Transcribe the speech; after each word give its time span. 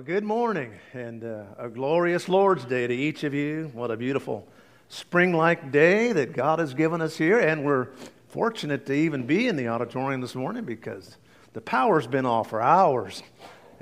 Well, 0.00 0.06
good 0.06 0.24
morning 0.24 0.72
and 0.94 1.22
uh, 1.22 1.42
a 1.58 1.68
glorious 1.68 2.26
Lord's 2.26 2.64
Day 2.64 2.86
to 2.86 2.94
each 2.94 3.22
of 3.22 3.34
you. 3.34 3.70
What 3.74 3.90
a 3.90 3.98
beautiful 3.98 4.48
spring 4.88 5.34
like 5.34 5.70
day 5.70 6.14
that 6.14 6.32
God 6.32 6.58
has 6.58 6.72
given 6.72 7.02
us 7.02 7.18
here. 7.18 7.38
And 7.38 7.66
we're 7.66 7.88
fortunate 8.28 8.86
to 8.86 8.94
even 8.94 9.26
be 9.26 9.46
in 9.46 9.56
the 9.56 9.68
auditorium 9.68 10.22
this 10.22 10.34
morning 10.34 10.64
because 10.64 11.18
the 11.52 11.60
power's 11.60 12.06
been 12.06 12.24
off 12.24 12.48
for 12.48 12.62
hours. 12.62 13.22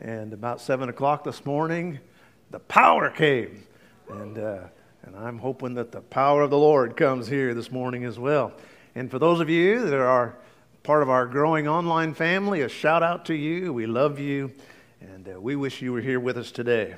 And 0.01 0.33
about 0.33 0.61
7 0.61 0.89
o'clock 0.89 1.23
this 1.23 1.47
morning, 1.47 2.01
the 2.51 2.59
power 2.59 3.11
came. 3.11 3.63
And, 4.11 4.39
uh, 4.39 4.63
and 5.05 5.15
I'm 5.15 5.39
hoping 5.39 5.75
that 5.75 5.93
the 5.93 6.01
power 6.01 6.43
of 6.43 6.51
the 6.51 6.59
Lord 6.59 6.97
comes 6.97 7.29
here 7.29 7.55
this 7.55 7.71
morning 7.71 8.05
as 8.05 8.19
well. 8.19 8.53
And 8.97 9.09
for 9.09 9.21
those 9.21 9.39
of 9.39 9.49
you 9.49 9.89
that 9.89 10.01
are 10.01 10.37
part 10.83 11.05
of 11.05 11.11
our 11.11 11.27
growing 11.27 11.69
online 11.69 12.13
family, 12.13 12.63
a 12.63 12.69
shout 12.69 13.05
out 13.05 13.25
to 13.27 13.35
you. 13.35 13.73
We 13.73 13.87
love 13.87 14.19
you. 14.19 14.51
And 15.01 15.29
uh, 15.29 15.41
we 15.41 15.55
wish 15.55 15.81
you 15.81 15.93
were 15.93 16.01
here 16.01 16.19
with 16.19 16.37
us 16.37 16.51
today. 16.51 16.97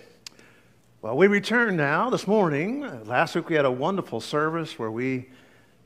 Well, 1.03 1.19
we 1.19 1.27
return 1.27 1.77
now 1.77 2.09
this 2.09 2.27
morning. 2.27 2.83
Uh, 2.83 3.03
last 3.05 3.35
week 3.35 3.51
we 3.51 3.57
had 3.57 3.67
a 3.67 3.71
wonderful 3.71 4.23
service 4.23 4.79
where 4.79 4.91
we 4.91 5.29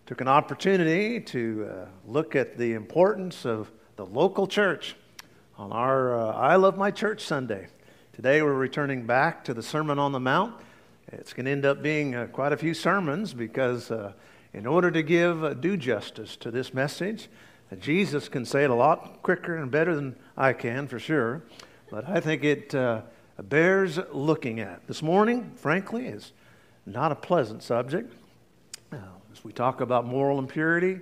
took 0.07 0.21
an 0.21 0.29
opportunity 0.29 1.19
to 1.19 1.69
uh, 1.69 1.87
look 2.07 2.37
at 2.37 2.57
the 2.57 2.75
importance 2.75 3.45
of 3.45 3.73
the 3.97 4.07
local 4.07 4.47
church 4.47 4.95
on 5.59 5.73
our 5.73 6.17
uh, 6.17 6.33
I 6.35 6.55
Love 6.55 6.79
My 6.79 6.93
Church 6.93 7.21
Sunday. 7.21 7.67
Today 8.13 8.43
we're 8.43 8.55
returning 8.55 9.07
back 9.07 9.43
to 9.47 9.55
the 9.55 9.63
Sermon 9.63 9.99
on 9.99 10.13
the 10.13 10.21
Mount. 10.21 10.55
It's 11.09 11.33
going 11.33 11.47
to 11.47 11.51
end 11.51 11.67
up 11.67 11.83
being 11.83 12.15
uh, 12.15 12.27
quite 12.27 12.53
a 12.53 12.57
few 12.57 12.75
sermons 12.75 13.35
because, 13.35 13.91
uh, 13.91 14.13
in 14.53 14.67
order 14.67 14.93
to 14.93 15.03
give 15.03 15.61
due 15.61 15.77
justice 15.77 16.37
to 16.37 16.53
this 16.53 16.73
message, 16.73 17.29
Jesus 17.81 18.29
can 18.29 18.45
say 18.45 18.63
it 18.63 18.71
a 18.71 18.75
lot 18.75 19.21
quicker 19.25 19.57
and 19.57 19.69
better 19.69 19.97
than 19.97 20.15
I 20.37 20.53
can, 20.53 20.87
for 20.87 21.01
sure 21.01 21.43
but 21.95 22.09
I 22.09 22.19
think 22.19 22.43
it 22.43 22.75
uh, 22.75 23.03
bears 23.41 24.01
looking 24.13 24.59
at. 24.59 24.85
This 24.89 25.01
morning, 25.01 25.53
frankly, 25.55 26.09
is 26.09 26.33
not 26.87 27.13
a 27.13 27.15
pleasant 27.15 27.63
subject 27.63 28.13
uh, 28.91 28.97
as 29.33 29.45
we 29.45 29.53
talk 29.53 29.81
about 29.81 30.05
moral 30.05 30.41
impurity. 30.41 30.99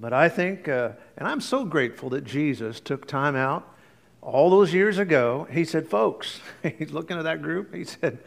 But 0.00 0.14
I 0.14 0.30
think, 0.30 0.68
uh, 0.68 0.92
and 1.18 1.28
I'm 1.28 1.42
so 1.42 1.66
grateful 1.66 2.08
that 2.10 2.24
Jesus 2.24 2.80
took 2.80 3.06
time 3.06 3.36
out 3.36 3.76
all 4.22 4.48
those 4.48 4.72
years 4.72 4.96
ago. 4.96 5.46
He 5.50 5.66
said, 5.66 5.86
folks, 5.86 6.40
he's 6.78 6.92
looking 6.92 7.18
at 7.18 7.24
that 7.24 7.42
group, 7.42 7.74
he 7.74 7.84
said, 7.84 8.18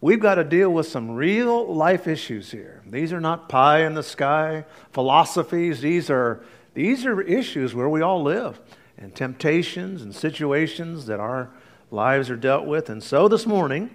we've 0.00 0.18
got 0.18 0.34
to 0.34 0.44
deal 0.44 0.70
with 0.70 0.88
some 0.88 1.12
real 1.12 1.72
life 1.72 2.08
issues 2.08 2.50
here. 2.50 2.82
These 2.84 3.12
are 3.12 3.20
not 3.20 3.48
pie 3.48 3.86
in 3.86 3.94
the 3.94 4.02
sky 4.02 4.64
philosophies, 4.90 5.82
these 5.82 6.10
are, 6.10 6.42
these 6.74 7.06
are 7.06 7.20
issues 7.20 7.76
where 7.76 7.88
we 7.88 8.02
all 8.02 8.24
live 8.24 8.58
and 8.98 9.14
temptations 9.14 10.02
and 10.02 10.14
situations 10.14 11.06
that 11.06 11.20
our 11.20 11.50
lives 11.90 12.30
are 12.30 12.36
dealt 12.36 12.66
with. 12.66 12.88
And 12.90 13.02
so 13.02 13.28
this 13.28 13.46
morning 13.46 13.90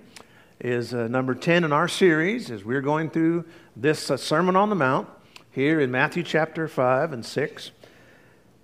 is 0.59 0.93
uh, 0.93 1.07
number 1.07 1.33
10 1.33 1.63
in 1.63 1.71
our 1.71 1.87
series 1.87 2.51
as 2.51 2.65
we're 2.65 2.81
going 2.81 3.09
through 3.09 3.45
this 3.75 4.11
uh, 4.11 4.17
Sermon 4.17 4.55
on 4.55 4.69
the 4.69 4.75
Mount 4.75 5.07
here 5.51 5.79
in 5.79 5.89
Matthew 5.91 6.23
chapter 6.23 6.67
5 6.67 7.13
and 7.13 7.25
6. 7.25 7.71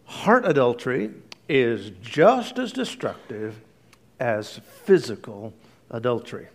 Heart 0.05 0.45
adultery 0.45 1.11
is 1.47 1.91
just 2.01 2.59
as 2.59 2.71
destructive 2.71 3.61
as 4.19 4.59
physical 4.83 5.53
adultery. 5.89 6.47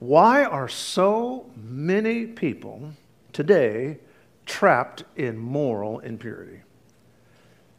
Why 0.00 0.44
are 0.44 0.68
so 0.68 1.50
many 1.56 2.26
people 2.26 2.92
today 3.32 3.98
trapped 4.46 5.04
in 5.16 5.38
moral 5.38 5.98
impurity? 6.00 6.60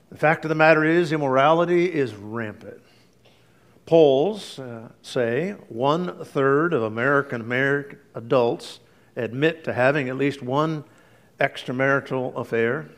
The 0.10 0.18
fact 0.18 0.44
of 0.44 0.50
the 0.50 0.56
matter 0.56 0.84
is, 0.84 1.12
immorality 1.12 1.86
is 1.86 2.16
rampant. 2.16 2.82
Polls 3.86 4.60
uh, 4.60 4.90
say 5.02 5.52
one 5.68 6.24
third 6.26 6.74
of 6.74 6.84
American 6.84 7.42
American 7.42 8.00
adults 8.16 8.80
admit 9.16 9.64
to 9.64 9.74
having 9.74 10.10
at 10.10 10.18
least 10.18 10.42
one 10.42 10.84
extramarital 11.40 12.36
affair. 12.36 12.90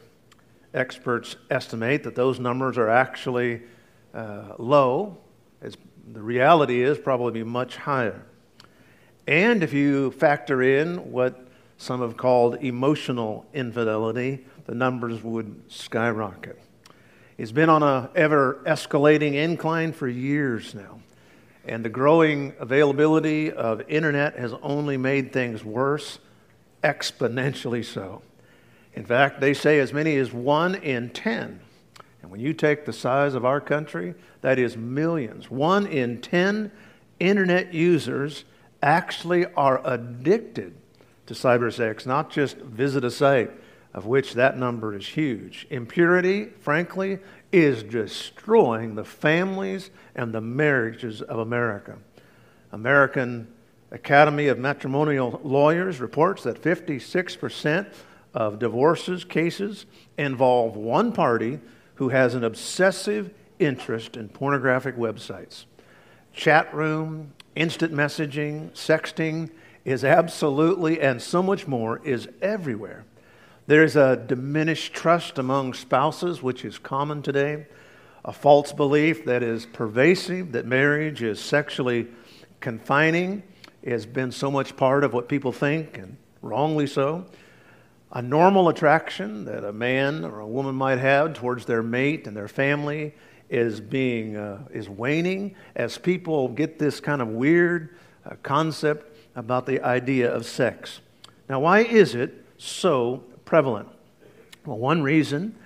Experts 0.73 1.35
estimate 1.49 2.03
that 2.03 2.15
those 2.15 2.39
numbers 2.39 2.77
are 2.77 2.89
actually 2.89 3.61
uh, 4.13 4.53
low. 4.57 5.17
It's, 5.61 5.77
the 6.13 6.21
reality 6.21 6.81
is 6.81 6.97
probably 6.97 7.43
much 7.43 7.75
higher. 7.75 8.25
And 9.27 9.63
if 9.63 9.73
you 9.73 10.11
factor 10.11 10.61
in 10.61 11.11
what 11.11 11.47
some 11.77 12.01
have 12.01 12.15
called 12.15 12.63
emotional 12.63 13.45
infidelity, 13.53 14.45
the 14.65 14.75
numbers 14.75 15.23
would 15.23 15.61
skyrocket. 15.67 16.59
It's 17.41 17.51
been 17.51 17.69
on 17.69 17.81
an 17.81 18.07
ever 18.13 18.61
escalating 18.67 19.33
incline 19.33 19.93
for 19.93 20.07
years 20.07 20.75
now. 20.75 20.99
And 21.65 21.83
the 21.83 21.89
growing 21.89 22.53
availability 22.59 23.51
of 23.51 23.81
internet 23.89 24.37
has 24.37 24.53
only 24.61 24.95
made 24.95 25.33
things 25.33 25.65
worse, 25.65 26.19
exponentially 26.83 27.83
so. 27.83 28.21
In 28.93 29.05
fact, 29.05 29.41
they 29.41 29.55
say 29.55 29.79
as 29.79 29.91
many 29.91 30.17
as 30.17 30.31
one 30.31 30.75
in 30.75 31.09
10. 31.09 31.59
And 32.21 32.29
when 32.29 32.39
you 32.39 32.53
take 32.53 32.85
the 32.85 32.93
size 32.93 33.33
of 33.33 33.43
our 33.43 33.59
country, 33.59 34.13
that 34.41 34.59
is 34.59 34.77
millions. 34.77 35.49
One 35.49 35.87
in 35.87 36.21
10 36.21 36.71
internet 37.19 37.73
users 37.73 38.45
actually 38.83 39.47
are 39.55 39.81
addicted 39.83 40.75
to 41.25 41.33
cybersex, 41.33 42.05
not 42.05 42.29
just 42.29 42.57
visit 42.57 43.03
a 43.03 43.09
site 43.09 43.49
of 43.93 44.05
which 44.05 44.33
that 44.33 44.57
number 44.57 44.95
is 44.95 45.07
huge. 45.07 45.67
Impurity, 45.69 46.45
frankly, 46.61 47.19
is 47.51 47.83
destroying 47.83 48.95
the 48.95 49.03
families 49.03 49.89
and 50.15 50.33
the 50.33 50.41
marriages 50.41 51.21
of 51.21 51.39
America. 51.39 51.97
American 52.71 53.47
Academy 53.91 54.47
of 54.47 54.57
Matrimonial 54.57 55.41
Lawyers 55.43 55.99
reports 55.99 56.43
that 56.43 56.61
56% 56.61 57.91
of 58.33 58.59
divorces 58.59 59.25
cases 59.25 59.85
involve 60.17 60.77
one 60.77 61.11
party 61.11 61.59
who 61.95 62.09
has 62.09 62.33
an 62.33 62.45
obsessive 62.45 63.33
interest 63.59 64.15
in 64.15 64.29
pornographic 64.29 64.95
websites. 64.95 65.65
Chat 66.33 66.73
room, 66.73 67.33
instant 67.55 67.93
messaging, 67.93 68.71
sexting 68.71 69.49
is 69.83 70.05
absolutely 70.05 71.01
and 71.01 71.21
so 71.21 71.43
much 71.43 71.67
more 71.67 71.99
is 72.05 72.29
everywhere. 72.41 73.03
There's 73.67 73.95
a 73.95 74.15
diminished 74.15 74.93
trust 74.93 75.37
among 75.37 75.73
spouses, 75.75 76.41
which 76.41 76.65
is 76.65 76.79
common 76.79 77.21
today, 77.21 77.67
a 78.25 78.33
false 78.33 78.73
belief 78.73 79.25
that 79.25 79.43
is 79.43 79.65
pervasive 79.67 80.51
that 80.51 80.65
marriage 80.65 81.21
is 81.21 81.39
sexually 81.39 82.07
confining 82.59 83.43
has 83.85 84.05
been 84.05 84.31
so 84.31 84.51
much 84.51 84.75
part 84.75 85.03
of 85.03 85.13
what 85.13 85.27
people 85.27 85.51
think, 85.51 85.97
and 85.97 86.17
wrongly 86.41 86.87
so. 86.87 87.25
A 88.11 88.21
normal 88.21 88.69
attraction 88.69 89.45
that 89.45 89.63
a 89.63 89.71
man 89.71 90.25
or 90.25 90.39
a 90.39 90.47
woman 90.47 90.75
might 90.75 90.99
have 90.99 91.33
towards 91.33 91.65
their 91.65 91.81
mate 91.81 92.27
and 92.27 92.35
their 92.35 92.47
family 92.47 93.13
is 93.49 93.79
being 93.79 94.37
uh, 94.37 94.59
is 94.71 94.89
waning 94.89 95.55
as 95.75 95.97
people 95.97 96.47
get 96.49 96.77
this 96.77 96.99
kind 96.99 97.21
of 97.21 97.29
weird 97.29 97.95
uh, 98.25 98.35
concept 98.43 99.15
about 99.35 99.65
the 99.65 99.81
idea 99.81 100.31
of 100.31 100.45
sex. 100.45 100.99
Now, 101.49 101.61
why 101.61 101.79
is 101.79 102.15
it 102.15 102.45
so 102.57 103.23
prevalent? 103.51 103.89
Well, 104.65 104.77
one 104.77 105.03
reason 105.03 105.57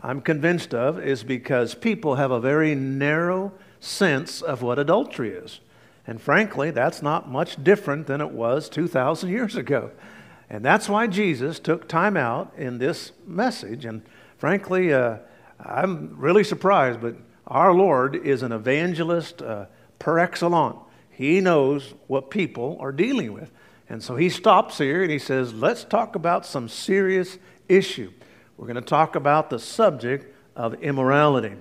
I'm 0.00 0.20
convinced 0.20 0.72
of 0.72 1.00
is 1.00 1.24
because 1.24 1.74
people 1.74 2.14
have 2.14 2.30
a 2.30 2.38
very 2.38 2.76
narrow 2.76 3.50
sense 3.80 4.40
of 4.40 4.62
what 4.62 4.78
adultery 4.78 5.30
is. 5.30 5.58
And 6.06 6.22
frankly, 6.22 6.70
that's 6.70 7.02
not 7.02 7.28
much 7.28 7.64
different 7.64 8.06
than 8.06 8.20
it 8.20 8.30
was 8.30 8.68
2,000 8.68 9.30
years 9.30 9.56
ago. 9.56 9.90
And 10.48 10.64
that's 10.64 10.88
why 10.88 11.08
Jesus 11.08 11.58
took 11.58 11.88
time 11.88 12.16
out 12.16 12.52
in 12.56 12.78
this 12.78 13.10
message. 13.26 13.84
And 13.84 14.02
frankly, 14.38 14.92
uh, 14.92 15.16
I'm 15.58 16.14
really 16.16 16.44
surprised, 16.44 17.00
but 17.00 17.16
our 17.48 17.74
Lord 17.74 18.14
is 18.14 18.44
an 18.44 18.52
evangelist 18.52 19.42
uh, 19.42 19.66
per 19.98 20.20
excellence. 20.20 20.76
He 21.10 21.40
knows 21.40 21.94
what 22.06 22.30
people 22.30 22.78
are 22.78 22.92
dealing 22.92 23.32
with. 23.32 23.50
And 23.88 24.02
so 24.02 24.16
he 24.16 24.28
stops 24.28 24.78
here 24.78 25.02
and 25.02 25.10
he 25.10 25.18
says, 25.18 25.52
let's 25.52 25.84
talk 25.84 26.16
about 26.16 26.46
some 26.46 26.68
serious 26.68 27.38
issue. 27.68 28.12
We're 28.56 28.66
going 28.66 28.76
to 28.76 28.82
talk 28.82 29.16
about 29.16 29.50
the 29.50 29.58
subject 29.58 30.34
of 30.56 30.74
immorality. 30.82 31.54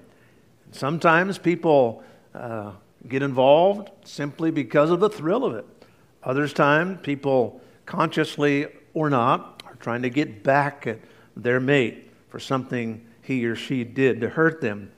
Sometimes 0.72 1.38
people, 1.38 2.04
uh, 2.34 2.72
get 3.08 3.22
involved 3.22 3.90
simply 4.04 4.52
because 4.52 4.90
of 4.90 5.00
the 5.00 5.10
thrill 5.10 5.46
of 5.46 5.56
it. 5.56 5.66
Others 6.24 6.54
times, 6.54 7.00
people 7.02 7.62
consciously 7.86 8.68
or 8.94 9.10
not 9.10 9.62
are 9.66 9.76
trying 9.76 10.02
to 10.04 10.10
get 10.10 10.44
back 10.44 10.88
at 10.88 11.00
their 11.36 11.60
mate 11.60 12.12
for 12.30 12.40
something 12.40 13.06
he 13.22 13.46
or 13.46 13.56
she 13.56 13.84
did 13.84 14.22
to 14.22 14.30
hurt 14.30 14.62
them. 14.62 14.92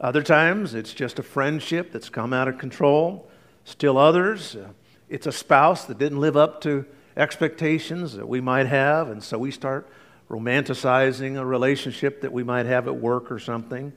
Other 0.00 0.22
times, 0.22 0.74
it's 0.74 0.92
just 0.92 1.18
a 1.18 1.22
friendship 1.22 1.92
that's 1.92 2.08
come 2.08 2.32
out 2.32 2.48
of 2.48 2.58
control. 2.58 3.28
Still 3.64 3.96
others, 3.96 4.56
uh, 4.56 4.70
it's 5.12 5.26
a 5.26 5.32
spouse 5.32 5.84
that 5.84 5.98
didn't 5.98 6.20
live 6.20 6.38
up 6.38 6.62
to 6.62 6.86
expectations 7.18 8.14
that 8.14 8.26
we 8.26 8.40
might 8.40 8.66
have, 8.66 9.10
and 9.10 9.22
so 9.22 9.36
we 9.36 9.50
start 9.50 9.86
romanticizing 10.30 11.38
a 11.38 11.44
relationship 11.44 12.22
that 12.22 12.32
we 12.32 12.42
might 12.42 12.64
have 12.64 12.88
at 12.88 12.96
work 12.96 13.30
or 13.30 13.38
something. 13.38 13.92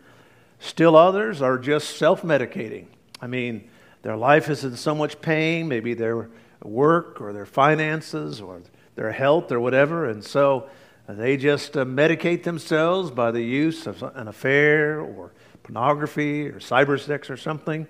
Still 0.60 0.98
others 0.98 1.42
are 1.42 1.58
just 1.58 1.96
self 1.96 2.22
medicating. 2.24 2.88
I 3.22 3.28
mean, 3.28 3.70
their 4.02 4.18
life 4.18 4.50
is 4.50 4.66
in 4.66 4.76
so 4.76 4.94
much 4.94 5.22
pain, 5.22 5.70
maybe 5.70 5.94
their 5.94 6.30
work 6.62 7.22
or 7.22 7.32
their 7.32 7.46
finances 7.46 8.42
or 8.42 8.62
their 8.96 9.14
health 9.14 9.54
or 9.54 9.62
whatever, 9.62 10.10
and 10.10 10.22
so 10.22 10.70
they 11.08 11.38
just 11.38 11.78
uh, 11.78 11.86
medicate 11.86 12.44
themselves 12.44 13.10
by 13.10 13.32
the 13.32 13.42
use 13.42 13.88
of 13.88 14.04
an 14.04 14.28
affair 14.28 15.00
or 15.00 15.32
pornography 15.64 16.50
or 16.50 16.60
cyber 16.60 17.00
sex 17.00 17.30
or 17.30 17.38
something, 17.38 17.88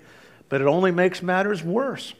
but 0.48 0.60
it 0.60 0.68
only 0.68 0.92
makes 0.92 1.24
matters 1.24 1.64
worse. 1.64 2.14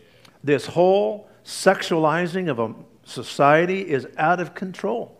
This 0.46 0.64
whole 0.64 1.28
sexualizing 1.44 2.48
of 2.48 2.60
a 2.60 2.72
society 3.02 3.80
is 3.80 4.06
out 4.16 4.38
of 4.38 4.54
control. 4.54 5.18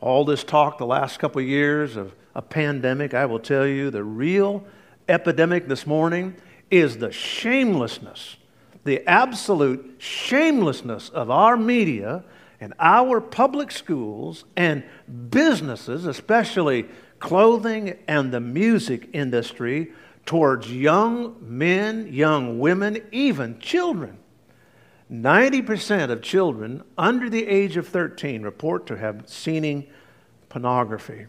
All 0.00 0.24
this 0.24 0.42
talk 0.42 0.78
the 0.78 0.84
last 0.84 1.20
couple 1.20 1.40
of 1.40 1.46
years 1.46 1.94
of 1.94 2.12
a 2.34 2.42
pandemic, 2.42 3.14
I 3.14 3.26
will 3.26 3.38
tell 3.38 3.68
you 3.68 3.90
the 3.90 4.02
real 4.02 4.64
epidemic 5.08 5.68
this 5.68 5.86
morning 5.86 6.34
is 6.72 6.98
the 6.98 7.12
shamelessness, 7.12 8.36
the 8.82 9.08
absolute 9.08 9.94
shamelessness 9.98 11.08
of 11.10 11.30
our 11.30 11.56
media 11.56 12.24
and 12.58 12.74
our 12.80 13.20
public 13.20 13.70
schools 13.70 14.44
and 14.56 14.82
businesses, 15.30 16.04
especially 16.04 16.86
clothing 17.20 17.96
and 18.08 18.32
the 18.32 18.40
music 18.40 19.08
industry, 19.12 19.92
towards 20.26 20.68
young 20.72 21.36
men, 21.40 22.12
young 22.12 22.58
women, 22.58 23.00
even 23.12 23.60
children. 23.60 24.18
90% 25.10 26.10
of 26.10 26.22
children 26.22 26.82
under 26.96 27.28
the 27.28 27.46
age 27.46 27.76
of 27.76 27.88
13 27.88 28.42
report 28.42 28.86
to 28.86 28.96
have 28.96 29.28
seen 29.28 29.86
pornography. 30.48 31.26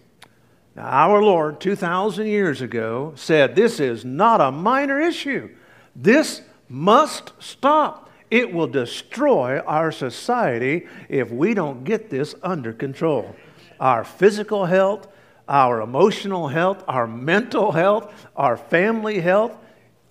Now, 0.75 0.83
our 0.83 1.21
Lord, 1.21 1.59
2,000 1.59 2.27
years 2.27 2.61
ago, 2.61 3.13
said 3.15 3.55
this 3.55 3.79
is 3.79 4.03
not 4.03 4.41
a 4.41 4.51
minor 4.51 4.99
issue. 4.99 5.49
This 5.95 6.41
must 6.67 7.31
stop. 7.39 8.09
It 8.31 8.53
will 8.53 8.67
destroy 8.67 9.59
our 9.59 9.91
society 9.91 10.87
if 11.07 11.31
we 11.31 11.53
don't 11.53 11.83
get 11.83 12.09
this 12.09 12.35
under 12.43 12.73
control. 12.73 13.35
Our 13.79 14.03
physical 14.03 14.65
health, 14.65 15.07
our 15.47 15.81
emotional 15.81 16.47
health, 16.47 16.83
our 16.87 17.07
mental 17.07 17.71
health, 17.71 18.27
our 18.35 18.57
family 18.57 19.19
health, 19.19 19.55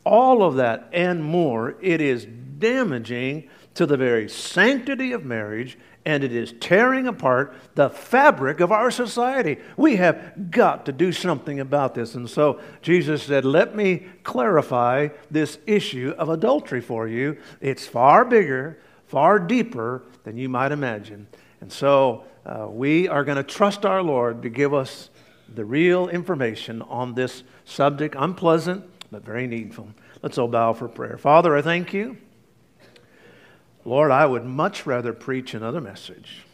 all 0.05 0.43
of 0.43 0.57
that 0.57 0.89
and 0.93 1.25
more, 1.25 1.77
it 1.81 2.01
is 2.01 2.27
damaging 2.65 3.47
to 3.75 3.85
the 3.85 3.97
very 3.97 4.27
sanctity 4.27 5.13
of 5.13 5.23
marriage 5.23 5.77
and 6.07 6.25
it 6.25 6.33
is 6.33 6.55
tearing 6.61 7.07
apart 7.07 7.55
the 7.75 7.91
fabric 7.91 8.61
of 8.61 8.73
our 8.73 8.91
society. 8.91 9.59
We 9.77 9.97
have 9.97 10.51
got 10.51 10.87
to 10.87 10.93
do 10.93 11.13
something 11.13 11.61
about 11.61 11.95
this. 11.95 12.15
And 12.15 12.29
so 12.29 12.61
Jesus 12.81 13.23
said, 13.23 13.45
Let 13.45 13.77
me 13.77 14.07
clarify 14.23 15.09
this 15.31 15.59
issue 15.67 16.15
of 16.17 16.31
adultery 16.31 16.81
for 16.81 17.07
you. 17.07 17.37
It's 17.61 17.87
far 17.87 18.25
bigger, 18.25 18.79
far 19.09 19.39
deeper 19.39 20.03
than 20.25 20.39
you 20.39 20.49
might 20.49 20.73
imagine. 20.73 21.27
And 21.61 21.71
so 21.71 22.25
uh, 22.47 22.67
we 22.69 23.09
are 23.09 23.25
going 23.25 23.37
to 23.37 23.43
trust 23.43 23.85
our 23.85 24.03
Lord 24.03 24.43
to 24.43 24.49
give 24.49 24.73
us 24.73 25.11
the 25.55 25.65
real 25.67 26.09
information 26.09 26.81
on 26.83 27.15
this 27.15 27.43
subject. 27.67 28.15
Unpleasant, 28.19 28.85
but 29.11 29.23
very 29.23 29.47
needful. 29.47 29.89
Let's 30.23 30.39
all 30.39 30.49
bow 30.49 30.73
for 30.73 30.89
prayer. 30.89 31.19
Father, 31.19 31.55
I 31.57 31.61
thank 31.63 31.93
you. 31.93 32.17
Lord, 33.85 34.11
I 34.11 34.25
would 34.25 34.45
much 34.45 34.87
rather 34.87 35.13
preach 35.13 35.55
another 35.55 35.81
message. 35.81 36.45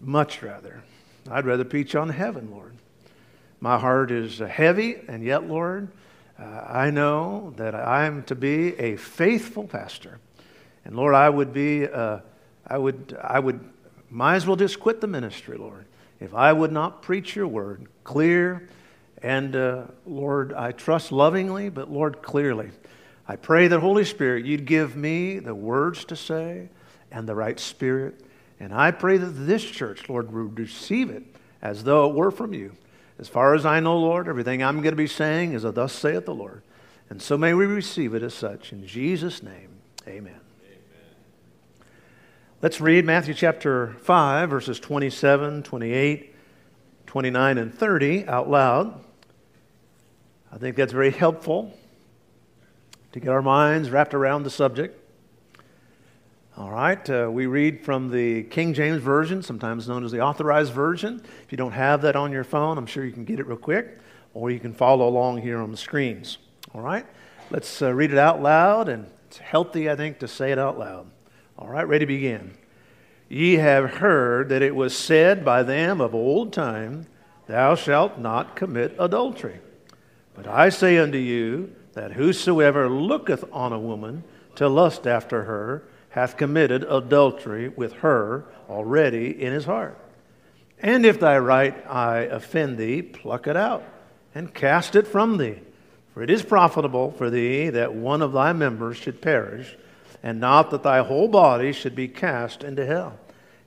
Much 0.00 0.42
rather. 0.42 0.82
I'd 1.30 1.44
rather 1.44 1.64
preach 1.64 1.94
on 1.94 2.08
heaven, 2.08 2.50
Lord. 2.50 2.74
My 3.60 3.78
heart 3.78 4.10
is 4.10 4.38
heavy, 4.38 4.96
and 5.08 5.22
yet, 5.22 5.44
Lord, 5.46 5.88
uh, 6.38 6.44
I 6.44 6.90
know 6.90 7.52
that 7.56 7.74
I'm 7.74 8.22
to 8.24 8.34
be 8.34 8.78
a 8.78 8.96
faithful 8.96 9.64
pastor. 9.64 10.18
And 10.84 10.94
Lord, 10.94 11.14
I 11.14 11.28
would 11.28 11.52
be, 11.52 11.86
uh, 11.86 12.20
I 12.66 12.78
would, 12.78 13.16
I 13.20 13.38
would, 13.38 13.60
might 14.10 14.36
as 14.36 14.46
well 14.46 14.56
just 14.56 14.78
quit 14.78 15.00
the 15.00 15.06
ministry, 15.06 15.56
Lord, 15.58 15.86
if 16.20 16.34
I 16.34 16.52
would 16.52 16.72
not 16.72 17.02
preach 17.02 17.34
your 17.34 17.46
word 17.46 17.86
clear 18.04 18.68
and, 19.22 19.56
uh, 19.56 19.84
Lord, 20.06 20.52
I 20.52 20.72
trust 20.72 21.10
lovingly, 21.10 21.68
but 21.70 21.90
Lord, 21.90 22.22
clearly. 22.22 22.70
I 23.28 23.36
pray 23.36 23.68
that, 23.68 23.80
Holy 23.80 24.04
Spirit, 24.04 24.46
you'd 24.46 24.66
give 24.66 24.96
me 24.96 25.38
the 25.38 25.54
words 25.54 26.04
to 26.06 26.16
say 26.16 26.68
and 27.10 27.28
the 27.28 27.34
right 27.34 27.58
spirit. 27.58 28.20
And 28.60 28.72
I 28.72 28.90
pray 28.92 29.18
that 29.18 29.26
this 29.26 29.64
church, 29.64 30.08
Lord, 30.08 30.32
would 30.32 30.58
receive 30.58 31.10
it 31.10 31.24
as 31.60 31.84
though 31.84 32.08
it 32.08 32.14
were 32.14 32.30
from 32.30 32.54
you. 32.54 32.72
As 33.18 33.28
far 33.28 33.54
as 33.54 33.66
I 33.66 33.80
know, 33.80 33.98
Lord, 33.98 34.28
everything 34.28 34.62
I'm 34.62 34.76
going 34.76 34.92
to 34.92 34.96
be 34.96 35.06
saying 35.06 35.54
is 35.54 35.64
a 35.64 35.72
thus 35.72 35.92
saith 35.92 36.26
the 36.26 36.34
Lord. 36.34 36.62
And 37.08 37.20
so 37.20 37.36
may 37.36 37.54
we 37.54 37.66
receive 37.66 38.14
it 38.14 38.22
as 38.22 38.34
such. 38.34 38.72
In 38.72 38.86
Jesus' 38.86 39.42
name, 39.42 39.70
amen. 40.06 40.34
amen. 40.34 40.40
Let's 42.62 42.80
read 42.80 43.04
Matthew 43.04 43.34
chapter 43.34 43.96
5, 44.02 44.50
verses 44.50 44.78
27, 44.78 45.62
28, 45.62 46.34
29, 47.06 47.58
and 47.58 47.74
30 47.74 48.26
out 48.28 48.50
loud. 48.50 49.00
I 50.52 50.58
think 50.58 50.76
that's 50.76 50.92
very 50.92 51.10
helpful 51.10 51.76
to 53.12 53.20
get 53.20 53.28
our 53.28 53.42
minds 53.42 53.90
wrapped 53.90 54.14
around 54.14 54.42
the 54.42 54.50
subject. 54.50 55.00
All 56.56 56.70
right, 56.70 57.10
uh, 57.10 57.28
we 57.30 57.44
read 57.44 57.84
from 57.84 58.10
the 58.10 58.44
King 58.44 58.72
James 58.72 59.02
Version, 59.02 59.42
sometimes 59.42 59.86
known 59.88 60.04
as 60.04 60.10
the 60.10 60.20
Authorized 60.20 60.72
Version. 60.72 61.20
If 61.44 61.52
you 61.52 61.58
don't 61.58 61.72
have 61.72 62.00
that 62.02 62.16
on 62.16 62.32
your 62.32 62.44
phone, 62.44 62.78
I'm 62.78 62.86
sure 62.86 63.04
you 63.04 63.12
can 63.12 63.26
get 63.26 63.38
it 63.38 63.46
real 63.46 63.58
quick, 63.58 63.98
or 64.32 64.50
you 64.50 64.58
can 64.58 64.72
follow 64.72 65.06
along 65.06 65.42
here 65.42 65.58
on 65.58 65.70
the 65.70 65.76
screens. 65.76 66.38
All 66.74 66.80
right, 66.80 67.04
let's 67.50 67.82
uh, 67.82 67.92
read 67.92 68.10
it 68.10 68.18
out 68.18 68.42
loud, 68.42 68.88
and 68.88 69.06
it's 69.26 69.36
healthy, 69.36 69.90
I 69.90 69.96
think, 69.96 70.18
to 70.20 70.28
say 70.28 70.50
it 70.50 70.58
out 70.58 70.78
loud. 70.78 71.10
All 71.58 71.68
right, 71.68 71.86
ready 71.86 72.06
to 72.06 72.06
begin. 72.06 72.56
Ye 73.28 73.54
have 73.54 73.96
heard 73.96 74.48
that 74.48 74.62
it 74.62 74.74
was 74.74 74.96
said 74.96 75.44
by 75.44 75.62
them 75.62 76.00
of 76.00 76.14
old 76.14 76.52
time, 76.52 77.06
Thou 77.46 77.74
shalt 77.74 78.18
not 78.18 78.56
commit 78.56 78.96
adultery. 78.98 79.60
But 80.34 80.46
I 80.46 80.68
say 80.68 80.98
unto 80.98 81.18
you, 81.18 81.74
that 81.96 82.12
whosoever 82.12 82.90
looketh 82.90 83.42
on 83.52 83.72
a 83.72 83.78
woman 83.78 84.22
to 84.54 84.68
lust 84.68 85.06
after 85.06 85.44
her 85.44 85.82
hath 86.10 86.36
committed 86.36 86.84
adultery 86.84 87.68
with 87.70 87.94
her 87.94 88.44
already 88.68 89.42
in 89.42 89.50
his 89.52 89.64
heart. 89.64 89.98
And 90.78 91.06
if 91.06 91.18
thy 91.18 91.38
right 91.38 91.74
eye 91.86 92.28
offend 92.30 92.76
thee, 92.76 93.00
pluck 93.00 93.46
it 93.46 93.56
out 93.56 93.82
and 94.34 94.52
cast 94.52 94.94
it 94.94 95.06
from 95.06 95.38
thee. 95.38 95.58
For 96.12 96.22
it 96.22 96.28
is 96.28 96.42
profitable 96.42 97.12
for 97.12 97.30
thee 97.30 97.70
that 97.70 97.94
one 97.94 98.20
of 98.20 98.32
thy 98.32 98.52
members 98.52 98.98
should 98.98 99.22
perish, 99.22 99.74
and 100.22 100.38
not 100.38 100.70
that 100.70 100.82
thy 100.82 101.02
whole 101.02 101.28
body 101.28 101.72
should 101.72 101.94
be 101.94 102.08
cast 102.08 102.62
into 102.62 102.84
hell. 102.84 103.18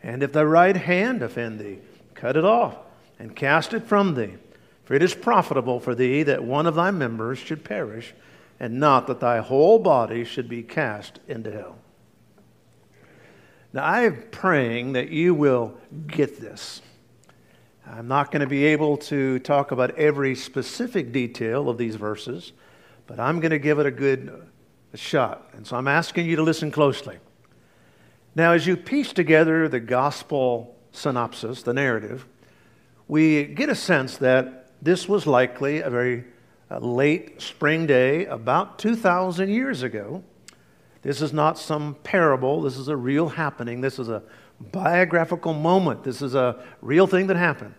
And 0.04 0.22
if 0.22 0.34
thy 0.34 0.44
right 0.44 0.78
hand 0.78 1.24
offend 1.24 1.60
thee, 1.60 1.80
cut 2.14 2.38
it 2.38 2.46
off 2.46 2.78
and 3.18 3.36
cast 3.36 3.74
it 3.74 3.88
from 3.88 4.14
thee. 4.14 4.36
For 4.90 4.96
it 4.96 5.04
is 5.04 5.14
profitable 5.14 5.80
for 5.80 5.94
thee 5.94 6.24
that 6.24 6.44
one 6.44 6.66
of 6.66 6.74
thy 6.74 6.90
members 6.90 7.38
should 7.38 7.64
perish, 7.64 8.16
and 8.60 8.80
not 8.80 9.06
that 9.06 9.20
thy 9.20 9.38
whole 9.38 9.78
body 9.78 10.24
should 10.26 10.50
be 10.50 10.64
cast 10.64 11.20
into 11.28 11.52
hell. 11.52 11.78
Now, 13.72 13.86
I'm 13.86 14.24
praying 14.32 14.94
that 14.94 15.10
you 15.10 15.36
will 15.36 15.78
get 16.08 16.42
this. 16.42 16.82
I'm 17.86 18.08
not 18.08 18.32
going 18.32 18.40
to 18.40 18.48
be 18.48 18.66
able 18.66 18.98
to 18.98 19.38
talk 19.38 19.70
about 19.70 19.92
every 19.92 20.34
specific 20.34 21.12
detail 21.12 21.70
of 21.70 21.78
these 21.78 21.96
verses, 21.96 22.52
but 23.06 23.20
I'm 23.20 23.40
going 23.40 23.52
to 23.52 23.60
give 23.60 23.78
it 23.78 23.86
a 23.86 23.92
good 23.92 24.44
shot. 24.96 25.52
And 25.54 25.68
so 25.68 25.78
I'm 25.78 25.88
asking 25.88 26.26
you 26.26 26.36
to 26.38 26.42
listen 26.42 26.72
closely. 26.72 27.20
Now, 28.34 28.54
as 28.54 28.66
you 28.66 28.76
piece 28.76 29.14
together 29.14 29.68
the 29.68 29.80
gospel 29.80 30.76
synopsis, 30.92 31.62
the 31.62 31.76
narrative, 31.76 32.26
we 33.08 33.46
get 33.46 33.70
a 33.70 33.76
sense 33.76 34.18
that 34.18 34.66
this 34.82 35.08
was 35.08 35.28
likely 35.28 35.82
a 35.82 35.90
very 35.90 36.26
uh, 36.72 36.80
late 36.80 37.42
spring 37.42 37.86
day, 37.86 38.26
about 38.26 38.80
2,000 38.80 39.50
years 39.50 39.84
ago. 39.84 40.24
This 41.02 41.22
is 41.22 41.34
not 41.34 41.58
some 41.58 41.96
parable, 42.04 42.62
this 42.62 42.78
is 42.78 42.88
a 42.88 42.96
real 42.96 43.30
happening. 43.30 43.82
This 43.82 44.00
is 44.00 44.10
a 44.10 44.22
biographical 44.60 45.54
moment. 45.54 46.04
This 46.04 46.22
is 46.22 46.36
a 46.36 46.64
real 46.82 47.08
thing 47.08 47.28
that 47.28 47.38
happened. 47.38 47.74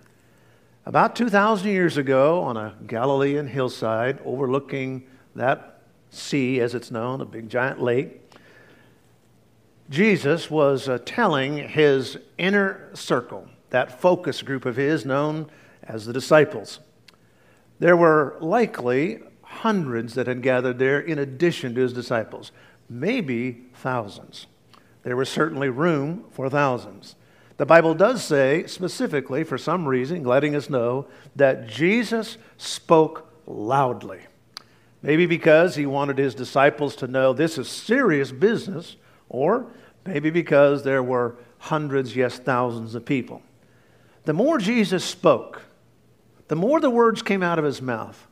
About 0.87 1.14
2,000 1.14 1.69
years 1.71 1.97
ago, 1.97 2.40
on 2.40 2.57
a 2.57 2.75
Galilean 2.87 3.47
hillside 3.47 4.19
overlooking 4.25 5.07
that 5.35 5.71
Sea, 6.11 6.61
as 6.61 6.75
it's 6.75 6.90
known, 6.90 7.21
a 7.21 7.25
big 7.25 7.49
giant 7.49 7.80
lake. 7.80 8.21
Jesus 9.88 10.50
was 10.50 10.88
uh, 10.88 10.99
telling 11.04 11.69
his 11.69 12.19
inner 12.37 12.90
circle, 12.95 13.47
that 13.71 14.00
focus 14.00 14.42
group 14.42 14.64
of 14.64 14.75
his 14.75 15.04
known 15.04 15.49
as 15.85 16.07
the 16.07 16.12
disciples. 16.12 16.80
There 17.80 17.96
were 17.96 18.37
likely 18.40 19.20
hundreds 19.42 20.14
that 20.14 20.26
had 20.26 20.42
gathered 20.42 20.78
there 20.78 21.00
in 21.00 21.18
addition 21.18 21.75
to 21.75 21.80
his 21.80 21.92
disciples, 21.92 22.52
maybe 22.88 23.62
thousands. 23.75 24.46
There 25.02 25.16
was 25.16 25.28
certainly 25.28 25.70
room 25.70 26.25
for 26.30 26.49
thousands. 26.49 27.16
The 27.56 27.66
Bible 27.66 27.94
does 27.94 28.22
say 28.22 28.66
specifically, 28.66 29.44
for 29.44 29.58
some 29.58 29.88
reason, 29.88 30.25
letting 30.25 30.54
us 30.54 30.70
know 30.70 31.06
that 31.37 31.66
Jesus 31.66 32.37
spoke 32.58 33.26
loudly. 33.46 34.20
Maybe 35.02 35.25
because 35.25 35.75
he 35.75 35.87
wanted 35.87 36.18
his 36.18 36.34
disciples 36.34 36.94
to 36.96 37.06
know 37.06 37.32
this 37.32 37.56
is 37.56 37.68
serious 37.68 38.30
business, 38.30 38.96
or 39.30 39.66
maybe 40.04 40.28
because 40.30 40.84
there 40.84 41.02
were 41.02 41.37
hundreds, 41.58 42.14
yes, 42.14 42.38
thousands 42.38 42.94
of 42.94 43.06
people. 43.06 43.42
The 44.25 44.34
more 44.34 44.58
Jesus 44.58 45.04
spoke, 45.04 45.62
the 46.50 46.57
more 46.57 46.80
the 46.80 46.90
words 46.90 47.23
came 47.23 47.45
out 47.45 47.61
of 47.61 47.64
his 47.64 47.80
mouth, 47.80 48.26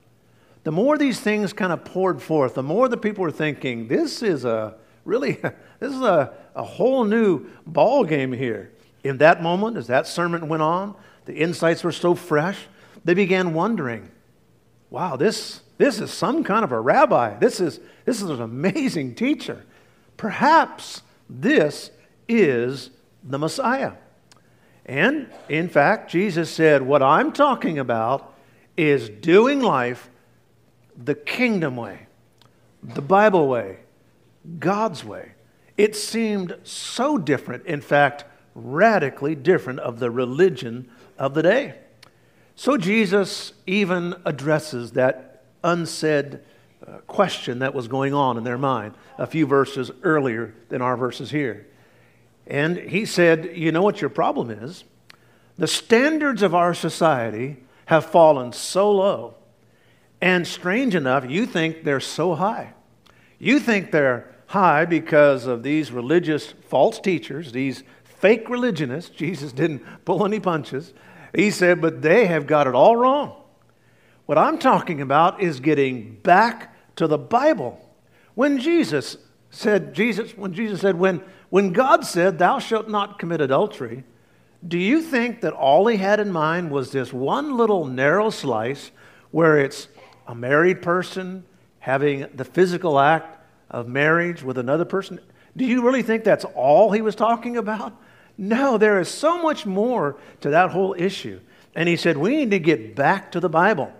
the 0.64 0.72
more 0.72 0.98
these 0.98 1.20
things 1.20 1.52
kind 1.52 1.72
of 1.72 1.84
poured 1.84 2.20
forth, 2.20 2.54
the 2.54 2.64
more 2.64 2.88
the 2.88 2.96
people 2.96 3.22
were 3.22 3.30
thinking, 3.30 3.86
this 3.86 4.24
is 4.24 4.44
a 4.44 4.74
really, 5.04 5.34
this 5.78 5.94
is 5.94 6.00
a, 6.00 6.32
a 6.56 6.64
whole 6.64 7.04
new 7.04 7.46
ball 7.64 8.02
game 8.02 8.32
here. 8.32 8.72
In 9.04 9.18
that 9.18 9.40
moment, 9.40 9.76
as 9.76 9.86
that 9.86 10.08
sermon 10.08 10.48
went 10.48 10.64
on, 10.64 10.96
the 11.26 11.34
insights 11.34 11.84
were 11.84 11.92
so 11.92 12.16
fresh, 12.16 12.58
they 13.04 13.14
began 13.14 13.54
wondering, 13.54 14.10
wow, 14.90 15.14
this, 15.14 15.60
this 15.76 16.00
is 16.00 16.10
some 16.10 16.42
kind 16.42 16.64
of 16.64 16.72
a 16.72 16.80
rabbi. 16.80 17.38
This 17.38 17.60
is, 17.60 17.78
this 18.04 18.20
is 18.20 18.30
an 18.30 18.42
amazing 18.42 19.14
teacher. 19.14 19.64
Perhaps 20.16 21.02
this 21.30 21.92
is 22.26 22.90
the 23.22 23.38
Messiah. 23.38 23.92
And 24.88 25.30
in 25.50 25.68
fact, 25.68 26.10
Jesus 26.10 26.50
said, 26.50 26.82
What 26.82 27.02
I'm 27.02 27.30
talking 27.32 27.78
about 27.78 28.34
is 28.76 29.10
doing 29.10 29.60
life 29.60 30.08
the 30.96 31.14
kingdom 31.14 31.76
way, 31.76 32.06
the 32.82 33.02
Bible 33.02 33.48
way, 33.48 33.80
God's 34.58 35.04
way. 35.04 35.32
It 35.76 35.94
seemed 35.94 36.56
so 36.64 37.18
different, 37.18 37.66
in 37.66 37.82
fact, 37.82 38.24
radically 38.54 39.34
different 39.36 39.78
of 39.80 40.00
the 40.00 40.10
religion 40.10 40.88
of 41.18 41.34
the 41.34 41.42
day. 41.42 41.74
So 42.56 42.76
Jesus 42.76 43.52
even 43.66 44.16
addresses 44.24 44.92
that 44.92 45.44
unsaid 45.62 46.40
uh, 46.86 46.98
question 47.06 47.60
that 47.60 47.74
was 47.74 47.88
going 47.88 48.14
on 48.14 48.36
in 48.36 48.44
their 48.44 48.58
mind 48.58 48.94
a 49.18 49.26
few 49.26 49.46
verses 49.46 49.90
earlier 50.02 50.54
than 50.68 50.80
our 50.80 50.96
verses 50.96 51.30
here. 51.30 51.66
And 52.48 52.78
he 52.78 53.04
said, 53.04 53.52
You 53.54 53.70
know 53.70 53.82
what 53.82 54.00
your 54.00 54.10
problem 54.10 54.50
is? 54.50 54.84
The 55.56 55.68
standards 55.68 56.42
of 56.42 56.54
our 56.54 56.74
society 56.74 57.58
have 57.86 58.06
fallen 58.06 58.52
so 58.52 58.90
low. 58.90 59.34
And 60.20 60.46
strange 60.46 60.94
enough, 60.94 61.28
you 61.28 61.46
think 61.46 61.84
they're 61.84 62.00
so 62.00 62.34
high. 62.34 62.74
You 63.38 63.60
think 63.60 63.92
they're 63.92 64.34
high 64.46 64.84
because 64.84 65.46
of 65.46 65.62
these 65.62 65.92
religious 65.92 66.54
false 66.68 66.98
teachers, 66.98 67.52
these 67.52 67.84
fake 68.02 68.48
religionists. 68.48 69.10
Jesus 69.16 69.52
didn't 69.52 69.82
pull 70.04 70.24
any 70.24 70.40
punches. 70.40 70.92
He 71.34 71.50
said, 71.50 71.80
but 71.80 72.02
they 72.02 72.26
have 72.26 72.46
got 72.46 72.66
it 72.66 72.74
all 72.74 72.96
wrong. 72.96 73.36
What 74.26 74.38
I'm 74.38 74.58
talking 74.58 75.00
about 75.00 75.40
is 75.40 75.60
getting 75.60 76.16
back 76.22 76.74
to 76.96 77.06
the 77.06 77.18
Bible. 77.18 77.80
When 78.34 78.58
Jesus 78.58 79.16
said, 79.50 79.94
Jesus, 79.94 80.36
when 80.36 80.52
Jesus 80.52 80.80
said, 80.80 80.98
when, 80.98 81.22
when 81.50 81.72
God 81.72 82.04
said, 82.04 82.38
Thou 82.38 82.58
shalt 82.58 82.88
not 82.88 83.18
commit 83.18 83.40
adultery, 83.40 84.04
do 84.66 84.78
you 84.78 85.00
think 85.00 85.40
that 85.42 85.52
all 85.52 85.86
he 85.86 85.96
had 85.96 86.20
in 86.20 86.32
mind 86.32 86.70
was 86.70 86.90
this 86.90 87.12
one 87.12 87.56
little 87.56 87.86
narrow 87.86 88.30
slice 88.30 88.90
where 89.30 89.58
it's 89.58 89.88
a 90.26 90.34
married 90.34 90.82
person 90.82 91.44
having 91.78 92.26
the 92.34 92.44
physical 92.44 92.98
act 92.98 93.38
of 93.70 93.88
marriage 93.88 94.42
with 94.42 94.58
another 94.58 94.84
person? 94.84 95.20
Do 95.56 95.64
you 95.64 95.84
really 95.84 96.02
think 96.02 96.24
that's 96.24 96.44
all 96.44 96.90
he 96.90 97.02
was 97.02 97.14
talking 97.14 97.56
about? 97.56 97.96
No, 98.36 98.78
there 98.78 99.00
is 99.00 99.08
so 99.08 99.42
much 99.42 99.66
more 99.66 100.16
to 100.40 100.50
that 100.50 100.70
whole 100.70 100.94
issue. 100.96 101.40
And 101.74 101.88
he 101.88 101.96
said, 101.96 102.16
we 102.16 102.36
need 102.36 102.50
to 102.50 102.58
get 102.58 102.94
back 102.96 103.32
to 103.32 103.40
the 103.40 103.48
Bible. 103.48 103.92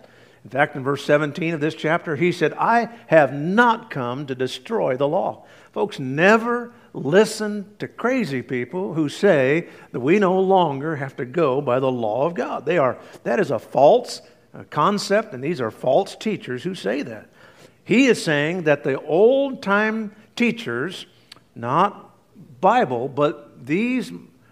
In 0.43 0.49
fact, 0.49 0.75
in 0.75 0.83
verse 0.83 1.03
17 1.05 1.53
of 1.53 1.59
this 1.59 1.75
chapter, 1.75 2.15
he 2.15 2.31
said, 2.31 2.53
I 2.53 2.89
have 3.07 3.33
not 3.33 3.89
come 3.89 4.25
to 4.27 4.35
destroy 4.35 4.95
the 4.95 5.07
law. 5.07 5.45
Folks, 5.73 5.99
never 5.99 6.73
listen 6.99 7.73
to 7.79 7.87
crazy 7.87 8.41
people 8.41 8.93
who 8.93 9.09
say 9.09 9.67
that 9.91 9.99
we 9.99 10.19
no 10.19 10.39
longer 10.39 10.95
have 10.95 11.15
to 11.17 11.25
go 11.25 11.61
by 11.61 11.79
the 11.79 11.91
law 11.91 12.25
of 12.25 12.33
God. 12.33 12.65
They 12.65 12.77
are, 12.77 12.97
that 13.23 13.39
is 13.39 13.51
a 13.51 13.59
false 13.59 14.21
uh, 14.53 14.63
concept, 14.69 15.33
and 15.33 15.43
these 15.43 15.61
are 15.61 15.71
false 15.71 16.15
teachers 16.15 16.63
who 16.63 16.75
say 16.75 17.01
that. 17.03 17.29
He 17.83 18.05
is 18.05 18.23
saying 18.23 18.63
that 18.63 18.83
the 18.83 19.01
old 19.01 19.63
time 19.63 20.15
teachers, 20.35 21.05
not 21.55 22.15
Bible, 22.61 23.07
but 23.07 23.65
these 23.65 24.11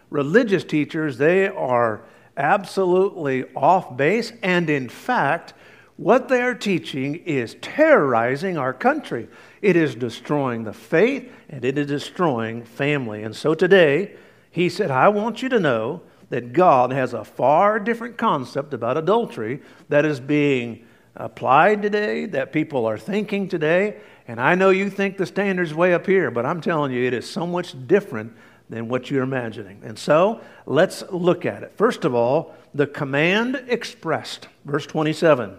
religious 0.09 0.63
teachers, 0.63 1.17
they 1.17 1.47
are 1.47 2.01
absolutely 2.35 3.45
off 3.55 3.95
base. 3.97 4.31
And 4.41 4.69
in 4.69 4.89
fact, 4.89 5.53
what 5.97 6.29
they 6.29 6.41
are 6.41 6.55
teaching 6.55 7.15
is 7.15 7.55
terrorizing 7.61 8.57
our 8.57 8.73
country. 8.73 9.27
It 9.61 9.75
is 9.75 9.95
destroying 9.95 10.63
the 10.63 10.73
faith 10.73 11.31
and 11.49 11.65
it 11.65 11.77
is 11.77 11.87
destroying 11.87 12.63
family. 12.63 13.23
And 13.23 13.35
so 13.35 13.53
today, 13.53 14.15
he 14.51 14.69
said, 14.69 14.91
I 14.91 15.09
want 15.09 15.41
you 15.41 15.49
to 15.49 15.59
know 15.59 16.01
that 16.29 16.53
God 16.53 16.91
has 16.91 17.13
a 17.13 17.23
far 17.23 17.79
different 17.79 18.17
concept 18.17 18.73
about 18.73 18.97
adultery 18.97 19.61
that 19.89 20.05
is 20.05 20.19
being 20.19 20.85
applied 21.15 21.81
today, 21.81 22.25
that 22.25 22.51
people 22.53 22.85
are 22.85 22.97
thinking 22.97 23.47
today. 23.47 23.97
And 24.27 24.39
I 24.39 24.55
know 24.55 24.69
you 24.69 24.89
think 24.89 25.17
the 25.17 25.25
standard's 25.25 25.73
way 25.73 25.93
up 25.93 26.05
here, 26.05 26.29
but 26.31 26.45
I'm 26.45 26.61
telling 26.61 26.91
you, 26.91 27.05
it 27.05 27.13
is 27.13 27.29
so 27.29 27.47
much 27.47 27.75
different 27.87 28.33
than 28.69 28.89
what 28.89 29.09
you're 29.09 29.23
imagining. 29.23 29.81
And 29.83 29.97
so 29.97 30.41
let's 30.65 31.03
look 31.09 31.45
at 31.45 31.63
it. 31.63 31.73
First 31.77 32.03
of 32.03 32.13
all, 32.13 32.53
the 32.73 32.87
command 32.87 33.63
expressed, 33.67 34.49
verse 34.65 34.85
27. 34.85 35.57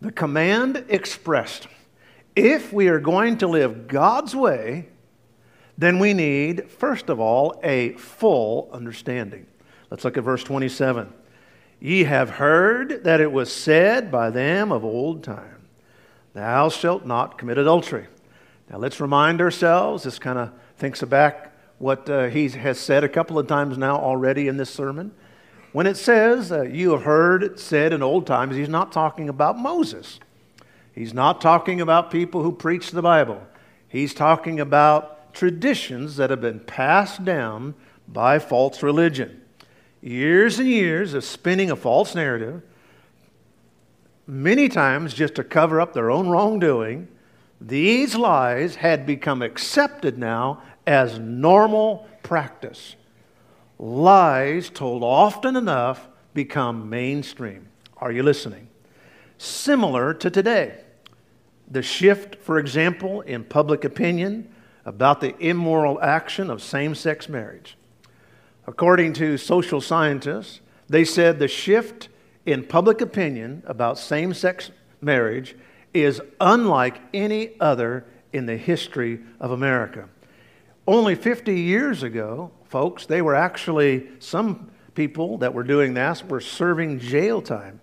The 0.00 0.12
command 0.12 0.84
expressed. 0.88 1.66
If 2.36 2.70
we 2.70 2.88
are 2.88 3.00
going 3.00 3.38
to 3.38 3.46
live 3.46 3.88
God's 3.88 4.36
way, 4.36 4.88
then 5.78 5.98
we 5.98 6.12
need, 6.12 6.70
first 6.70 7.08
of 7.08 7.18
all, 7.18 7.58
a 7.62 7.92
full 7.94 8.68
understanding. 8.72 9.46
Let's 9.90 10.04
look 10.04 10.18
at 10.18 10.24
verse 10.24 10.44
27. 10.44 11.12
Ye 11.80 12.04
have 12.04 12.30
heard 12.30 13.04
that 13.04 13.22
it 13.22 13.32
was 13.32 13.50
said 13.50 14.10
by 14.10 14.28
them 14.28 14.70
of 14.70 14.84
old 14.84 15.24
time, 15.24 15.68
Thou 16.34 16.68
shalt 16.68 17.06
not 17.06 17.38
commit 17.38 17.56
adultery. 17.56 18.06
Now 18.70 18.76
let's 18.76 19.00
remind 19.00 19.40
ourselves, 19.40 20.02
this 20.02 20.18
kind 20.18 20.38
of 20.38 20.52
thinks 20.76 21.02
back 21.02 21.54
what 21.78 22.08
uh, 22.10 22.26
he 22.26 22.48
has 22.50 22.78
said 22.78 23.02
a 23.02 23.08
couple 23.08 23.38
of 23.38 23.46
times 23.46 23.78
now 23.78 23.96
already 23.96 24.48
in 24.48 24.58
this 24.58 24.70
sermon. 24.70 25.12
When 25.72 25.86
it 25.86 25.96
says, 25.96 26.52
uh, 26.52 26.62
You 26.62 26.92
have 26.92 27.02
heard 27.02 27.42
it 27.42 27.58
said 27.58 27.94
in 27.94 28.02
old 28.02 28.26
times, 28.26 28.56
he's 28.56 28.68
not 28.68 28.92
talking 28.92 29.30
about 29.30 29.58
Moses. 29.58 30.20
He's 30.96 31.14
not 31.14 31.40
talking 31.40 31.80
about 31.80 32.10
people 32.10 32.42
who 32.42 32.50
preach 32.50 32.90
the 32.90 33.02
Bible. 33.02 33.40
He's 33.86 34.12
talking 34.12 34.58
about 34.58 35.32
traditions 35.32 36.16
that 36.16 36.30
have 36.30 36.40
been 36.40 36.58
passed 36.58 37.24
down 37.24 37.76
by 38.08 38.40
false 38.40 38.82
religion 38.82 39.42
years 40.06 40.60
and 40.60 40.68
years 40.68 41.14
of 41.14 41.24
spinning 41.24 41.70
a 41.70 41.76
false 41.76 42.14
narrative, 42.14 42.62
many 44.26 44.68
times 44.68 45.12
just 45.12 45.34
to 45.34 45.44
cover 45.44 45.80
up 45.80 45.92
their 45.92 46.10
own 46.10 46.28
wrongdoing, 46.28 47.08
these 47.60 48.14
lies 48.14 48.76
had 48.76 49.04
become 49.04 49.42
accepted 49.42 50.16
now 50.16 50.62
as 50.86 51.18
normal 51.18 52.06
practice. 52.22 52.94
Lies 53.78 54.70
told 54.70 55.02
often 55.02 55.56
enough 55.56 56.08
become 56.34 56.88
mainstream. 56.88 57.68
Are 57.96 58.12
you 58.12 58.22
listening? 58.22 58.68
Similar 59.38 60.14
to 60.14 60.30
today. 60.30 60.82
The 61.68 61.82
shift, 61.82 62.36
for 62.36 62.58
example, 62.58 63.22
in 63.22 63.44
public 63.44 63.84
opinion 63.84 64.48
about 64.84 65.20
the 65.20 65.36
immoral 65.38 66.00
action 66.00 66.50
of 66.50 66.62
same 66.62 66.94
sex 66.94 67.28
marriage. 67.28 67.76
According 68.66 69.14
to 69.14 69.36
social 69.36 69.80
scientists, 69.80 70.60
they 70.88 71.04
said 71.04 71.38
the 71.38 71.48
shift 71.48 72.08
in 72.44 72.64
public 72.64 73.00
opinion 73.00 73.62
about 73.66 73.98
same 73.98 74.32
sex 74.32 74.70
marriage 75.00 75.56
is 75.92 76.20
unlike 76.40 77.00
any 77.12 77.58
other 77.60 78.04
in 78.32 78.46
the 78.46 78.56
history 78.56 79.20
of 79.40 79.50
America. 79.50 80.08
Only 80.86 81.16
50 81.16 81.58
years 81.58 82.02
ago, 82.04 82.52
folks, 82.64 83.06
they 83.06 83.22
were 83.22 83.34
actually, 83.34 84.08
some 84.20 84.70
people 84.94 85.38
that 85.38 85.52
were 85.52 85.64
doing 85.64 85.94
this 85.94 86.22
were 86.24 86.40
serving 86.40 87.00
jail 87.00 87.42
time. 87.42 87.80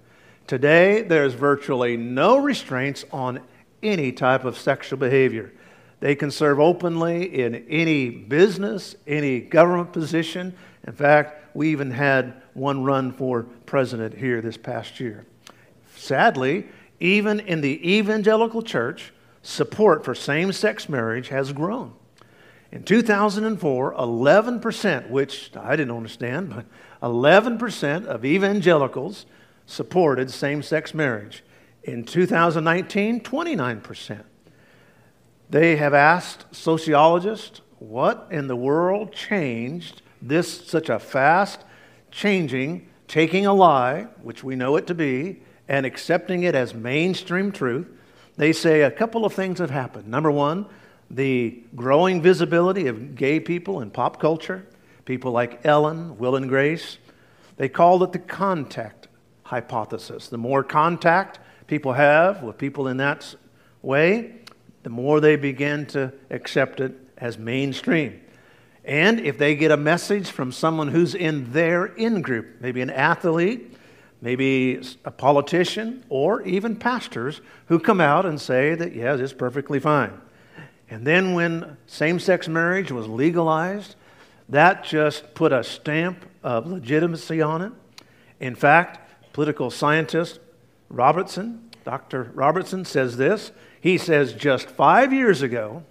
Today, 0.47 1.01
there's 1.01 1.33
virtually 1.33 1.97
no 1.97 2.37
restraints 2.37 3.03
on 3.11 3.41
any 3.83 4.11
type 4.11 4.45
of 4.45 4.57
sexual 4.57 4.97
behavior. 4.97 5.51
They 5.99 6.15
can 6.15 6.31
serve 6.31 6.59
openly 6.59 7.41
in 7.41 7.55
any 7.69 8.09
business, 8.09 8.95
any 9.07 9.39
government 9.39 9.93
position. 9.93 10.53
In 10.85 10.93
fact, 10.93 11.55
we 11.55 11.69
even 11.69 11.91
had 11.91 12.41
one 12.53 12.83
run 12.83 13.11
for 13.11 13.43
president 13.65 14.15
here 14.15 14.41
this 14.41 14.57
past 14.57 14.99
year. 14.99 15.25
Sadly, 15.95 16.67
even 16.99 17.39
in 17.39 17.61
the 17.61 17.95
evangelical 17.95 18.61
church, 18.61 19.13
support 19.41 20.03
for 20.03 20.15
same 20.15 20.51
sex 20.51 20.89
marriage 20.89 21.29
has 21.29 21.53
grown. 21.53 21.93
In 22.71 22.83
2004, 22.83 23.93
11%, 23.93 25.09
which 25.09 25.51
I 25.55 25.75
didn't 25.75 25.95
understand, 25.95 26.49
but 26.49 26.65
11% 27.01 28.05
of 28.05 28.25
evangelicals 28.25 29.25
supported 29.67 30.31
same 30.31 30.63
sex 30.63 30.93
marriage. 30.93 31.43
In 31.83 32.05
2019, 32.05 33.21
29%. 33.21 34.23
They 35.49 35.75
have 35.75 35.93
asked 35.93 36.45
sociologists 36.55 37.61
what 37.79 38.27
in 38.31 38.47
the 38.47 38.55
world 38.55 39.11
changed 39.11 40.01
this 40.21 40.65
such 40.65 40.89
a 40.89 40.97
fast 40.97 41.65
changing, 42.09 42.87
taking 43.07 43.45
a 43.45 43.53
lie, 43.53 44.07
which 44.21 44.43
we 44.43 44.55
know 44.55 44.77
it 44.77 44.87
to 44.87 44.95
be, 44.95 45.41
and 45.67 45.85
accepting 45.85 46.43
it 46.43 46.55
as 46.55 46.73
mainstream 46.73 47.51
truth. 47.51 47.87
They 48.37 48.53
say 48.53 48.81
a 48.81 48.91
couple 48.91 49.25
of 49.25 49.33
things 49.33 49.59
have 49.59 49.69
happened. 49.69 50.07
Number 50.07 50.31
one, 50.31 50.65
the 51.09 51.61
growing 51.75 52.21
visibility 52.21 52.87
of 52.87 53.15
gay 53.15 53.39
people 53.39 53.81
in 53.81 53.91
pop 53.91 54.19
culture, 54.19 54.65
people 55.05 55.31
like 55.31 55.65
Ellen, 55.65 56.17
Will 56.17 56.35
and 56.35 56.47
Grace. 56.47 56.97
They 57.57 57.69
called 57.69 58.01
it 58.03 58.13
the 58.13 58.19
contact 58.19 59.07
hypothesis. 59.43 60.29
The 60.29 60.37
more 60.37 60.63
contact 60.63 61.39
people 61.67 61.93
have 61.93 62.43
with 62.43 62.57
people 62.57 62.87
in 62.87 62.97
that 62.97 63.35
way, 63.81 64.35
the 64.83 64.89
more 64.89 65.19
they 65.19 65.35
begin 65.35 65.85
to 65.87 66.11
accept 66.29 66.79
it 66.79 66.93
as 67.17 67.37
mainstream. 67.37 68.19
And 68.85 69.19
if 69.21 69.37
they 69.37 69.55
get 69.55 69.71
a 69.71 69.77
message 69.77 70.29
from 70.29 70.51
someone 70.51 70.89
who's 70.89 71.15
in 71.15 71.53
their 71.53 71.85
in 71.85 72.21
group, 72.21 72.59
maybe 72.59 72.81
an 72.81 72.89
athlete, 72.89 73.77
maybe 74.21 74.81
a 75.05 75.11
politician, 75.11 76.03
or 76.09 76.41
even 76.43 76.75
pastors 76.75 77.41
who 77.67 77.79
come 77.79 78.01
out 78.01 78.25
and 78.25 78.39
say 78.39 78.75
that, 78.75 78.93
yes, 78.93 79.19
it's 79.19 79.33
perfectly 79.33 79.79
fine. 79.79 80.19
And 80.89 81.07
then 81.07 81.33
when 81.33 81.77
same 81.87 82.19
sex 82.19 82.47
marriage 82.47 82.91
was 82.91 83.07
legalized, 83.07 83.95
that 84.49 84.83
just 84.83 85.33
put 85.33 85.53
a 85.53 85.63
stamp 85.63 86.25
of 86.43 86.67
legitimacy 86.67 87.41
on 87.41 87.61
it. 87.61 87.71
In 88.39 88.55
fact, 88.55 88.99
political 89.31 89.71
scientist 89.71 90.39
Robertson, 90.93 91.71
Dr. 91.83 92.31
Robertson, 92.35 92.85
says 92.85 93.17
this. 93.17 93.51
He 93.81 93.97
says 93.97 94.33
just 94.33 94.69
five 94.69 95.11
years 95.11 95.41
ago, 95.41 95.83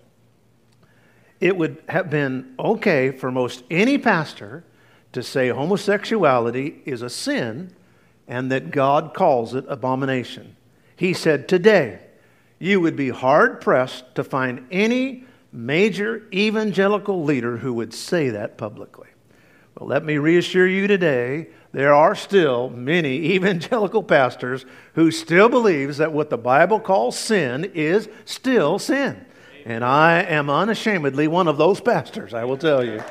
it 1.40 1.56
would 1.56 1.82
have 1.88 2.08
been 2.08 2.54
okay 2.58 3.10
for 3.10 3.32
most 3.32 3.64
any 3.68 3.98
pastor 3.98 4.64
to 5.12 5.22
say 5.22 5.48
homosexuality 5.48 6.82
is 6.86 7.02
a 7.02 7.10
sin 7.10 7.74
and 8.28 8.50
that 8.52 8.70
God 8.70 9.12
calls 9.12 9.54
it 9.54 9.64
abomination. 9.68 10.56
He 10.94 11.12
said, 11.12 11.48
Today, 11.48 11.98
you 12.60 12.80
would 12.80 12.94
be 12.94 13.08
hard 13.08 13.60
pressed 13.60 14.14
to 14.14 14.22
find 14.22 14.64
any 14.70 15.24
major 15.52 16.22
evangelical 16.32 17.24
leader 17.24 17.56
who 17.56 17.74
would 17.74 17.92
say 17.92 18.30
that 18.30 18.56
publicly. 18.56 19.08
Well, 19.76 19.88
let 19.88 20.04
me 20.04 20.16
reassure 20.18 20.68
you 20.68 20.86
today 20.86 21.48
there 21.72 21.94
are 21.94 22.14
still 22.14 22.70
many 22.70 23.16
evangelical 23.34 24.02
pastors 24.02 24.64
who 24.94 25.10
still 25.10 25.48
believes 25.48 25.98
that 25.98 26.12
what 26.12 26.30
the 26.30 26.38
Bible 26.38 26.78
calls 26.78 27.18
sin 27.18 27.70
is 27.74 28.08
still 28.24 28.78
sin. 28.78 29.24
And 29.64 29.84
I 29.84 30.22
am 30.22 30.50
unashamedly 30.50 31.28
one 31.28 31.48
of 31.48 31.56
those 31.56 31.80
pastors, 31.80 32.34
I 32.34 32.44
will 32.44 32.56
tell 32.56 32.84
you. 32.84 33.02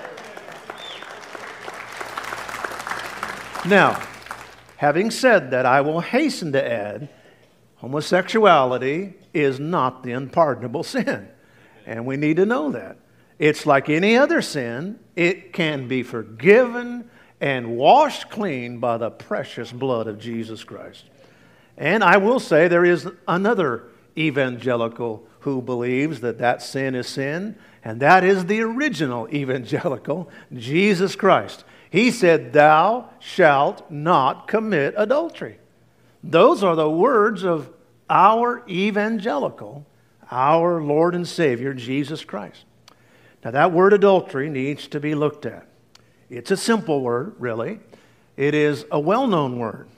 Now, 3.66 4.02
having 4.78 5.12
said 5.12 5.52
that, 5.52 5.66
I 5.66 5.82
will 5.82 6.02
hasten 6.02 6.52
to 6.54 6.72
add 6.72 7.10
homosexuality 7.76 9.14
is 9.34 9.60
not 9.60 10.04
the 10.04 10.12
unpardonable 10.12 10.84
sin. 10.84 11.28
And 11.86 12.06
we 12.06 12.18
need 12.18 12.38
to 12.38 12.46
know 12.46 12.72
that. 12.72 12.98
It's 13.40 13.66
like 13.66 13.90
any 13.90 14.18
other 14.18 14.42
sin, 14.42 15.00
it 15.16 15.54
can 15.54 15.88
be 15.88 16.04
forgiven 16.04 17.10
and 17.42 17.76
washed 17.76 18.30
clean 18.30 18.78
by 18.78 18.98
the 18.98 19.10
precious 19.10 19.72
blood 19.72 20.08
of 20.08 20.20
Jesus 20.20 20.64
Christ. 20.64 21.06
And 21.76 22.04
I 22.04 22.18
will 22.18 22.40
say 22.40 22.68
there 22.68 22.86
is 22.86 23.10
another 23.28 23.86
evangelical 24.16 25.28
who 25.40 25.62
believes 25.62 26.22
that 26.22 26.38
that 26.38 26.62
sin 26.62 26.94
is 26.94 27.08
sin, 27.08 27.56
and 27.84 28.00
that 28.00 28.24
is 28.24 28.46
the 28.46 28.62
original 28.62 29.28
evangelical, 29.34 30.30
Jesus 30.54 31.16
Christ. 31.16 31.66
He 31.90 32.12
said, 32.12 32.54
Thou 32.54 33.10
shalt 33.20 33.90
not 33.90 34.48
commit 34.48 34.94
adultery. 34.96 35.58
Those 36.24 36.64
are 36.64 36.76
the 36.76 36.90
words 36.90 37.44
of 37.44 37.74
our 38.08 38.64
evangelical, 38.70 39.88
our 40.30 40.80
Lord 40.80 41.16
and 41.16 41.28
Savior, 41.28 41.74
Jesus 41.74 42.24
Christ. 42.24 42.66
Now, 43.44 43.50
that 43.52 43.72
word 43.72 43.94
adultery 43.94 44.48
needs 44.48 44.88
to 44.90 45.00
be 45.00 45.16
looked 45.16 45.48
at. 45.48 45.68
It's 46.32 46.50
a 46.50 46.56
simple 46.56 47.02
word, 47.02 47.36
really. 47.40 47.82
It 48.38 48.56
is 48.56 48.86
a 48.90 48.98
well 48.98 49.28
known 49.28 49.60
word. 49.60 49.90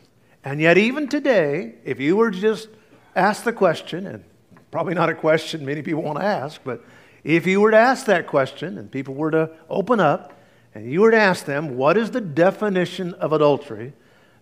And 0.43 0.59
yet, 0.59 0.79
even 0.79 1.07
today, 1.07 1.75
if 1.85 1.99
you 1.99 2.15
were 2.15 2.31
just 2.31 2.69
ask 3.15 3.43
the 3.43 3.53
question, 3.53 4.07
and 4.07 4.23
probably 4.71 4.95
not 4.95 5.09
a 5.09 5.13
question 5.13 5.63
many 5.63 5.83
people 5.83 6.01
want 6.01 6.17
to 6.17 6.25
ask, 6.25 6.59
but 6.63 6.83
if 7.23 7.45
you 7.45 7.61
were 7.61 7.69
to 7.69 7.77
ask 7.77 8.07
that 8.07 8.25
question 8.25 8.79
and 8.79 8.91
people 8.91 9.13
were 9.13 9.29
to 9.29 9.51
open 9.69 9.99
up 9.99 10.33
and 10.73 10.91
you 10.91 11.01
were 11.01 11.11
to 11.11 11.19
ask 11.19 11.45
them, 11.45 11.77
what 11.77 11.97
is 11.97 12.09
the 12.09 12.19
definition 12.19 13.13
of 13.13 13.31
adultery? 13.31 13.93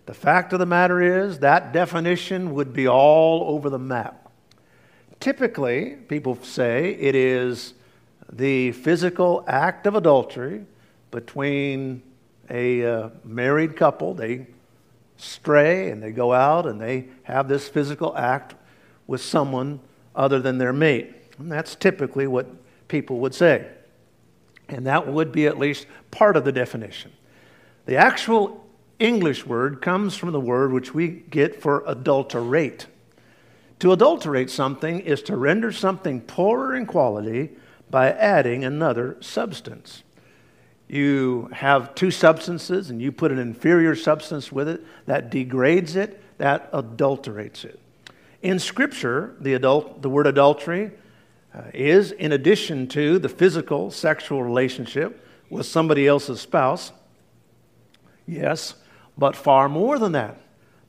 The 0.06 0.14
fact 0.14 0.54
of 0.54 0.60
the 0.60 0.66
matter 0.66 1.02
is 1.22 1.40
that 1.40 1.74
definition 1.74 2.54
would 2.54 2.72
be 2.72 2.88
all 2.88 3.54
over 3.54 3.68
the 3.68 3.78
map. 3.78 4.32
Typically, 5.20 5.96
people 6.08 6.38
say 6.42 6.94
it 6.94 7.14
is 7.14 7.74
the 8.32 8.72
physical 8.72 9.44
act 9.46 9.86
of 9.86 9.94
adultery 9.94 10.64
between 11.12 12.02
a 12.50 12.84
uh, 12.84 13.10
married 13.22 13.76
couple. 13.76 14.14
They 14.14 14.48
stray 15.16 15.90
and 15.90 16.02
they 16.02 16.10
go 16.10 16.32
out 16.32 16.66
and 16.66 16.80
they 16.80 17.06
have 17.22 17.46
this 17.48 17.68
physical 17.68 18.16
act 18.16 18.56
with 19.06 19.22
someone 19.22 19.78
other 20.16 20.40
than 20.40 20.58
their 20.58 20.72
mate. 20.72 21.14
And 21.38 21.50
that's 21.50 21.76
typically 21.76 22.26
what 22.26 22.48
people 22.88 23.20
would 23.20 23.34
say. 23.34 23.68
And 24.68 24.86
that 24.86 25.06
would 25.06 25.30
be 25.30 25.46
at 25.46 25.58
least 25.58 25.86
part 26.10 26.36
of 26.36 26.44
the 26.44 26.52
definition. 26.52 27.12
The 27.86 27.96
actual 27.96 28.64
English 28.98 29.46
word 29.46 29.80
comes 29.80 30.16
from 30.16 30.32
the 30.32 30.40
word 30.40 30.72
which 30.72 30.94
we 30.94 31.08
get 31.08 31.60
for 31.60 31.82
adulterate. 31.86 32.86
To 33.80 33.92
adulterate 33.92 34.50
something 34.50 35.00
is 35.00 35.22
to 35.22 35.36
render 35.36 35.72
something 35.72 36.20
poorer 36.20 36.76
in 36.76 36.86
quality 36.86 37.50
by 37.90 38.12
adding 38.12 38.64
another 38.64 39.16
substance. 39.20 40.01
You 40.92 41.48
have 41.52 41.94
two 41.94 42.10
substances 42.10 42.90
and 42.90 43.00
you 43.00 43.12
put 43.12 43.32
an 43.32 43.38
inferior 43.38 43.96
substance 43.96 44.52
with 44.52 44.68
it 44.68 44.84
that 45.06 45.30
degrades 45.30 45.96
it, 45.96 46.22
that 46.36 46.68
adulterates 46.70 47.64
it. 47.64 47.80
In 48.42 48.58
Scripture, 48.58 49.34
the, 49.40 49.54
adult, 49.54 50.02
the 50.02 50.10
word 50.10 50.26
adultery 50.26 50.90
uh, 51.54 51.62
is, 51.72 52.12
in 52.12 52.32
addition 52.32 52.88
to 52.88 53.18
the 53.18 53.30
physical 53.30 53.90
sexual 53.90 54.42
relationship 54.42 55.26
with 55.48 55.64
somebody 55.64 56.06
else's 56.06 56.42
spouse, 56.42 56.92
yes, 58.26 58.74
but 59.16 59.34
far 59.34 59.70
more 59.70 59.98
than 59.98 60.12
that. 60.12 60.42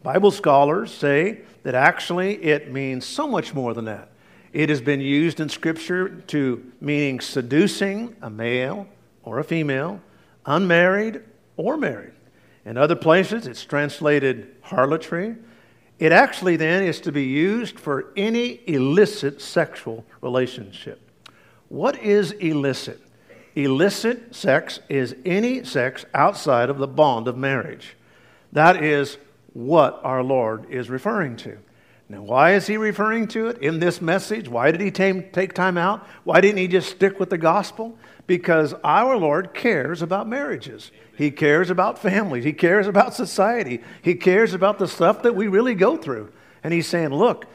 Bible 0.04 0.32
scholars 0.32 0.94
say 0.94 1.44
that 1.64 1.76
actually 1.76 2.44
it 2.44 2.74
means 2.74 3.06
so 3.06 3.26
much 3.26 3.54
more 3.54 3.74
than 3.74 3.86
that. 3.86 4.10
It 4.52 4.68
has 4.68 4.82
been 4.82 5.00
used 5.00 5.40
in 5.40 5.48
Scripture 5.48 6.10
to 6.28 6.74
meaning 6.82 7.22
seducing 7.22 8.18
a 8.22 8.30
male 8.30 8.86
or 9.24 9.40
a 9.40 9.44
female, 9.44 10.02
unmarried 10.46 11.22
or 11.58 11.78
married. 11.78 12.14
In 12.66 12.78
other 12.78 12.96
places, 12.96 13.48
it's 13.48 13.64
translated 13.64 14.56
harlotry 14.62 15.36
it 16.00 16.12
actually 16.12 16.58
then 16.58 16.84
is 16.84 17.00
to 17.02 17.12
be 17.12 17.24
used 17.24 17.80
for 17.80 18.12
any 18.18 18.60
illicit 18.68 19.42
sexual 19.42 20.06
relationship. 20.22 21.00
What 21.70 21.98
is 22.02 22.32
illicit? 22.32 23.00
Illicit 23.56 24.36
sex 24.36 24.80
is 24.90 25.16
any 25.26 25.64
sex 25.64 26.06
outside 26.14 26.70
of 26.70 26.78
the 26.78 26.88
bond 26.88 27.28
of 27.28 27.38
marriage. 27.38 27.96
That 28.52 28.84
is 28.84 29.18
what 29.54 30.02
our 30.04 30.24
Lord 30.24 30.70
is 30.70 30.90
referring 30.90 31.36
to. 31.38 31.58
Now, 32.10 32.22
why 32.22 32.54
is 32.54 32.68
he 32.68 32.78
referring 32.78 33.28
to 33.30 33.48
it 33.48 33.58
in 33.60 33.80
this 33.80 34.02
message? 34.02 34.48
Why 34.48 34.72
did 34.72 34.82
he 34.82 34.92
take 34.92 35.54
time 35.54 35.78
out? 35.78 36.06
Why 36.26 36.42
didn't 36.42 36.58
he 36.58 36.68
just 36.68 36.90
stick 36.90 37.20
with 37.20 37.30
the 37.30 37.38
gospel? 37.38 37.98
Because 38.28 38.74
our 38.84 39.18
Lord 39.18 39.54
cares 39.54 40.02
about 40.02 40.28
marriages. 40.28 40.92
He 41.18 41.32
cares 41.32 41.70
about 41.70 42.00
families. 42.00 42.44
He 42.44 42.54
cares 42.54 42.88
about 42.88 43.14
society. 43.14 43.82
He 44.02 44.16
cares 44.16 44.54
about 44.54 44.80
the 44.80 44.88
stuff 44.88 45.24
that 45.24 45.36
we 45.36 45.48
really 45.48 45.76
go 45.76 45.98
through. 45.98 46.32
And 46.64 46.74
he's 46.74 46.88
saying, 46.88 47.10
look, 47.10 47.46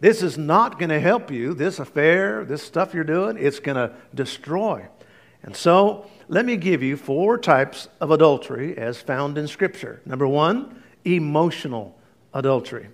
This 0.00 0.22
is 0.22 0.38
not 0.38 0.78
going 0.78 0.88
to 0.88 1.00
help 1.00 1.30
you. 1.30 1.52
This 1.52 1.78
affair, 1.78 2.44
this 2.44 2.62
stuff 2.62 2.94
you're 2.94 3.04
doing, 3.04 3.36
it's 3.38 3.60
going 3.60 3.76
to 3.76 3.94
destroy. 4.14 4.86
And 5.42 5.54
so, 5.54 6.10
let 6.28 6.44
me 6.44 6.56
give 6.56 6.82
you 6.82 6.96
four 6.96 7.38
types 7.38 7.88
of 8.00 8.10
adultery 8.10 8.76
as 8.76 9.00
found 9.00 9.36
in 9.36 9.46
Scripture. 9.46 10.00
Number 10.06 10.26
one, 10.26 10.82
emotional 11.04 11.98
adultery. 12.32 12.88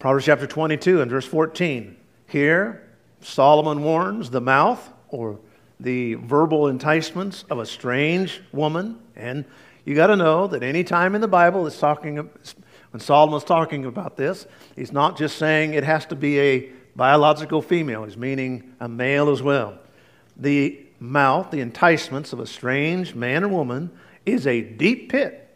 Proverbs 0.00 0.24
chapter 0.24 0.46
22 0.46 1.02
and 1.02 1.10
verse 1.10 1.26
14. 1.26 1.94
Here, 2.26 2.88
Solomon 3.20 3.84
warns 3.84 4.30
the 4.30 4.40
mouth 4.40 4.90
or 5.10 5.38
the 5.78 6.14
verbal 6.14 6.68
enticements 6.68 7.44
of 7.50 7.58
a 7.58 7.66
strange 7.66 8.40
woman. 8.50 8.98
And 9.14 9.44
you 9.84 9.94
got 9.94 10.06
to 10.06 10.16
know 10.16 10.46
that 10.46 10.62
any 10.62 10.84
time 10.84 11.14
in 11.14 11.20
the 11.20 11.28
Bible 11.28 11.66
it's 11.66 11.78
talking, 11.78 12.16
when 12.16 13.00
Solomon's 13.00 13.44
talking 13.44 13.84
about 13.84 14.16
this, 14.16 14.46
he's 14.74 14.90
not 14.90 15.18
just 15.18 15.36
saying 15.36 15.74
it 15.74 15.84
has 15.84 16.06
to 16.06 16.16
be 16.16 16.40
a 16.40 16.70
biological 16.96 17.60
female, 17.60 18.04
he's 18.04 18.16
meaning 18.16 18.74
a 18.80 18.88
male 18.88 19.28
as 19.28 19.42
well. 19.42 19.78
The 20.34 20.80
mouth, 20.98 21.50
the 21.50 21.60
enticements 21.60 22.32
of 22.32 22.40
a 22.40 22.46
strange 22.46 23.14
man 23.14 23.44
or 23.44 23.48
woman, 23.48 23.90
is 24.24 24.46
a 24.46 24.62
deep 24.62 25.12
pit, 25.12 25.46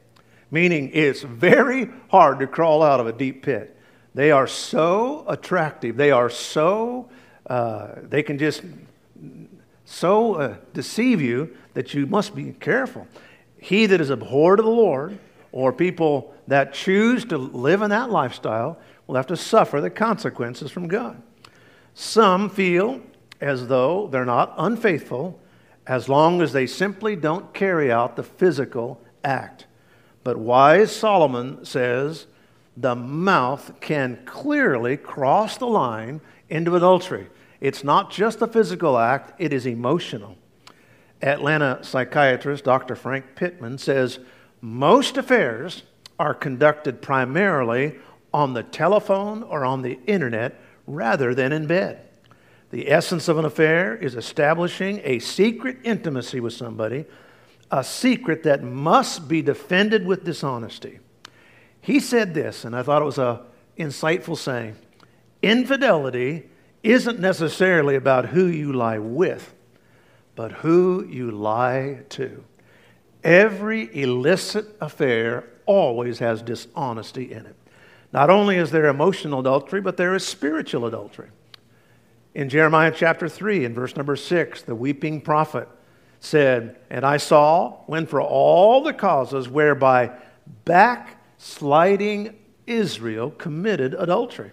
meaning 0.50 0.90
it's 0.92 1.22
very 1.22 1.88
hard 2.10 2.40
to 2.40 2.46
crawl 2.46 2.82
out 2.82 3.00
of 3.00 3.06
a 3.06 3.12
deep 3.12 3.42
pit. 3.42 3.73
They 4.14 4.30
are 4.30 4.46
so 4.46 5.24
attractive. 5.28 5.96
They 5.96 6.10
are 6.10 6.30
so, 6.30 7.08
uh, 7.46 7.88
they 8.02 8.22
can 8.22 8.38
just 8.38 8.62
so 9.84 10.34
uh, 10.34 10.56
deceive 10.72 11.20
you 11.20 11.56
that 11.74 11.94
you 11.94 12.06
must 12.06 12.34
be 12.34 12.52
careful. 12.52 13.06
He 13.58 13.86
that 13.86 14.00
is 14.00 14.10
abhorred 14.10 14.58
of 14.60 14.64
the 14.64 14.70
Lord, 14.70 15.18
or 15.50 15.72
people 15.72 16.34
that 16.46 16.74
choose 16.74 17.24
to 17.26 17.38
live 17.38 17.82
in 17.82 17.90
that 17.90 18.10
lifestyle, 18.10 18.78
will 19.06 19.16
have 19.16 19.26
to 19.26 19.36
suffer 19.36 19.80
the 19.80 19.90
consequences 19.90 20.70
from 20.70 20.88
God. 20.88 21.20
Some 21.94 22.50
feel 22.50 23.00
as 23.40 23.68
though 23.68 24.08
they're 24.08 24.24
not 24.24 24.54
unfaithful 24.58 25.40
as 25.86 26.08
long 26.08 26.40
as 26.40 26.52
they 26.52 26.66
simply 26.66 27.14
don't 27.14 27.52
carry 27.52 27.92
out 27.92 28.16
the 28.16 28.22
physical 28.22 29.00
act. 29.22 29.66
But 30.22 30.38
wise 30.38 30.94
Solomon 30.94 31.64
says, 31.64 32.26
the 32.76 32.94
mouth 32.94 33.80
can 33.80 34.18
clearly 34.24 34.96
cross 34.96 35.56
the 35.56 35.66
line 35.66 36.20
into 36.48 36.76
adultery. 36.76 37.28
It's 37.60 37.84
not 37.84 38.10
just 38.10 38.42
a 38.42 38.46
physical 38.46 38.98
act, 38.98 39.40
it 39.40 39.52
is 39.52 39.66
emotional. 39.66 40.36
Atlanta 41.22 41.78
psychiatrist 41.82 42.64
Dr. 42.64 42.96
Frank 42.96 43.24
Pittman 43.36 43.78
says 43.78 44.18
most 44.60 45.16
affairs 45.16 45.84
are 46.18 46.34
conducted 46.34 47.00
primarily 47.00 47.96
on 48.32 48.52
the 48.52 48.62
telephone 48.62 49.42
or 49.42 49.64
on 49.64 49.82
the 49.82 49.98
internet 50.06 50.60
rather 50.86 51.34
than 51.34 51.52
in 51.52 51.66
bed. 51.66 52.00
The 52.70 52.90
essence 52.90 53.28
of 53.28 53.38
an 53.38 53.44
affair 53.44 53.96
is 53.96 54.16
establishing 54.16 55.00
a 55.04 55.20
secret 55.20 55.78
intimacy 55.84 56.40
with 56.40 56.52
somebody, 56.52 57.04
a 57.70 57.84
secret 57.84 58.42
that 58.42 58.62
must 58.62 59.28
be 59.28 59.42
defended 59.42 60.04
with 60.04 60.24
dishonesty. 60.24 60.98
He 61.84 62.00
said 62.00 62.32
this, 62.32 62.64
and 62.64 62.74
I 62.74 62.82
thought 62.82 63.02
it 63.02 63.04
was 63.04 63.18
a 63.18 63.42
insightful 63.78 64.38
saying. 64.38 64.74
Infidelity 65.42 66.48
isn't 66.82 67.20
necessarily 67.20 67.94
about 67.94 68.24
who 68.24 68.46
you 68.46 68.72
lie 68.72 68.98
with, 68.98 69.52
but 70.34 70.50
who 70.50 71.06
you 71.06 71.30
lie 71.30 72.00
to. 72.08 72.42
Every 73.22 73.94
illicit 73.94 74.78
affair 74.80 75.44
always 75.66 76.20
has 76.20 76.40
dishonesty 76.40 77.30
in 77.30 77.44
it. 77.44 77.56
Not 78.14 78.30
only 78.30 78.56
is 78.56 78.70
there 78.70 78.86
emotional 78.86 79.40
adultery, 79.40 79.82
but 79.82 79.98
there 79.98 80.14
is 80.14 80.26
spiritual 80.26 80.86
adultery. 80.86 81.28
In 82.34 82.48
Jeremiah 82.48 82.94
chapter 82.96 83.28
3, 83.28 83.66
in 83.66 83.74
verse 83.74 83.94
number 83.94 84.16
6, 84.16 84.62
the 84.62 84.74
weeping 84.74 85.20
prophet 85.20 85.68
said, 86.18 86.78
And 86.88 87.04
I 87.04 87.18
saw 87.18 87.82
when 87.84 88.06
for 88.06 88.22
all 88.22 88.82
the 88.82 88.94
causes 88.94 89.50
whereby 89.50 90.12
back 90.64 91.13
sliding 91.44 92.34
Israel 92.66 93.30
committed 93.30 93.94
adultery. 93.98 94.50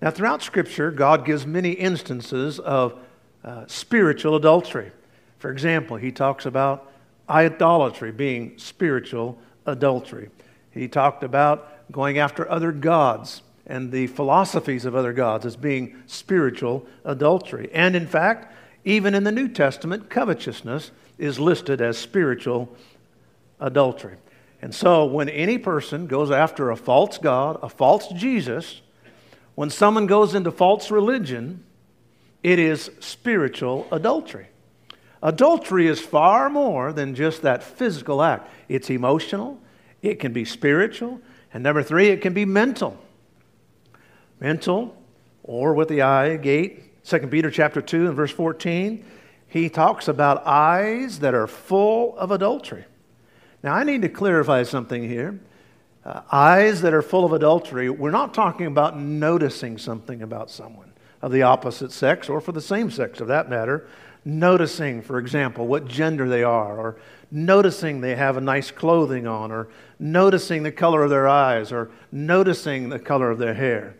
Now, 0.00 0.12
throughout 0.12 0.40
Scripture, 0.40 0.92
God 0.92 1.26
gives 1.26 1.44
many 1.44 1.72
instances 1.72 2.60
of 2.60 2.96
uh, 3.42 3.64
spiritual 3.66 4.36
adultery. 4.36 4.92
For 5.40 5.50
example, 5.50 5.96
He 5.96 6.12
talks 6.12 6.46
about 6.46 6.92
idolatry 7.28 8.12
being 8.12 8.56
spiritual 8.56 9.36
adultery. 9.66 10.30
He 10.70 10.86
talked 10.86 11.24
about 11.24 11.90
going 11.90 12.18
after 12.18 12.48
other 12.48 12.70
gods 12.70 13.42
and 13.66 13.90
the 13.90 14.06
philosophies 14.06 14.84
of 14.84 14.94
other 14.94 15.12
gods 15.12 15.44
as 15.44 15.56
being 15.56 16.00
spiritual 16.06 16.86
adultery. 17.04 17.68
And 17.72 17.96
in 17.96 18.06
fact, 18.06 18.54
even 18.84 19.12
in 19.12 19.24
the 19.24 19.32
New 19.32 19.48
Testament, 19.48 20.08
covetousness 20.08 20.92
is 21.18 21.40
listed 21.40 21.80
as 21.80 21.98
spiritual 21.98 22.68
adultery. 23.58 24.18
And 24.62 24.74
so, 24.74 25.04
when 25.04 25.28
any 25.28 25.58
person 25.58 26.06
goes 26.06 26.30
after 26.30 26.70
a 26.70 26.76
false 26.76 27.18
God, 27.18 27.58
a 27.62 27.68
false 27.68 28.08
Jesus, 28.08 28.80
when 29.54 29.70
someone 29.70 30.06
goes 30.06 30.34
into 30.34 30.50
false 30.50 30.90
religion, 30.90 31.64
it 32.42 32.58
is 32.58 32.90
spiritual 33.00 33.86
adultery. 33.90 34.46
Adultery 35.22 35.86
is 35.88 36.00
far 36.00 36.48
more 36.48 36.92
than 36.92 37.14
just 37.14 37.42
that 37.42 37.62
physical 37.62 38.22
act. 38.22 38.50
It's 38.68 38.90
emotional, 38.90 39.60
it 40.02 40.20
can 40.20 40.32
be 40.32 40.44
spiritual, 40.44 41.20
and 41.52 41.62
number 41.62 41.82
three, 41.82 42.08
it 42.08 42.20
can 42.20 42.34
be 42.34 42.44
mental. 42.44 42.98
Mental, 44.40 44.94
or 45.42 45.74
with 45.74 45.88
the 45.88 46.02
eye 46.02 46.36
gate. 46.36 47.04
2 47.04 47.18
Peter 47.28 47.50
chapter 47.50 47.80
2 47.80 48.08
and 48.08 48.16
verse 48.16 48.32
14, 48.32 49.04
he 49.48 49.68
talks 49.68 50.08
about 50.08 50.46
eyes 50.46 51.20
that 51.20 51.34
are 51.34 51.46
full 51.46 52.16
of 52.18 52.30
adultery. 52.30 52.84
Now, 53.66 53.74
I 53.74 53.82
need 53.82 54.02
to 54.02 54.08
clarify 54.08 54.62
something 54.62 55.08
here. 55.08 55.40
Uh, 56.04 56.20
eyes 56.30 56.82
that 56.82 56.94
are 56.94 57.02
full 57.02 57.24
of 57.24 57.32
adultery, 57.32 57.90
we're 57.90 58.12
not 58.12 58.32
talking 58.32 58.66
about 58.66 58.96
noticing 58.96 59.76
something 59.76 60.22
about 60.22 60.52
someone 60.52 60.92
of 61.20 61.32
the 61.32 61.42
opposite 61.42 61.90
sex 61.90 62.28
or 62.28 62.40
for 62.40 62.52
the 62.52 62.60
same 62.60 62.92
sex, 62.92 63.20
of 63.20 63.26
that 63.26 63.50
matter. 63.50 63.88
Noticing, 64.24 65.02
for 65.02 65.18
example, 65.18 65.66
what 65.66 65.88
gender 65.88 66.28
they 66.28 66.44
are, 66.44 66.78
or 66.78 66.96
noticing 67.32 68.00
they 68.00 68.14
have 68.14 68.36
a 68.36 68.40
nice 68.40 68.70
clothing 68.70 69.26
on, 69.26 69.50
or 69.50 69.66
noticing 69.98 70.62
the 70.62 70.70
color 70.70 71.02
of 71.02 71.10
their 71.10 71.26
eyes, 71.26 71.72
or 71.72 71.90
noticing 72.12 72.88
the 72.88 73.00
color 73.00 73.32
of 73.32 73.38
their 73.38 73.54
hair. 73.54 73.96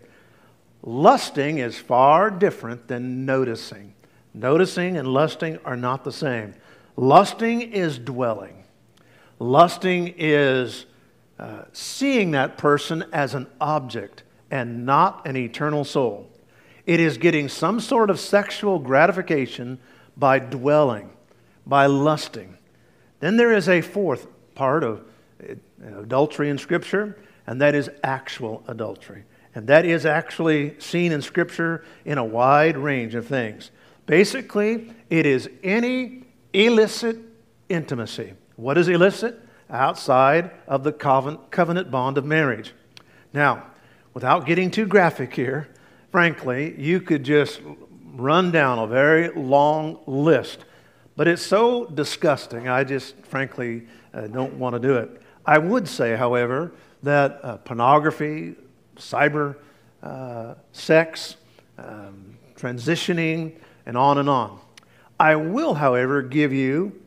Lusting 0.85 1.59
is 1.59 1.77
far 1.77 2.31
different 2.31 2.87
than 2.87 3.27
noticing. 3.27 3.95
Noticing 4.33 4.97
and 4.97 5.09
lusting 5.09 5.59
are 5.65 5.77
not 5.77 6.05
the 6.05 6.13
same. 6.13 6.55
Lusting 6.95 7.63
is 7.63 7.99
dwelling. 7.99 8.63
Lusting 9.39 10.15
is 10.17 10.87
uh, 11.39 11.65
seeing 11.73 12.31
that 12.31 12.57
person 12.57 13.05
as 13.13 13.35
an 13.35 13.47
object 13.61 14.23
and 14.51 14.87
not 14.87 15.27
an 15.27 15.37
eternal 15.37 15.85
soul. 15.85 16.31
It 16.87 17.01
is 17.01 17.19
getting 17.19 17.49
some 17.49 17.81
sort 17.81 18.11
of 18.11 18.19
sexual 18.19 18.79
gratification 18.79 19.79
by 20.17 20.39
dwelling, 20.39 21.11
by 21.67 21.87
lusting. 21.87 22.57
Then 23.21 23.37
there 23.37 23.53
is 23.53 23.69
a 23.69 23.81
fourth 23.83 24.27
part 24.55 24.85
of 24.85 25.05
uh, 25.43 25.55
adultery 26.01 26.49
in 26.49 26.57
Scripture, 26.57 27.19
and 27.47 27.61
that 27.61 27.75
is 27.75 27.91
actual 28.03 28.65
adultery. 28.69 29.25
And 29.55 29.67
that 29.67 29.85
is 29.85 30.07
actually 30.07 30.79
seen 30.79 31.13
in 31.13 31.21
Scripture 31.21 31.85
in 32.05 32.19
a 32.19 32.25
wide 32.25 32.77
range 32.77 33.15
of 33.15 33.27
things. 33.27 33.71
Basically, 34.07 34.93
it 35.11 35.27
is 35.27 35.51
any 35.63 36.23
illicit 36.53 37.19
intimacy 37.69 38.35
what 38.57 38.77
is 38.79 38.89
illicit? 38.89 39.41
Outside 39.69 40.51
of 40.67 40.85
the 40.85 40.93
covenant 40.93 41.91
bond 41.91 42.19
of 42.19 42.25
marriage. 42.25 42.73
Now, 43.33 43.67
without 44.15 44.47
getting 44.47 44.71
too 44.71 44.87
graphic 44.87 45.35
here, 45.35 45.69
frankly, 46.11 46.75
you 46.81 47.01
could 47.01 47.25
just 47.25 47.61
run 48.15 48.51
down 48.51 48.79
a 48.79 48.87
very 48.87 49.29
long 49.31 49.99
list. 50.07 50.65
But 51.17 51.29
it's 51.29 51.43
so 51.43 51.87
disgusting, 51.87 52.69
I 52.69 52.85
just 52.85 53.17
frankly 53.27 53.87
uh, 54.15 54.27
don't 54.29 54.55
want 54.55 54.75
to 54.75 54.81
do 54.81 54.97
it. 54.97 55.23
I 55.45 55.59
would 55.59 55.89
say, 55.89 56.17
however, 56.17 56.73
that 57.03 57.41
uh, 57.43 57.57
pornography, 57.59 58.55
cyber 58.97 59.57
uh, 60.03 60.55
sex, 60.73 61.37
um, 61.79 62.37
transitioning, 62.57 63.53
and 63.87 63.97
on 63.97 64.19
and 64.19 64.29
on. 64.29 64.59
I 65.19 65.37
will, 65.37 65.75
however, 65.75 66.23
give 66.23 66.53
you 66.53 67.01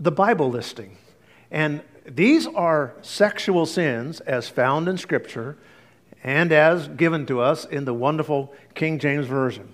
the 0.00 0.10
Bible 0.10 0.50
listing. 0.50 0.96
And 1.50 1.82
these 2.06 2.46
are 2.46 2.94
sexual 3.02 3.66
sins 3.66 4.20
as 4.20 4.48
found 4.48 4.88
in 4.88 4.96
Scripture 4.96 5.58
and 6.24 6.52
as 6.52 6.88
given 6.88 7.26
to 7.26 7.40
us 7.40 7.66
in 7.66 7.84
the 7.84 7.94
wonderful 7.94 8.52
King 8.74 8.98
James 8.98 9.26
Version. 9.26 9.72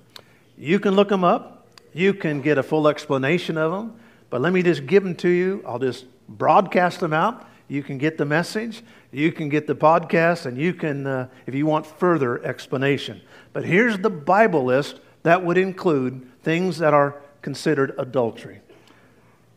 You 0.59 0.81
can 0.81 0.95
look 0.95 1.09
them 1.09 1.23
up, 1.23 1.69
you 1.93 2.13
can 2.13 2.43
get 2.43 2.59
a 2.59 2.63
full 2.63 2.89
explanation 2.89 3.57
of 3.57 3.73
them, 3.73 3.99
but 4.29 4.41
let 4.41 4.53
me 4.53 4.63
just 4.63 4.87
give 4.87 5.05
them 5.05 5.15
to 5.17 5.29
you. 5.29 5.63
I'll 5.67 5.79
just 5.79 6.07
broadcast 6.29 7.01
them 7.01 7.13
out. 7.13 7.47
you 7.69 7.83
can 7.83 7.99
get 7.99 8.17
the 8.17 8.25
message, 8.25 8.83
you 9.11 9.33
can 9.33 9.49
get 9.49 9.67
the 9.67 9.75
podcast, 9.75 10.47
and 10.47 10.57
you 10.57 10.73
can, 10.73 11.05
uh, 11.05 11.29
if 11.47 11.55
you 11.55 11.67
want 11.67 11.85
further 11.85 12.45
explanation. 12.45 13.21
But 13.53 13.65
here's 13.65 13.99
the 13.99 14.11
Bible 14.11 14.65
list 14.65 15.01
that 15.25 15.45
would 15.45 15.59
include 15.59 16.31
things 16.43 16.79
that 16.79 16.95
are 16.95 17.21
considered 17.43 17.93
adultery 17.99 18.61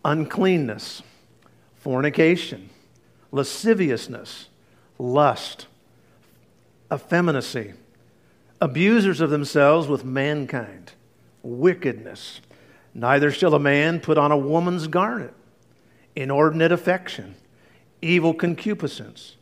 uncleanness, 0.04 1.02
fornication, 1.76 2.70
lasciviousness, 3.32 4.48
lust, 4.98 5.68
effeminacy, 6.92 7.74
abusers 8.62 9.22
of 9.22 9.30
themselves 9.30 9.88
with 9.88 10.04
mankind, 10.04 10.92
wickedness. 11.44 12.42
Neither 12.94 13.32
shall 13.32 13.54
a 13.54 13.60
man 13.60 14.00
put 14.00 14.18
on 14.18 14.32
a 14.32 14.38
woman's 14.38 14.88
garment, 14.88 15.34
inordinate 16.16 16.72
affection, 16.72 17.36
evil 18.02 18.34
concupiscence, 18.34 19.36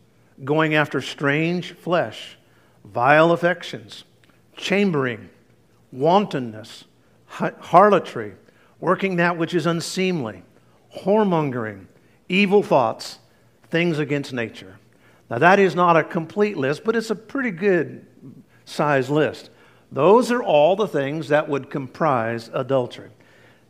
going 0.43 0.75
after 0.75 1.01
strange 1.01 1.73
flesh, 1.73 2.37
vile 2.83 3.31
affections, 3.31 4.03
chambering, 4.55 5.29
wantonness, 5.91 6.83
harlotry, 7.27 8.33
working 8.79 9.15
that 9.17 9.37
which 9.37 9.53
is 9.53 9.65
unseemly, 9.65 10.43
whoremongering, 10.99 11.85
evil 12.29 12.63
thoughts, 12.63 13.19
things 13.69 13.99
against 13.99 14.33
nature. 14.33 14.77
Now, 15.29 15.39
that 15.39 15.59
is 15.59 15.75
not 15.75 15.97
a 15.97 16.03
complete 16.03 16.57
list, 16.57 16.83
but 16.83 16.95
it's 16.95 17.09
a 17.09 17.15
pretty 17.15 17.51
good 17.51 18.05
size 18.65 19.09
list. 19.09 19.49
Those 19.91 20.31
are 20.31 20.43
all 20.43 20.75
the 20.75 20.87
things 20.87 21.29
that 21.29 21.47
would 21.49 21.69
comprise 21.69 22.49
adultery. 22.53 23.09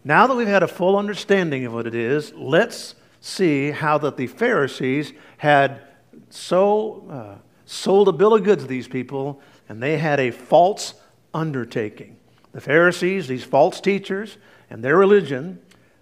Now 0.03 0.27
that 0.27 0.35
we've 0.35 0.47
had 0.47 0.63
a 0.63 0.67
full 0.67 0.97
understanding 0.97 1.65
of 1.65 1.73
what 1.73 1.87
it 1.87 1.95
is, 1.95 2.33
let's 2.33 2.95
see 3.19 3.71
how 3.71 3.97
that 3.99 4.17
the 4.17 4.27
Pharisees 4.27 5.13
had 5.37 5.81
so 6.29 7.07
uh, 7.09 7.35
sold 7.65 8.07
a 8.07 8.11
bill 8.11 8.33
of 8.33 8.43
goods 8.43 8.63
to 8.63 8.67
these 8.67 8.87
people, 8.87 9.41
and 9.69 9.81
they 9.81 9.97
had 9.97 10.19
a 10.19 10.31
false 10.31 10.93
undertaking. 11.33 12.17
The 12.53 12.61
Pharisees, 12.61 13.27
these 13.27 13.43
false 13.43 13.81
teachers, 13.81 14.37
and 14.69 14.83
their 14.83 14.97
religion, 14.97 15.59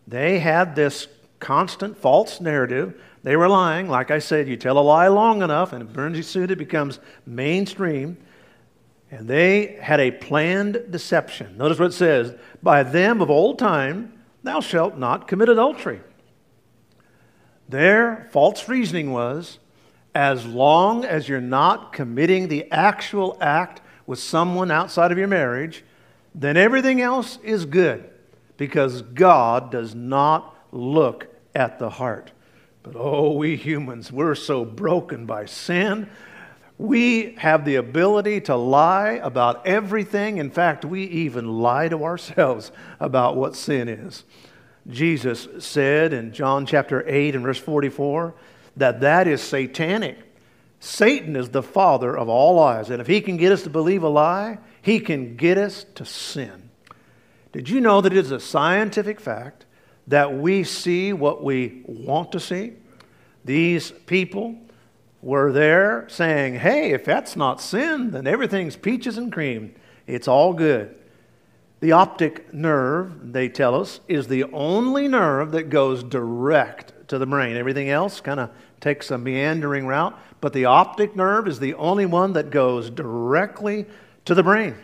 they 0.07 0.39
had 0.39 0.75
this 0.75 1.07
constant 1.39 1.97
false 1.97 2.41
narrative. 2.41 2.99
They 3.23 3.35
were 3.35 3.49
lying. 3.49 3.89
Like 3.89 4.11
I 4.11 4.19
said, 4.19 4.47
you 4.47 4.57
tell 4.57 4.77
a 4.77 4.79
lie 4.79 5.07
long 5.07 5.41
enough, 5.41 5.73
and 5.73 5.81
it 5.81 5.93
burns 5.93 6.17
you 6.17 6.23
soon, 6.23 6.49
it 6.49 6.57
becomes 6.57 6.99
mainstream. 7.25 8.17
And 9.11 9.27
they 9.27 9.77
had 9.81 9.99
a 9.99 10.11
planned 10.11 10.85
deception. 10.89 11.57
Notice 11.57 11.79
what 11.79 11.89
it 11.89 11.93
says 11.93 12.35
By 12.63 12.83
them 12.83 13.21
of 13.21 13.29
old 13.29 13.59
time, 13.59 14.13
thou 14.43 14.59
shalt 14.59 14.97
not 14.97 15.27
commit 15.27 15.49
adultery. 15.49 16.01
Their 17.69 18.27
false 18.31 18.67
reasoning 18.67 19.11
was 19.11 19.59
as 20.13 20.45
long 20.45 21.03
as 21.03 21.27
you're 21.27 21.41
not 21.41 21.91
committing 21.91 22.47
the 22.47 22.71
actual 22.71 23.37
act 23.41 23.81
with 24.07 24.19
someone 24.19 24.71
outside 24.71 25.11
of 25.11 25.17
your 25.17 25.27
marriage, 25.27 25.83
then 26.33 26.57
everything 26.57 27.01
else 27.01 27.37
is 27.43 27.65
good 27.65 28.09
because 28.57 29.01
God 29.01 29.71
does 29.71 29.95
not 29.95 30.55
look 30.71 31.27
at 31.53 31.79
the 31.79 31.89
heart. 31.89 32.31
But 32.83 32.95
oh, 32.95 33.31
we 33.31 33.55
humans, 33.55 34.11
we're 34.11 34.35
so 34.35 34.63
broken 34.63 35.25
by 35.25 35.45
sin. 35.45 36.09
We 36.77 37.33
have 37.37 37.65
the 37.65 37.75
ability 37.75 38.41
to 38.41 38.55
lie 38.55 39.19
about 39.23 39.65
everything. 39.65 40.37
In 40.37 40.51
fact, 40.51 40.83
we 40.83 41.03
even 41.05 41.59
lie 41.59 41.87
to 41.87 42.03
ourselves 42.03 42.71
about 42.99 43.37
what 43.37 43.55
sin 43.55 43.87
is. 43.87 44.23
Jesus 44.87 45.47
said 45.59 46.13
in 46.13 46.31
John 46.31 46.65
chapter 46.65 47.03
8 47.07 47.35
and 47.35 47.43
verse 47.43 47.57
44 47.57 48.35
that 48.77 48.99
that 49.01 49.27
is 49.27 49.41
satanic. 49.41 50.17
Satan 50.79 51.35
is 51.35 51.49
the 51.49 51.63
father 51.63 52.15
of 52.15 52.29
all 52.29 52.55
lies. 52.55 52.89
And 52.89 53.01
if 53.01 53.07
he 53.07 53.21
can 53.21 53.37
get 53.37 53.51
us 53.51 53.63
to 53.63 53.69
believe 53.69 54.03
a 54.03 54.09
lie, 54.09 54.59
he 54.81 54.99
can 54.99 55.35
get 55.35 55.57
us 55.57 55.85
to 55.95 56.05
sin. 56.05 56.64
Did 57.55 57.69
you 57.69 57.79
know 57.79 58.01
that 58.01 58.11
it 58.11 58.17
is 58.17 58.31
a 58.31 58.39
scientific 58.41 59.17
fact 59.17 59.65
that 60.07 60.37
we 60.37 60.65
see 60.65 61.13
what 61.13 61.41
we 61.41 61.83
want 61.85 62.33
to 62.33 62.39
see? 62.41 62.73
These 63.45 63.91
people 64.07 64.57
were 65.21 65.53
there 65.53 66.05
saying, 66.09 66.55
hey, 66.55 66.91
if 66.91 67.05
that's 67.05 67.37
not 67.37 67.61
sin, 67.61 68.11
then 68.11 68.27
everything's 68.27 68.75
peaches 68.75 69.17
and 69.17 69.31
cream. 69.31 69.73
It's 70.05 70.27
all 70.27 70.53
good. 70.53 70.97
The 71.79 71.93
optic 71.93 72.53
nerve, 72.53 73.31
they 73.31 73.47
tell 73.47 73.79
us, 73.79 74.01
is 74.09 74.27
the 74.27 74.43
only 74.51 75.07
nerve 75.07 75.53
that 75.53 75.69
goes 75.69 76.03
direct 76.03 77.07
to 77.07 77.17
the 77.17 77.25
brain. 77.25 77.55
Everything 77.55 77.89
else 77.89 78.19
kind 78.19 78.41
of 78.41 78.49
takes 78.81 79.11
a 79.11 79.17
meandering 79.17 79.87
route, 79.87 80.19
but 80.41 80.51
the 80.51 80.65
optic 80.65 81.15
nerve 81.15 81.47
is 81.47 81.59
the 81.59 81.75
only 81.75 82.05
one 82.05 82.33
that 82.33 82.49
goes 82.49 82.89
directly 82.89 83.85
to 84.25 84.35
the 84.35 84.43
brain. 84.43 84.75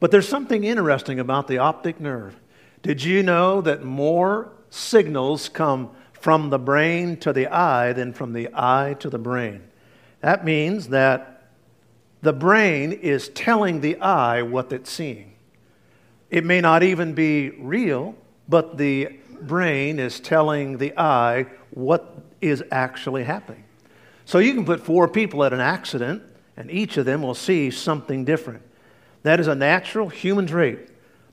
But 0.00 0.10
there's 0.10 0.28
something 0.28 0.64
interesting 0.64 1.18
about 1.20 1.48
the 1.48 1.58
optic 1.58 2.00
nerve. 2.00 2.38
Did 2.82 3.02
you 3.02 3.22
know 3.22 3.60
that 3.62 3.82
more 3.82 4.52
signals 4.70 5.48
come 5.48 5.90
from 6.12 6.50
the 6.50 6.58
brain 6.58 7.16
to 7.18 7.32
the 7.32 7.46
eye 7.46 7.92
than 7.92 8.12
from 8.12 8.32
the 8.32 8.48
eye 8.52 8.96
to 9.00 9.08
the 9.08 9.18
brain? 9.18 9.62
That 10.20 10.44
means 10.44 10.88
that 10.88 11.50
the 12.22 12.32
brain 12.32 12.92
is 12.92 13.28
telling 13.28 13.80
the 13.80 14.00
eye 14.00 14.42
what 14.42 14.72
it's 14.72 14.90
seeing. 14.90 15.34
It 16.30 16.44
may 16.44 16.60
not 16.60 16.82
even 16.82 17.12
be 17.12 17.50
real, 17.50 18.14
but 18.48 18.78
the 18.78 19.18
brain 19.40 19.98
is 19.98 20.20
telling 20.20 20.78
the 20.78 20.98
eye 20.98 21.46
what 21.70 22.22
is 22.40 22.62
actually 22.70 23.24
happening. 23.24 23.64
So 24.24 24.38
you 24.38 24.54
can 24.54 24.64
put 24.64 24.80
four 24.80 25.06
people 25.06 25.44
at 25.44 25.52
an 25.52 25.60
accident, 25.60 26.22
and 26.56 26.70
each 26.70 26.96
of 26.96 27.04
them 27.04 27.22
will 27.22 27.34
see 27.34 27.70
something 27.70 28.24
different. 28.24 28.62
That 29.24 29.40
is 29.40 29.48
a 29.48 29.54
natural 29.54 30.08
human 30.08 30.46
trait. 30.46 30.78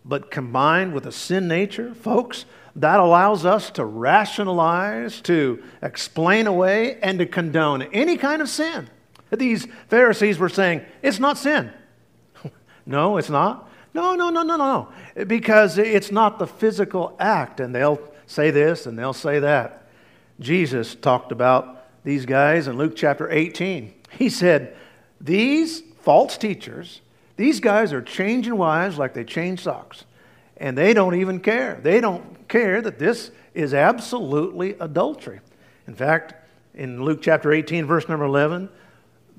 But 0.04 0.32
combined 0.32 0.94
with 0.94 1.06
a 1.06 1.12
sin 1.12 1.48
nature, 1.48 1.94
folks, 1.94 2.46
that 2.76 3.00
allows 3.00 3.46
us 3.46 3.70
to 3.72 3.86
rationalize, 3.86 5.22
to 5.22 5.62
explain 5.84 6.48
away, 6.48 6.98
and 7.02 7.20
to 7.20 7.26
condone 7.26 7.84
any 7.84 8.18
kind 8.18 8.42
of 8.42 8.50
sin. 8.50 8.90
These 9.30 9.68
Pharisees 9.88 10.40
were 10.40 10.50
saying, 10.50 10.82
it's 11.02 11.20
not 11.20 11.38
sin. 11.38 11.72
no, 12.86 13.18
it's 13.18 13.30
not. 13.30 13.70
No, 13.94 14.16
no, 14.16 14.30
no, 14.30 14.42
no, 14.42 14.56
no. 14.56 15.26
Because 15.26 15.78
it's 15.78 16.12
not 16.12 16.40
the 16.40 16.48
physical 16.48 17.16
act. 17.20 17.60
And 17.60 17.76
they'll 17.76 18.02
say 18.26 18.52
this 18.52 18.86
and 18.86 18.98
they'll 18.98 19.14
say 19.14 19.40
that. 19.40 19.90
Jesus 20.40 20.96
talked 20.96 21.32
about 21.32 22.04
these 22.04 22.26
guys 22.26 22.68
in 22.68 22.78
Luke 22.78 22.96
chapter 22.96 23.30
18. 23.30 23.94
He 24.12 24.30
said, 24.30 24.76
These 25.20 25.84
false 26.02 26.38
teachers, 26.38 27.02
these 27.42 27.60
guys 27.60 27.92
are 27.92 28.02
changing 28.02 28.58
wives 28.58 28.98
like 28.98 29.14
they 29.14 29.24
change 29.24 29.64
socks. 29.64 30.06
And 30.58 30.78
they 30.78 30.94
don't 30.94 31.16
even 31.16 31.40
care. 31.40 31.80
They 31.82 32.00
don't 32.00 32.48
care 32.48 32.82
that 32.82 33.00
this 33.00 33.32
is 33.54 33.74
absolutely 33.74 34.76
adultery. 34.80 35.40
In 35.88 35.96
fact, 35.96 36.36
in 36.76 37.04
Luke 37.04 37.22
chapter 37.22 37.52
18, 37.52 37.86
verse 37.86 38.08
number 38.08 38.26
11, 38.26 38.70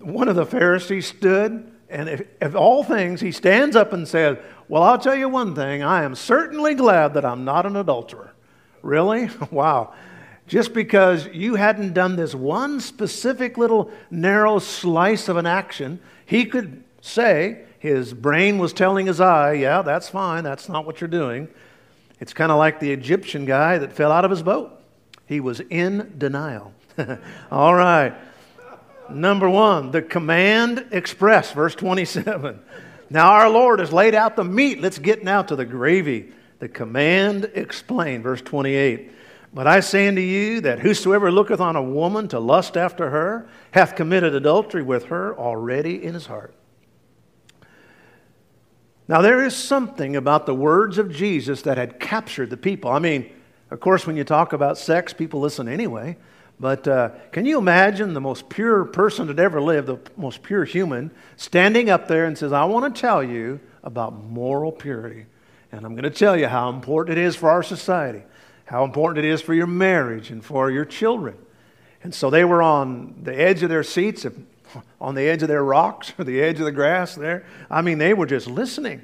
one 0.01 0.29
of 0.29 0.35
the 0.35 0.45
Pharisees 0.45 1.07
stood 1.07 1.73
and 1.93 2.09
if, 2.09 2.23
if 2.41 2.55
all 2.55 2.83
things, 2.83 3.21
he 3.21 3.31
stands 3.31 3.77
up 3.77 3.93
and 3.93 4.09
says, 4.09 4.39
Well, 4.67 4.83
I'll 4.83 4.99
tell 4.99 5.15
you 5.15 5.29
one 5.29 5.55
thing. 5.55 5.83
I 5.83 6.05
am 6.05 6.15
certainly 6.15 6.75
glad 6.75 7.15
that 7.15 7.25
I'm 7.25 7.45
not 7.45 7.67
an 7.67 7.77
adulterer. 7.77 8.33
Really? 8.81 9.29
wow. 9.51 9.93
Just 10.49 10.73
because 10.73 11.29
you 11.29 11.55
hadn't 11.55 11.93
done 11.93 12.17
this 12.17 12.35
one 12.35 12.81
specific 12.81 13.59
little 13.59 13.93
narrow 14.11 14.59
slice 14.59 15.29
of 15.29 15.37
an 15.37 15.47
action, 15.47 16.01
he 16.25 16.47
could 16.47 16.83
say, 17.03 17.67
his 17.83 18.15
brain 18.15 18.59
was 18.59 18.73
telling 18.73 19.07
his 19.07 19.21
eye, 19.21 19.55
Yeah, 19.55 19.83
that's 19.83 20.09
fine. 20.09 20.45
That's 20.45 20.69
not 20.69 20.87
what 20.87 21.01
you're 21.01 21.09
doing. 21.09 21.49
It's 22.21 22.33
kind 22.33 22.53
of 22.53 22.59
like 22.59 22.79
the 22.79 22.93
Egyptian 22.93 23.45
guy 23.45 23.79
that 23.79 23.93
fell 23.93 24.13
out 24.13 24.25
of 24.25 24.31
his 24.31 24.41
boat. 24.41 24.71
He 25.27 25.41
was 25.41 25.59
in 25.59 26.15
denial. 26.17 26.73
All 27.51 27.75
right. 27.75 28.15
Number 29.11 29.51
one, 29.51 29.91
the 29.91 30.01
command 30.01 30.87
express, 30.93 31.51
verse 31.51 31.75
27. 31.75 32.61
Now 33.11 33.33
our 33.33 33.51
Lord 33.51 33.81
has 33.81 33.93
laid 33.93 34.15
out 34.15 34.37
the 34.37 34.45
meat. 34.45 34.81
Let's 34.81 35.01
get 35.01 35.25
now 35.25 35.43
to 35.43 35.57
the 35.57 35.65
gravy. 35.65 36.31
The 36.61 36.69
command 36.69 37.51
explained, 37.53 38.23
verse 38.23 38.43
28. 38.43 39.11
But 39.53 39.67
I 39.67 39.81
say 39.81 40.07
unto 40.07 40.21
you 40.21 40.61
that 40.61 40.79
whosoever 40.79 41.33
looketh 41.33 41.61
on 41.61 41.75
a 41.75 41.83
woman 41.83 42.29
to 42.29 42.39
lust 42.39 42.77
after 42.77 43.11
her 43.11 43.49
hath 43.73 43.97
committed 43.97 44.37
adultery 44.37 44.85
with 44.85 45.07
her 45.07 45.37
already 45.37 46.05
in 46.05 46.15
his 46.15 46.27
heart. 46.27 46.55
Now, 49.13 49.21
there 49.21 49.45
is 49.45 49.55
something 49.55 50.17
about 50.17 50.47
the 50.47 50.55
words 50.55 50.97
of 50.97 51.13
Jesus 51.13 51.61
that 51.63 51.77
had 51.77 52.01
captured 52.01 52.49
the 52.49 52.57
people. 52.57 52.91
I 52.91 52.99
mean, 52.99 53.31
of 53.71 53.79
course, 53.79 54.07
when 54.07 54.17
you 54.17 54.25
talk 54.25 54.55
about 54.55 54.79
sex, 54.79 55.13
people 55.13 55.41
listen 55.41 55.69
anyway. 55.69 56.17
But 56.59 56.89
uh, 56.89 57.11
can 57.31 57.45
you 57.45 57.59
imagine 57.59 58.15
the 58.15 58.23
most 58.23 58.49
pure 58.49 58.87
person 58.87 59.27
that 59.27 59.39
ever 59.39 59.61
lived, 59.61 59.89
the 59.89 59.99
most 60.17 60.43
pure 60.43 60.65
human, 60.65 61.11
standing 61.37 61.91
up 61.91 62.09
there 62.09 62.25
and 62.25 62.39
says, 62.39 62.55
I 62.55 62.65
want 62.65 62.95
to 62.95 62.99
tell 62.99 63.23
you 63.23 63.61
about 63.85 64.15
moral 64.15 64.73
purity. 64.73 65.27
And 65.73 65.85
I'm 65.85 65.93
going 65.93 66.05
to 66.05 66.11
tell 66.11 66.35
you 66.35 66.47
how 66.47 66.71
important 66.71 67.19
it 67.19 67.23
is 67.23 67.37
for 67.37 67.51
our 67.51 67.63
society, 67.63 68.23
how 68.65 68.83
important 68.83 69.27
it 69.27 69.29
is 69.29 69.43
for 69.43 69.53
your 69.53 69.67
marriage 69.67 70.31
and 70.31 70.43
for 70.43 70.71
your 70.71 70.87
children. 70.87 71.37
And 72.03 72.15
so 72.15 72.31
they 72.31 72.47
were 72.47 72.63
on 72.63 73.17
the 73.23 73.39
edge 73.39 73.63
of 73.63 73.69
their 73.69 73.83
seats, 73.83 74.25
on 75.01 75.15
the 75.15 75.23
edge 75.23 75.43
of 75.43 75.49
their 75.49 75.65
rocks, 75.65 76.13
or 76.19 76.25
the 76.25 76.41
edge 76.41 76.59
of 76.59 76.65
the 76.65 76.73
grass 76.73 77.15
there. 77.15 77.47
I 77.71 77.83
mean, 77.83 77.99
they 77.99 78.15
were 78.15 78.27
just 78.27 78.47
listening. 78.47 79.03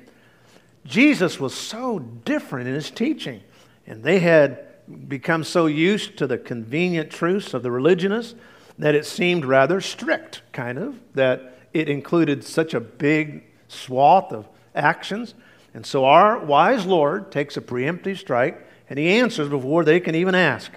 Jesus 0.84 1.38
was 1.38 1.54
so 1.54 1.98
different 1.98 2.68
in 2.68 2.74
his 2.74 2.90
teaching, 2.90 3.42
and 3.86 4.02
they 4.02 4.20
had 4.20 4.64
become 5.08 5.44
so 5.44 5.66
used 5.66 6.16
to 6.18 6.26
the 6.26 6.38
convenient 6.38 7.10
truths 7.10 7.52
of 7.52 7.62
the 7.62 7.70
religionists 7.70 8.34
that 8.78 8.94
it 8.94 9.04
seemed 9.04 9.44
rather 9.44 9.80
strict, 9.80 10.42
kind 10.52 10.78
of, 10.78 10.98
that 11.14 11.58
it 11.72 11.88
included 11.88 12.44
such 12.44 12.74
a 12.74 12.80
big 12.80 13.44
swath 13.68 14.32
of 14.32 14.48
actions. 14.74 15.34
And 15.74 15.84
so 15.84 16.04
our 16.04 16.38
wise 16.38 16.86
Lord 16.86 17.30
takes 17.30 17.56
a 17.56 17.60
preemptive 17.60 18.18
strike 18.18 18.66
and 18.88 18.98
he 18.98 19.08
answers 19.08 19.48
before 19.48 19.84
they 19.84 20.00
can 20.00 20.14
even 20.14 20.34
ask. 20.34 20.72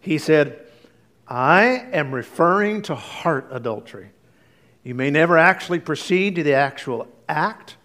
He 0.00 0.18
said, 0.18 0.66
I 1.26 1.88
am 1.92 2.14
referring 2.14 2.82
to 2.82 2.94
heart 2.94 3.48
adultery. 3.50 4.10
You 4.88 4.94
may 4.94 5.10
never 5.10 5.36
actually 5.36 5.80
proceed 5.80 6.36
to 6.36 6.42
the 6.42 6.54
actual 6.54 7.08
act, 7.28 7.76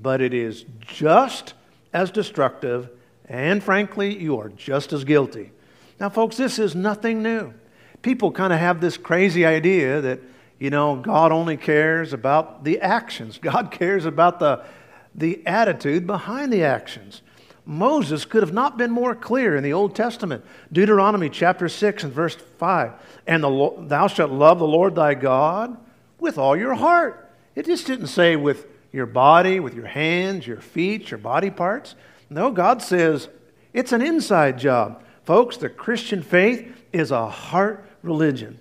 but 0.00 0.20
it 0.20 0.32
is 0.32 0.64
just 0.78 1.54
as 1.92 2.12
destructive, 2.12 2.88
and 3.28 3.60
frankly, 3.60 4.16
you 4.16 4.38
are 4.38 4.48
just 4.48 4.92
as 4.92 5.02
guilty. 5.02 5.50
Now, 5.98 6.08
folks, 6.08 6.36
this 6.36 6.60
is 6.60 6.76
nothing 6.76 7.20
new. 7.20 7.52
People 8.02 8.30
kind 8.30 8.52
of 8.52 8.60
have 8.60 8.80
this 8.80 8.96
crazy 8.96 9.44
idea 9.44 10.00
that, 10.02 10.20
you 10.60 10.70
know, 10.70 10.94
God 10.94 11.32
only 11.32 11.56
cares 11.56 12.12
about 12.12 12.62
the 12.62 12.78
actions, 12.78 13.38
God 13.42 13.72
cares 13.72 14.04
about 14.04 14.38
the, 14.38 14.64
the 15.16 15.44
attitude 15.44 16.06
behind 16.06 16.52
the 16.52 16.62
actions. 16.62 17.22
Moses 17.66 18.24
could 18.24 18.44
have 18.44 18.52
not 18.52 18.78
been 18.78 18.92
more 18.92 19.16
clear 19.16 19.56
in 19.56 19.64
the 19.64 19.72
Old 19.72 19.96
Testament. 19.96 20.44
Deuteronomy 20.72 21.28
chapter 21.28 21.68
6 21.68 22.04
and 22.04 22.12
verse 22.12 22.36
5. 22.36 22.92
And 23.26 23.42
the, 23.42 23.74
thou 23.80 24.06
shalt 24.06 24.30
love 24.30 24.60
the 24.60 24.64
Lord 24.64 24.94
thy 24.94 25.14
God 25.14 25.76
with 26.22 26.38
all 26.38 26.56
your 26.56 26.74
heart. 26.74 27.30
It 27.54 27.66
just 27.66 27.86
didn't 27.86 28.06
say 28.06 28.36
with 28.36 28.66
your 28.92 29.06
body, 29.06 29.60
with 29.60 29.74
your 29.74 29.86
hands, 29.86 30.46
your 30.46 30.60
feet, 30.60 31.10
your 31.10 31.18
body 31.18 31.50
parts. 31.50 31.94
No, 32.30 32.50
God 32.50 32.80
says 32.80 33.28
it's 33.72 33.92
an 33.92 34.00
inside 34.00 34.58
job. 34.58 35.02
Folks, 35.24 35.56
the 35.56 35.68
Christian 35.68 36.22
faith 36.22 36.72
is 36.92 37.10
a 37.10 37.28
heart 37.28 37.84
religion. 38.02 38.58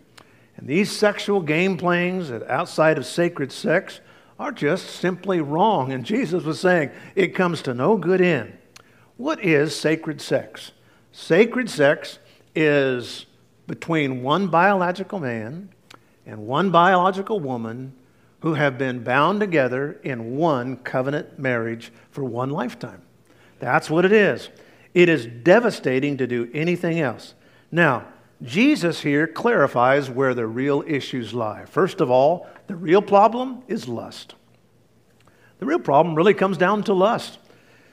And 0.57 0.67
these 0.67 0.91
sexual 0.91 1.41
game 1.41 1.77
playings 1.77 2.31
outside 2.31 2.97
of 2.97 3.05
sacred 3.05 3.51
sex 3.51 3.99
are 4.39 4.51
just 4.51 4.87
simply 4.87 5.39
wrong. 5.39 5.91
And 5.91 6.03
Jesus 6.03 6.43
was 6.43 6.59
saying 6.59 6.91
it 7.15 7.35
comes 7.35 7.61
to 7.63 7.73
no 7.73 7.95
good 7.95 8.21
end. 8.21 8.57
What 9.17 9.43
is 9.43 9.75
sacred 9.75 10.19
sex? 10.19 10.71
Sacred 11.11 11.69
sex 11.69 12.19
is 12.55 13.27
between 13.67 14.23
one 14.23 14.47
biological 14.47 15.19
man 15.19 15.69
and 16.31 16.47
one 16.47 16.71
biological 16.71 17.41
woman 17.41 17.91
who 18.39 18.53
have 18.53 18.77
been 18.77 19.03
bound 19.03 19.41
together 19.41 19.99
in 20.01 20.37
one 20.37 20.77
covenant 20.77 21.37
marriage 21.37 21.91
for 22.09 22.23
one 22.23 22.49
lifetime. 22.49 23.01
That's 23.59 23.89
what 23.89 24.05
it 24.05 24.13
is. 24.13 24.49
It 24.93 25.09
is 25.09 25.25
devastating 25.25 26.15
to 26.17 26.27
do 26.27 26.49
anything 26.53 27.01
else. 27.01 27.33
Now, 27.69 28.05
Jesus 28.41 29.01
here 29.01 29.27
clarifies 29.27 30.09
where 30.09 30.33
the 30.33 30.47
real 30.47 30.85
issues 30.87 31.33
lie. 31.33 31.65
First 31.65 31.99
of 31.99 32.09
all, 32.09 32.47
the 32.67 32.77
real 32.77 33.01
problem 33.01 33.63
is 33.67 33.89
lust. 33.89 34.35
The 35.59 35.65
real 35.65 35.79
problem 35.79 36.15
really 36.15 36.33
comes 36.33 36.57
down 36.57 36.83
to 36.83 36.93
lust. 36.93 37.39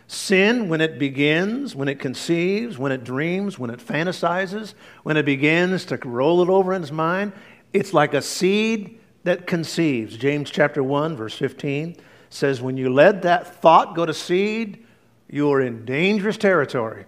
Sin, 0.07 0.69
when 0.69 0.81
it 0.81 0.99
begins, 0.99 1.75
when 1.75 1.89
it 1.89 1.99
conceives, 1.99 2.79
when 2.79 2.93
it 2.93 3.03
dreams, 3.03 3.59
when 3.59 3.69
it 3.69 3.81
fantasizes, 3.81 4.75
when 5.03 5.17
it 5.17 5.27
begins 5.27 5.85
to 5.87 5.97
roll 5.97 6.41
it 6.41 6.49
over 6.49 6.73
in 6.73 6.83
its 6.83 6.93
mind, 6.93 7.33
it's 7.73 7.93
like 7.93 8.15
a 8.15 8.23
seed 8.23 8.99
that 9.25 9.47
conceives. 9.47 10.17
James 10.17 10.51
chapter 10.51 10.83
1, 10.83 11.17
verse 11.17 11.35
15 11.35 11.97
says, 12.31 12.61
When 12.61 12.77
you 12.77 12.93
let 12.93 13.23
that 13.23 13.61
thought 13.61 13.95
go 13.95 14.07
to 14.07 14.15
seed, 14.15 14.85
you 15.29 15.51
are 15.53 15.61
in 15.61 15.85
dangerous 15.85 16.37
territory. 16.37 17.07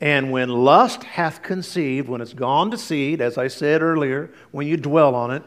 And 0.00 0.30
when 0.30 0.48
lust 0.48 1.04
hath 1.04 1.42
conceived, 1.42 2.08
when 2.08 2.20
it's 2.20 2.34
gone 2.34 2.70
to 2.72 2.78
seed, 2.78 3.20
as 3.20 3.38
I 3.38 3.48
said 3.48 3.80
earlier, 3.80 4.30
when 4.50 4.66
you 4.66 4.76
dwell 4.76 5.14
on 5.14 5.30
it, 5.30 5.42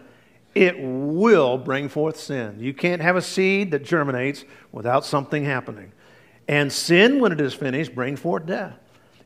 it 0.56 0.76
will 0.80 1.58
bring 1.58 1.90
forth 1.90 2.18
sin. 2.18 2.58
You 2.60 2.74
can't 2.74 3.02
have 3.02 3.16
a 3.16 3.22
seed 3.22 3.72
that 3.72 3.84
germinates 3.84 4.46
without 4.72 5.06
something 5.06 5.46
happening. 5.46 5.92
And 6.48 6.74
sin, 6.74 7.20
when 7.20 7.32
it 7.32 7.42
is 7.42 7.54
finished, 7.54 7.94
brings 7.94 8.20
forth 8.20 8.48
death. 8.48 8.80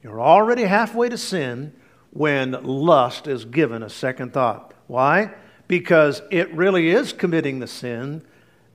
You're 0.04 0.20
already 0.20 0.64
halfway 0.64 1.08
to 1.10 1.18
sin 1.18 1.74
when 2.10 2.52
lust 2.64 3.28
is 3.28 3.46
given 3.46 3.84
a 3.84 3.90
second 3.90 4.34
thought. 4.34 4.74
Why? 4.92 5.32
Because 5.70 6.22
it 6.32 6.54
really 6.54 6.90
is 6.90 7.14
committing 7.14 7.60
the 7.60 7.68
sin 7.68 8.24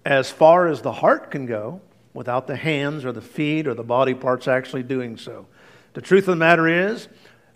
as 0.02 0.30
far 0.30 0.66
as 0.66 0.80
the 0.80 0.92
heart 0.92 1.30
can 1.30 1.44
go 1.44 1.82
without 2.14 2.46
the 2.46 2.56
hands 2.56 3.04
or 3.04 3.12
the 3.12 3.20
feet 3.20 3.66
or 3.66 3.74
the 3.74 3.82
body 3.82 4.14
parts 4.14 4.48
actually 4.48 4.82
doing 4.82 5.18
so. 5.18 5.46
The 5.92 6.00
truth 6.00 6.22
of 6.22 6.28
the 6.28 6.36
matter 6.36 6.68
is, 6.68 7.08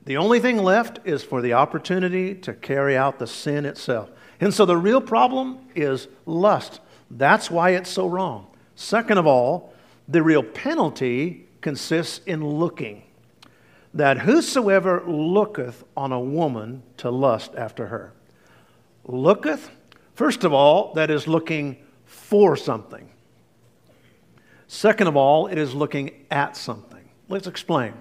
the 0.04 0.18
only 0.18 0.40
thing 0.40 0.58
left 0.58 0.98
is 1.06 1.24
for 1.24 1.40
the 1.40 1.54
opportunity 1.54 2.34
to 2.34 2.52
carry 2.52 2.98
out 2.98 3.18
the 3.18 3.26
sin 3.26 3.64
itself. 3.64 4.10
And 4.42 4.52
so 4.52 4.66
the 4.66 4.76
real 4.76 5.00
problem 5.00 5.60
is 5.74 6.08
lust. 6.26 6.80
That's 7.10 7.50
why 7.50 7.70
it's 7.70 7.88
so 7.88 8.08
wrong. 8.08 8.46
Second 8.74 9.16
of 9.16 9.26
all, 9.26 9.72
the 10.06 10.22
real 10.22 10.42
penalty 10.42 11.46
consists 11.62 12.20
in 12.26 12.46
looking. 12.46 13.04
That 13.94 14.18
whosoever 14.18 15.02
looketh 15.06 15.82
on 15.96 16.12
a 16.12 16.20
woman 16.20 16.82
to 16.98 17.10
lust 17.10 17.54
after 17.56 17.86
her. 17.86 18.12
Looketh, 19.10 19.68
first 20.14 20.44
of 20.44 20.52
all, 20.52 20.94
that 20.94 21.10
is 21.10 21.26
looking 21.26 21.76
for 22.04 22.56
something. 22.56 23.08
Second 24.66 25.08
of 25.08 25.16
all, 25.16 25.46
it 25.48 25.58
is 25.58 25.74
looking 25.74 26.12
at 26.30 26.56
something. 26.56 27.08
Let's 27.28 27.46
explain. 27.46 27.94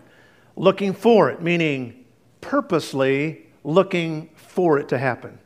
Looking 0.55 0.93
for 0.93 1.29
it, 1.29 1.41
meaning 1.41 2.05
purposely 2.41 3.47
looking 3.63 4.29
for 4.35 4.77
it 4.77 4.89
to 4.89 4.97
happen. 4.97 5.39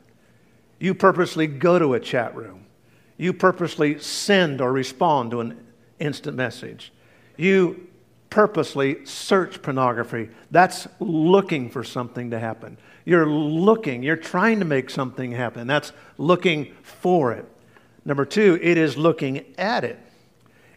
You 0.78 0.94
purposely 0.94 1.46
go 1.46 1.78
to 1.78 1.94
a 1.94 2.00
chat 2.00 2.34
room. 2.34 2.66
You 3.16 3.32
purposely 3.32 3.98
send 4.00 4.60
or 4.60 4.72
respond 4.72 5.30
to 5.30 5.40
an 5.40 5.66
instant 5.98 6.36
message. 6.36 6.92
You 7.36 7.88
purposely 8.28 9.06
search 9.06 9.62
pornography. 9.62 10.28
That's 10.50 10.88
looking 10.98 11.70
for 11.70 11.84
something 11.84 12.30
to 12.32 12.38
happen. 12.38 12.76
You're 13.04 13.26
looking, 13.26 14.02
you're 14.02 14.16
trying 14.16 14.60
to 14.60 14.64
make 14.64 14.88
something 14.90 15.32
happen. 15.32 15.66
That's 15.66 15.92
looking 16.16 16.72
for 16.82 17.32
it. 17.32 17.46
Number 18.04 18.24
two, 18.24 18.58
it 18.62 18.78
is 18.78 18.96
looking 18.96 19.44
at 19.58 19.84
it. 19.84 19.98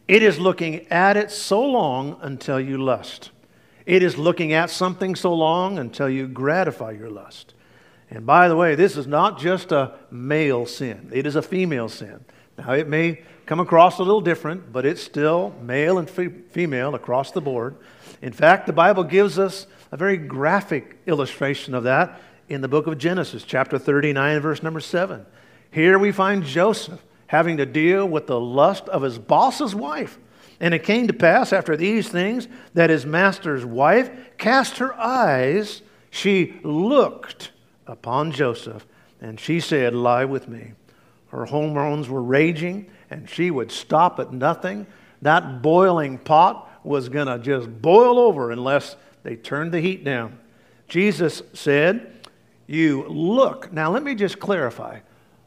It 0.08 0.24
is 0.24 0.40
looking 0.40 0.88
at 0.88 1.18
it 1.18 1.32
so 1.32 1.64
long 1.64 2.18
until 2.22 2.60
you 2.60 2.78
lust. 2.78 3.32
It 3.86 4.04
is 4.04 4.18
looking 4.18 4.54
at 4.54 4.70
something 4.70 5.16
so 5.16 5.34
long 5.34 5.80
until 5.80 6.10
you 6.10 6.28
gratify 6.28 6.92
your 6.92 7.10
lust. 7.10 7.54
And 8.10 8.26
by 8.26 8.48
the 8.48 8.56
way, 8.56 8.76
this 8.76 8.96
is 8.96 9.08
not 9.08 9.40
just 9.40 9.72
a 9.72 9.96
male 10.10 10.66
sin, 10.66 11.10
it 11.14 11.26
is 11.26 11.36
a 11.36 11.42
female 11.42 11.90
sin. 11.90 12.24
Now, 12.58 12.74
it 12.74 12.88
may 12.88 13.22
come 13.46 13.60
across 13.60 14.00
a 14.00 14.04
little 14.04 14.22
different, 14.22 14.74
but 14.74 14.86
it's 14.86 15.02
still 15.02 15.54
male 15.62 16.00
and 16.00 16.10
female 16.10 16.96
across 16.96 17.32
the 17.32 17.42
board. 17.42 17.76
In 18.22 18.34
fact, 18.34 18.66
the 18.66 18.74
Bible 18.74 19.04
gives 19.04 19.38
us 19.38 19.68
a 19.92 19.98
very 19.98 20.18
graphic 20.18 20.98
illustration 21.06 21.74
of 21.74 21.84
that 21.84 22.22
in 22.50 22.62
the 22.62 22.68
book 22.68 22.88
of 22.88 22.98
Genesis, 22.98 23.44
chapter 23.44 23.78
39, 23.78 24.40
verse 24.40 24.64
number 24.64 24.80
7. 24.80 25.26
Here 25.72 26.00
we 26.00 26.12
find 26.12 26.44
Joseph 26.44 27.04
having 27.28 27.58
to 27.58 27.66
deal 27.66 28.06
with 28.08 28.28
the 28.28 28.40
lust 28.40 28.88
of 28.90 29.02
his 29.02 29.20
boss's 29.20 29.76
wife. 29.76 30.18
And 30.60 30.74
it 30.74 30.84
came 30.84 31.08
to 31.08 31.14
pass 31.14 31.54
after 31.54 31.78
these 31.78 32.10
things 32.10 32.48
that 32.74 32.90
his 32.90 33.06
master's 33.06 33.66
wife 33.66 34.10
cast 34.38 34.78
her 34.78 34.98
eyes, 35.00 35.82
she 36.10 36.60
looked 36.64 37.52
upon 37.86 38.32
Joseph, 38.32 38.86
and 39.22 39.40
she 39.40 39.60
said, 39.60 39.94
Lie 39.94 40.26
with 40.26 40.48
me. 40.48 40.74
Her 41.28 41.46
hormones 41.46 42.10
were 42.10 42.24
raging, 42.24 42.90
and 43.10 43.30
she 43.30 43.52
would 43.52 43.72
stop 43.72 44.20
at 44.20 44.34
nothing. 44.34 44.88
That 45.22 45.62
boiling 45.62 46.18
pot 46.18 46.70
was 46.84 47.10
going 47.10 47.28
to 47.28 47.38
just 47.38 47.82
boil 47.82 48.18
over 48.18 48.52
unless 48.52 48.96
they 49.24 49.36
turned 49.36 49.72
the 49.72 49.82
heat 49.82 50.04
down. 50.04 50.40
Jesus 50.88 51.44
said, 51.54 52.12
You 52.66 53.08
look. 53.08 53.72
Now, 53.72 53.92
let 53.92 54.04
me 54.04 54.16
just 54.16 54.40
clarify. 54.40 55.00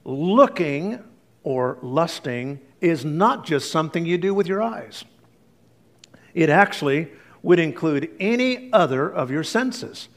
Looking 0.04 1.02
or 1.42 1.78
lusting 1.82 2.60
is 2.80 3.04
not 3.04 3.44
just 3.44 3.70
something 3.70 4.04
you 4.04 4.18
do 4.18 4.34
with 4.34 4.46
your 4.46 4.62
eyes, 4.62 5.04
it 6.34 6.50
actually 6.50 7.08
would 7.42 7.58
include 7.58 8.10
any 8.20 8.72
other 8.72 9.08
of 9.08 9.30
your 9.30 9.44
senses. 9.44 10.08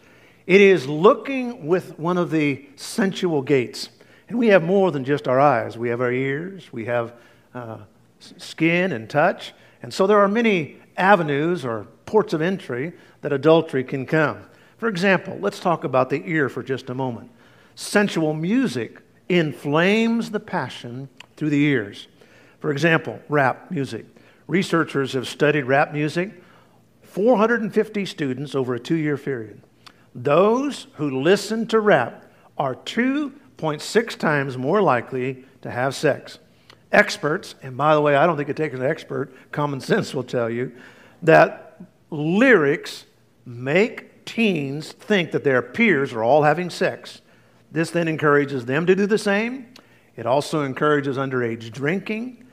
It 0.46 0.60
is 0.60 0.88
looking 0.88 1.68
with 1.68 1.98
one 1.98 2.18
of 2.18 2.32
the 2.32 2.66
sensual 2.76 3.42
gates. 3.42 3.90
And 4.28 4.38
we 4.38 4.48
have 4.48 4.64
more 4.64 4.92
than 4.92 5.06
just 5.06 5.28
our 5.28 5.40
eyes. 5.40 5.78
We 5.78 5.90
have 5.90 6.02
our 6.02 6.12
ears, 6.12 6.72
we 6.74 6.86
have 6.86 7.14
uh, 7.54 7.78
skin 8.20 8.92
and 8.92 9.10
touch. 9.10 9.54
And 9.82 9.94
so 9.94 10.08
there 10.08 10.20
are 10.20 10.28
many 10.28 10.78
avenues 10.98 11.66
or 11.66 11.88
ports 12.06 12.34
of 12.34 12.42
entry 12.42 12.94
that 13.24 13.34
adultery 13.34 13.84
can 13.84 14.06
come. 14.06 14.38
For 14.78 14.88
example, 14.88 15.38
let's 15.40 15.60
talk 15.60 15.84
about 15.84 16.10
the 16.10 16.22
ear 16.26 16.50
for 16.50 16.62
just 16.62 16.90
a 16.92 16.94
moment. 16.94 17.32
sensual 17.76 18.36
music 18.36 19.02
inflames 19.30 20.30
the 20.30 20.40
passion 20.40 21.10
through 21.36 21.50
the 21.50 21.64
ears. 21.64 22.08
For 22.60 22.70
example, 22.72 23.20
rap 23.30 23.72
music. 23.72 24.06
Researchers 24.46 25.14
have 25.14 25.28
studied 25.28 25.64
rap 25.64 25.92
music, 25.92 26.44
450 27.02 28.06
students 28.06 28.54
over 28.54 28.76
a 28.76 28.80
two 28.80 28.96
year 28.96 29.18
period. 29.18 29.62
Those 30.14 30.86
who 30.96 31.22
listen 31.22 31.66
to 31.68 31.80
rap 31.80 32.26
are 32.58 32.76
2.6 32.76 34.18
times 34.20 34.58
more 34.58 34.82
likely 34.82 35.46
to 35.62 35.72
have 35.72 35.96
sex. 35.96 36.38
Experts, 36.92 37.56
and 37.64 37.76
by 37.76 37.96
the 37.96 38.02
way, 38.02 38.16
I 38.16 38.28
don't 38.28 38.38
think 38.38 38.50
it 38.50 38.58
takes 38.58 38.76
an 38.76 38.84
expert, 38.84 39.34
common 39.52 39.80
sense 39.80 40.14
will 40.14 40.24
tell 40.24 40.50
you, 40.50 40.74
that 41.24 41.82
lyrics 42.12 43.06
make 43.46 44.26
teens 44.26 44.92
think 44.92 45.32
that 45.32 45.44
their 45.44 45.62
peers 45.62 46.14
are 46.14 46.24
all 46.24 46.44
having 46.44 46.70
sex. 46.70 47.22
This 47.72 47.90
then 47.90 48.08
encourages 48.08 48.66
them 48.66 48.86
to 48.86 48.96
do 48.96 49.06
the 49.06 49.18
same. 49.18 49.68
It 50.16 50.26
also 50.26 50.64
encourages 50.64 51.18
underage 51.18 51.72
drinking. 51.72 52.46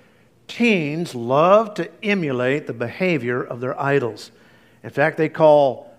Teens 0.48 1.14
love 1.14 1.74
to 1.74 1.90
emulate 2.02 2.66
the 2.66 2.72
behavior 2.72 3.42
of 3.42 3.60
their 3.60 3.78
idols. 3.80 4.30
In 4.82 4.90
fact, 4.90 5.16
they 5.16 5.28
call 5.28 5.94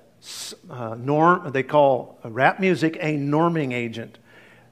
uh, 0.70 0.96
norm, 0.96 1.52
they 1.52 1.64
call 1.64 2.20
rap 2.24 2.60
music 2.60 2.98
a 3.00 3.18
norming 3.18 3.74
agent. 3.74 4.18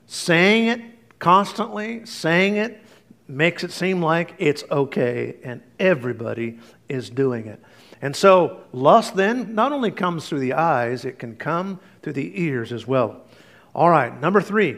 Saying 0.08 0.68
it 0.68 0.82
constantly, 1.20 2.06
saying 2.06 2.56
it, 2.56 2.84
makes 3.28 3.64
it 3.64 3.72
seem 3.72 4.02
like 4.02 4.34
it's 4.40 4.64
okay 4.72 5.36
and 5.44 5.62
everybody 5.80 6.60
is 6.90 7.12
doing 7.12 7.46
it. 7.46 7.62
And 8.02 8.16
so, 8.16 8.62
lust 8.72 9.16
then 9.16 9.56
not 9.56 9.72
only 9.72 9.92
comes 9.92 10.28
through 10.28 10.40
the 10.40 10.54
eyes, 10.54 11.04
it 11.04 11.20
can 11.20 11.36
come 11.36 11.80
through 12.02 12.14
the 12.14 12.42
ears 12.42 12.72
as 12.72 12.88
well. 12.88 13.22
All 13.76 13.90
right, 13.90 14.20
number 14.22 14.42
three, 14.42 14.78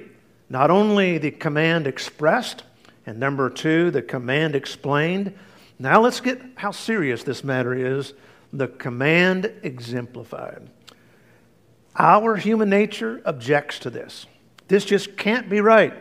not 0.50 0.72
only 0.72 1.18
the 1.18 1.32
command 1.32 1.88
expressed, 1.88 2.64
and 3.06 3.20
number 3.20 3.50
two, 3.50 3.92
the 3.92 4.02
command 4.02 4.56
explained. 4.56 5.38
Now 5.80 6.02
let's 6.02 6.20
get 6.20 6.42
how 6.56 6.72
serious 6.72 7.24
this 7.24 7.44
matter 7.44 7.74
is 7.74 8.14
the 8.54 8.68
command 8.68 9.52
exemplified. 9.64 10.70
Our 11.98 12.36
human 12.36 12.70
nature 12.70 13.22
objects 13.26 13.80
to 13.80 13.90
this. 13.90 14.26
This 14.68 14.86
just 14.86 15.18
can't 15.18 15.50
be 15.50 15.62
right. 15.62 15.94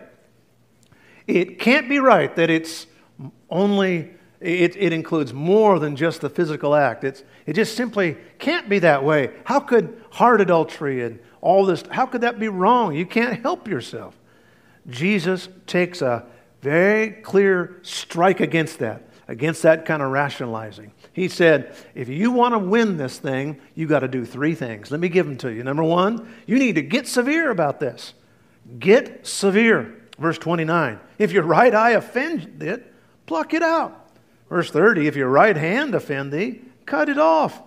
It 1.27 1.59
can't 1.59 1.89
be 1.89 1.99
right 1.99 2.35
that 2.37 2.51
it's 2.51 2.87
only, 3.49 4.11
it, 4.41 4.74
it 4.76 4.93
includes 4.93 5.32
more 5.32 5.78
than 5.78 5.97
just 5.97 6.22
the 6.22 6.30
physical 6.30 6.74
act. 6.74 7.05
It's, 7.05 7.22
it 7.47 7.53
just 7.53 7.76
simply 7.76 8.16
can't 8.38 8.68
be 8.68 8.78
that 8.80 9.05
way. 9.05 9.32
How 9.45 9.61
could 9.61 10.03
heart 10.11 10.41
adultery 10.41 11.05
and 11.05 11.18
all 11.43 11.66
this, 11.66 11.84
how 11.91 12.07
could 12.07 12.22
that 12.22 12.38
be 12.38 12.49
wrong? 12.49 12.95
You 12.95 13.07
can't 13.07 13.41
help 13.43 13.68
yourself. 13.68 14.16
Jesus 14.88 15.49
takes 15.66 16.01
a 16.03 16.24
very 16.62 17.11
clear 17.11 17.78
strike 17.82 18.41
against 18.41 18.78
that, 18.78 19.09
against 19.28 19.62
that 19.62 19.84
kind 19.84 20.03
of 20.03 20.11
rationalizing. 20.11 20.93
He 21.12 21.28
said, 21.28 21.74
if 21.95 22.09
you 22.09 22.30
want 22.30 22.55
to 22.55 22.59
win 22.59 22.97
this 22.97 23.18
thing, 23.18 23.61
you 23.74 23.86
got 23.86 24.01
to 24.01 24.09
do 24.09 24.24
three 24.24 24.55
things. 24.55 24.91
Let 24.91 25.01
me 25.01 25.09
give 25.09 25.26
them 25.26 25.36
to 25.38 25.53
you. 25.53 25.62
Number 25.62 25.82
one, 25.84 26.34
you 26.47 26.59
need 26.59 26.76
to 26.76 26.82
get 26.82 27.07
severe 27.07 27.51
about 27.51 27.80
this. 27.80 28.14
Get 28.78 29.26
severe. 29.26 29.97
Verse 30.18 30.38
29. 30.38 31.01
If 31.18 31.32
your 31.32 31.45
right 31.45 31.74
eye 31.74 31.93
offend 31.93 32.62
it, 32.62 32.93
pluck 33.26 33.55
it 33.55 33.62
out. 33.62 34.10
Verse 34.51 34.70
30. 34.70 35.07
If 35.07 35.16
your 35.16 35.28
right 35.28 35.57
hand 35.57 35.94
offend 35.94 36.32
thee, 36.32 36.61
cut 36.84 37.09
it 37.09 37.18
off. 37.18 37.62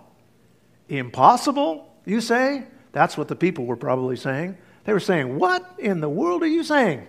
Impossible, 0.88 1.92
you 2.04 2.20
say? 2.20 2.64
That's 2.92 3.18
what 3.18 3.26
the 3.26 3.34
people 3.34 3.64
were 3.64 3.76
probably 3.76 4.16
saying. 4.16 4.56
They 4.84 4.92
were 4.92 5.00
saying, 5.00 5.36
What 5.38 5.68
in 5.78 6.00
the 6.00 6.08
world 6.08 6.42
are 6.42 6.46
you 6.46 6.62
saying? 6.62 7.06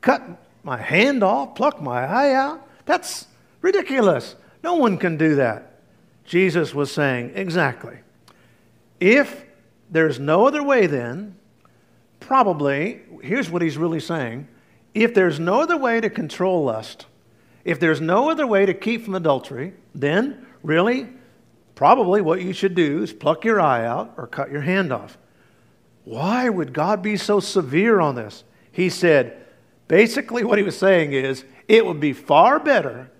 Cut 0.00 0.22
my 0.64 0.78
hand 0.78 1.22
off, 1.22 1.54
pluck 1.54 1.80
my 1.80 2.04
eye 2.04 2.32
out? 2.34 2.66
That's 2.86 3.26
ridiculous. 3.60 4.34
No 4.64 4.74
one 4.74 4.98
can 4.98 5.16
do 5.16 5.36
that. 5.36 5.80
Jesus 6.24 6.74
was 6.74 6.90
saying, 6.90 7.32
Exactly. 7.34 7.98
If 8.98 9.44
there's 9.90 10.18
no 10.18 10.46
other 10.46 10.62
way, 10.62 10.86
then, 10.86 11.36
probably, 12.18 13.02
here's 13.22 13.50
what 13.50 13.62
he's 13.62 13.78
really 13.78 14.00
saying 14.00 14.48
if 14.94 15.14
there's 15.14 15.38
no 15.38 15.60
other 15.60 15.76
way 15.76 16.00
to 16.00 16.10
control 16.10 16.64
lust, 16.64 17.06
if 17.68 17.78
there's 17.78 18.00
no 18.00 18.30
other 18.30 18.46
way 18.46 18.64
to 18.64 18.72
keep 18.72 19.04
from 19.04 19.14
adultery, 19.14 19.74
then 19.94 20.46
really, 20.62 21.06
probably 21.74 22.22
what 22.22 22.40
you 22.40 22.54
should 22.54 22.74
do 22.74 23.02
is 23.02 23.12
pluck 23.12 23.44
your 23.44 23.60
eye 23.60 23.84
out 23.84 24.14
or 24.16 24.26
cut 24.26 24.50
your 24.50 24.62
hand 24.62 24.90
off. 24.90 25.18
Why 26.04 26.48
would 26.48 26.72
God 26.72 27.02
be 27.02 27.18
so 27.18 27.40
severe 27.40 28.00
on 28.00 28.14
this? 28.14 28.42
He 28.72 28.88
said, 28.88 29.44
basically, 29.86 30.44
what 30.44 30.56
he 30.56 30.64
was 30.64 30.78
saying 30.78 31.12
is, 31.12 31.44
it 31.68 31.84
would 31.84 32.00
be 32.00 32.14
far 32.14 32.58
better 32.58 33.10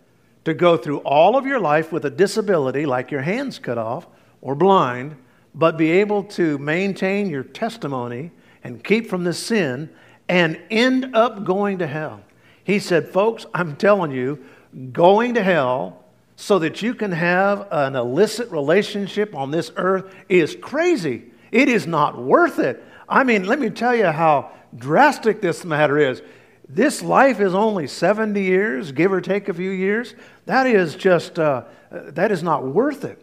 to 0.46 0.55
go 0.55 0.78
through 0.78 1.01
all 1.01 1.36
of 1.36 1.44
your 1.44 1.61
life 1.61 1.92
with 1.92 2.07
a 2.07 2.11
disability, 2.11 2.86
like 2.86 3.11
your 3.11 3.20
hands 3.20 3.59
cut 3.59 3.76
off 3.76 4.07
or 4.40 4.55
blind, 4.55 5.14
but 5.55 5.76
be 5.76 5.90
able 5.90 6.24
to 6.24 6.57
maintain 6.57 7.28
your 7.28 7.42
testimony 7.42 8.30
and 8.64 8.82
keep 8.82 9.11
from 9.11 9.24
the 9.24 9.34
sin 9.34 9.90
and 10.26 10.59
end 10.70 11.14
up 11.14 11.44
going 11.44 11.76
to 11.80 11.86
hell. 11.86 12.22
He 12.69 12.81
said, 12.81 13.09
Folks, 13.09 13.47
I'm 13.55 13.77
telling 13.77 14.11
you, 14.11 14.45
going 14.93 15.35
to 15.35 15.43
hell 15.43 16.05
so 16.37 16.59
that 16.59 16.83
you 16.83 16.93
can 16.93 17.12
have 17.12 17.66
an 17.71 17.97
illicit 17.97 18.51
relationship 18.51 19.35
on 19.35 19.51
this 19.51 19.73
earth 19.77 20.14
is 20.29 20.55
crazy. 20.55 21.25
It 21.51 21.71
is 21.71 21.87
not 21.87 22.23
worth 22.23 22.59
it. 22.59 22.85
I 23.09 23.25
mean, 23.25 23.45
let 23.45 23.59
me 23.59 23.71
tell 23.71 23.97
you 23.97 24.09
how 24.09 24.53
drastic 24.77 25.41
this 25.41 25.64
matter 25.64 25.97
is. 25.97 26.21
This 26.69 27.03
life 27.03 27.41
is 27.41 27.55
only 27.55 27.87
70 27.87 28.39
years, 28.43 28.93
give 28.93 29.14
or 29.14 29.23
take 29.23 29.49
a 29.49 29.55
few 29.55 29.71
years. 29.71 30.14
That 30.45 30.66
is 30.66 30.95
just, 30.95 31.39
uh, 31.39 31.64
that 31.91 32.31
is 32.31 32.43
not 32.43 32.66
worth 32.66 33.03
it. 33.03 33.19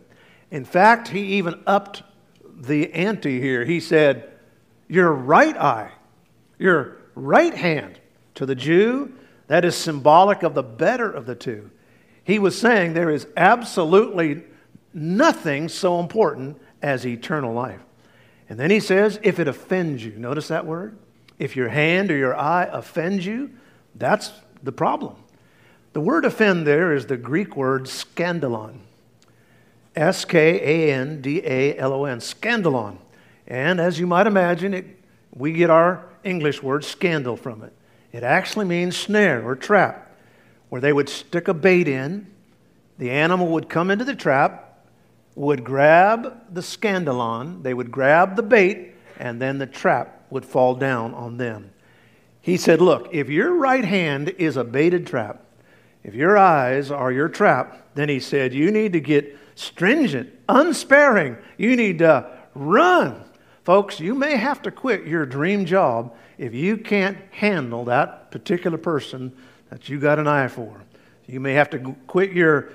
In 0.49 0.65
fact, 0.65 1.09
he 1.09 1.35
even 1.35 1.61
upped 1.67 2.01
the 2.43 2.91
ante 2.93 3.39
here. 3.39 3.63
He 3.63 3.79
said, 3.79 4.27
Your 4.87 5.13
right 5.13 5.55
eye, 5.55 5.91
your 6.57 6.97
right 7.13 7.53
hand 7.53 7.99
to 8.33 8.47
the 8.47 8.55
Jew, 8.55 9.13
that 9.47 9.65
is 9.65 9.75
symbolic 9.75 10.43
of 10.43 10.55
the 10.55 10.63
better 10.63 11.09
of 11.09 11.25
the 11.25 11.35
two. 11.35 11.69
He 12.23 12.39
was 12.39 12.59
saying 12.59 12.93
there 12.93 13.11
is 13.11 13.27
absolutely 13.37 14.43
nothing 14.93 15.69
so 15.69 15.99
important 15.99 16.59
as 16.81 17.05
eternal 17.05 17.53
life. 17.53 17.81
And 18.49 18.59
then 18.59 18.71
he 18.71 18.79
says, 18.79 19.19
if 19.23 19.39
it 19.39 19.47
offends 19.47 20.03
you, 20.03 20.13
notice 20.17 20.47
that 20.47 20.65
word? 20.65 20.97
If 21.37 21.55
your 21.55 21.69
hand 21.69 22.11
or 22.11 22.17
your 22.17 22.35
eye 22.35 22.69
offends 22.71 23.25
you, 23.25 23.51
that's 23.95 24.31
the 24.63 24.71
problem. 24.71 25.15
The 25.93 26.01
word 26.01 26.25
offend 26.25 26.65
there 26.65 26.93
is 26.93 27.05
the 27.05 27.17
Greek 27.17 27.55
word 27.55 27.83
skandalon. 27.83 28.79
S 29.95 30.25
K 30.25 30.89
A 30.89 30.93
N 30.93 31.21
D 31.21 31.41
A 31.43 31.77
L 31.77 31.93
O 31.93 32.05
N, 32.05 32.19
skandalon. 32.19 32.97
And 33.47 33.79
as 33.79 33.99
you 33.99 34.07
might 34.07 34.27
imagine, 34.27 34.73
it, 34.73 34.85
we 35.33 35.53
get 35.53 35.69
our 35.69 36.05
English 36.23 36.61
word 36.61 36.83
scandal 36.83 37.37
from 37.37 37.63
it. 37.63 37.73
It 38.15 38.23
actually 38.23 38.63
means 38.63 38.95
snare 38.95 39.45
or 39.45 39.57
trap, 39.57 40.15
where 40.69 40.79
they 40.79 40.93
would 40.93 41.09
stick 41.09 41.49
a 41.49 41.53
bait 41.53 41.89
in, 41.89 42.27
the 42.97 43.11
animal 43.11 43.47
would 43.47 43.67
come 43.67 43.91
into 43.91 44.05
the 44.05 44.15
trap, 44.15 44.87
would 45.35 45.65
grab 45.65 46.33
the 46.49 46.61
skandalon, 46.61 47.61
they 47.61 47.73
would 47.73 47.91
grab 47.91 48.37
the 48.37 48.41
bait, 48.41 48.93
and 49.19 49.41
then 49.41 49.57
the 49.57 49.67
trap 49.67 50.27
would 50.29 50.45
fall 50.45 50.75
down 50.75 51.13
on 51.13 51.35
them. 51.35 51.71
He 52.39 52.55
said, 52.55 52.79
Look, 52.79 53.09
if 53.11 53.27
your 53.27 53.53
right 53.53 53.83
hand 53.83 54.29
is 54.37 54.55
a 54.55 54.63
baited 54.63 55.05
trap, 55.05 55.43
if 56.01 56.15
your 56.15 56.37
eyes 56.37 56.91
are 56.91 57.11
your 57.11 57.27
trap, 57.27 57.85
then 57.95 58.07
he 58.07 58.21
said, 58.21 58.53
You 58.53 58.71
need 58.71 58.93
to 58.93 59.01
get 59.01 59.37
stringent, 59.55 60.33
unsparing. 60.47 61.35
You 61.57 61.75
need 61.75 61.99
to 61.99 62.31
run. 62.53 63.25
Folks, 63.65 63.99
you 63.99 64.15
may 64.15 64.37
have 64.37 64.61
to 64.61 64.71
quit 64.71 65.05
your 65.05 65.25
dream 65.25 65.65
job 65.65 66.15
if 66.37 66.53
you 66.53 66.77
can't 66.77 67.17
handle 67.31 67.85
that 67.85 68.31
particular 68.31 68.77
person 68.77 69.35
that 69.69 69.89
you 69.89 69.99
got 69.99 70.19
an 70.19 70.27
eye 70.27 70.47
for. 70.47 70.81
You 71.27 71.39
may 71.39 71.53
have 71.53 71.69
to 71.71 71.95
quit 72.07 72.31
your 72.31 72.69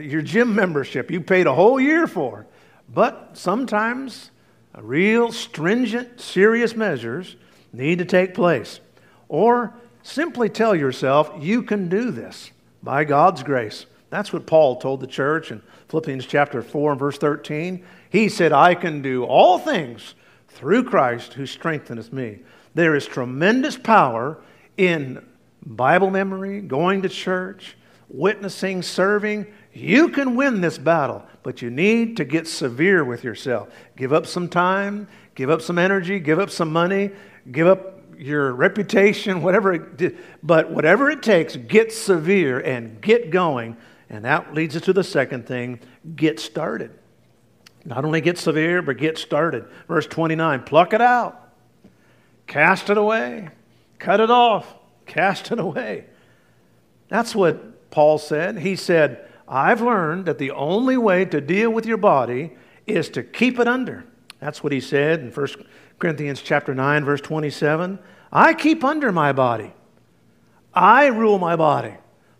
your 0.00 0.22
gym 0.22 0.54
membership 0.54 1.10
you 1.10 1.20
paid 1.20 1.46
a 1.46 1.52
whole 1.54 1.78
year 1.78 2.06
for. 2.06 2.46
But 2.92 3.30
sometimes 3.34 4.30
real 4.76 5.32
stringent, 5.32 6.20
serious 6.20 6.74
measures 6.74 7.36
need 7.72 7.98
to 7.98 8.04
take 8.04 8.34
place. 8.34 8.80
Or 9.28 9.74
simply 10.02 10.48
tell 10.48 10.74
yourself, 10.74 11.30
you 11.38 11.62
can 11.62 11.88
do 11.88 12.10
this 12.10 12.50
by 12.82 13.04
God's 13.04 13.42
grace. 13.42 13.86
That's 14.08 14.32
what 14.32 14.46
Paul 14.46 14.76
told 14.76 15.00
the 15.00 15.06
church 15.06 15.52
in 15.52 15.62
Philippians 15.88 16.26
chapter 16.26 16.62
4 16.62 16.92
and 16.92 16.98
verse 16.98 17.18
13. 17.18 17.84
He 18.08 18.28
said, 18.28 18.52
I 18.52 18.74
can 18.74 19.02
do 19.02 19.24
all 19.24 19.58
things 19.58 20.14
through 20.50 20.84
Christ 20.84 21.34
who 21.34 21.46
strengtheneth 21.46 22.12
me. 22.12 22.40
There 22.74 22.94
is 22.94 23.06
tremendous 23.06 23.76
power 23.76 24.38
in 24.76 25.24
Bible 25.64 26.10
memory, 26.10 26.60
going 26.60 27.02
to 27.02 27.08
church, 27.08 27.76
witnessing, 28.08 28.82
serving, 28.82 29.46
you 29.72 30.08
can 30.08 30.34
win 30.34 30.60
this 30.60 30.78
battle, 30.78 31.24
but 31.42 31.62
you 31.62 31.70
need 31.70 32.16
to 32.16 32.24
get 32.24 32.48
severe 32.48 33.04
with 33.04 33.22
yourself. 33.22 33.68
Give 33.96 34.12
up 34.12 34.26
some 34.26 34.48
time, 34.48 35.06
give 35.34 35.48
up 35.48 35.62
some 35.62 35.78
energy, 35.78 36.18
give 36.18 36.38
up 36.38 36.50
some 36.50 36.72
money, 36.72 37.10
give 37.52 37.66
up 37.66 38.00
your 38.18 38.52
reputation, 38.52 39.42
whatever 39.42 39.72
it 39.72 39.96
did, 39.96 40.18
but 40.42 40.70
whatever 40.70 41.10
it 41.10 41.22
takes, 41.22 41.56
get 41.56 41.92
severe 41.92 42.58
and 42.60 43.00
get 43.00 43.30
going. 43.30 43.76
And 44.08 44.24
that 44.24 44.54
leads 44.54 44.74
us 44.74 44.82
to 44.82 44.92
the 44.92 45.04
second 45.04 45.46
thing 45.46 45.80
get 46.16 46.40
started. 46.40 46.90
Not 47.84 48.04
only 48.04 48.20
get 48.20 48.38
severe, 48.38 48.82
but 48.82 48.98
get 48.98 49.18
started. 49.18 49.66
Verse 49.88 50.06
29 50.06 50.62
pluck 50.64 50.92
it 50.92 51.00
out, 51.00 51.52
cast 52.46 52.90
it 52.90 52.98
away, 52.98 53.48
cut 53.98 54.20
it 54.20 54.30
off, 54.30 54.74
cast 55.06 55.50
it 55.50 55.58
away. 55.58 56.06
That's 57.08 57.34
what 57.34 57.90
Paul 57.90 58.18
said. 58.18 58.58
He 58.58 58.76
said, 58.76 59.26
I've 59.48 59.80
learned 59.80 60.26
that 60.26 60.38
the 60.38 60.52
only 60.52 60.96
way 60.96 61.24
to 61.24 61.40
deal 61.40 61.70
with 61.70 61.86
your 61.86 61.96
body 61.96 62.52
is 62.86 63.08
to 63.10 63.22
keep 63.22 63.58
it 63.58 63.66
under. 63.66 64.04
That's 64.38 64.62
what 64.62 64.72
he 64.72 64.80
said 64.80 65.20
in 65.20 65.30
1 65.30 65.48
Corinthians 65.98 66.40
chapter 66.40 66.74
9 66.74 67.04
verse 67.04 67.20
27. 67.20 67.98
I 68.32 68.54
keep 68.54 68.84
under 68.84 69.10
my 69.10 69.32
body. 69.32 69.72
I 70.72 71.06
rule 71.06 71.38
my 71.38 71.56
body. 71.56 71.94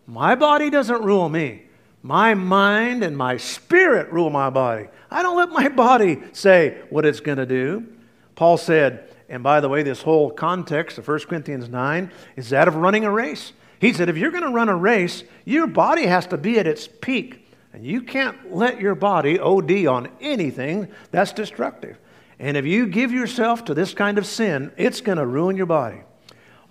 My 0.07 0.35
body 0.35 0.71
doesn't 0.71 1.03
rule 1.03 1.29
me. 1.29 1.65
My 2.03 2.35
mind 2.35 3.03
and 3.03 3.17
my 3.17 3.37
spirit 3.37 4.11
rule 4.13 4.31
my 4.31 4.51
body. 4.51 4.89
I 5.11 5.23
don't 5.23 5.37
let 5.37 5.51
my 5.51 5.69
body 5.87 6.23
say 6.33 6.83
what 6.91 7.05
it's 7.05 7.21
going 7.21 7.39
to 7.39 7.47
do. 7.47 7.87
Paul 8.35 8.57
said, 8.57 9.09
and 9.29 9.43
by 9.43 9.61
the 9.61 9.69
way, 9.69 9.83
this 9.83 10.03
whole 10.03 10.31
context 10.31 10.99
of 10.99 11.07
1 11.07 11.21
Corinthians 11.21 11.69
9 11.69 12.11
is 12.37 12.51
that 12.51 12.69
of 12.69 12.77
running 12.77 13.05
a 13.05 13.11
race. 13.11 13.53
He 13.81 13.93
said, 13.93 14.09
if 14.09 14.17
you're 14.17 14.31
going 14.31 14.43
to 14.43 14.51
run 14.51 14.69
a 14.69 14.77
race, 14.77 15.25
your 15.45 15.67
body 15.67 16.07
has 16.07 16.27
to 16.29 16.37
be 16.37 16.59
at 16.59 16.67
its 16.67 16.89
peak. 16.89 17.47
And 17.73 17.85
you 17.85 18.03
can't 18.03 18.55
let 18.55 18.81
your 18.81 18.95
body 18.95 19.39
OD 19.39 19.87
on 19.87 20.09
anything 20.21 20.89
that's 21.11 21.33
destructive. 21.33 21.99
And 22.39 22.57
if 22.57 22.65
you 22.65 22.87
give 22.87 23.13
yourself 23.13 23.65
to 23.67 23.75
this 23.75 23.95
kind 23.95 24.19
of 24.19 24.27
sin, 24.27 24.73
it's 24.77 25.01
going 25.01 25.19
to 25.19 25.27
ruin 25.27 25.57
your 25.57 25.67
body. 25.67 26.01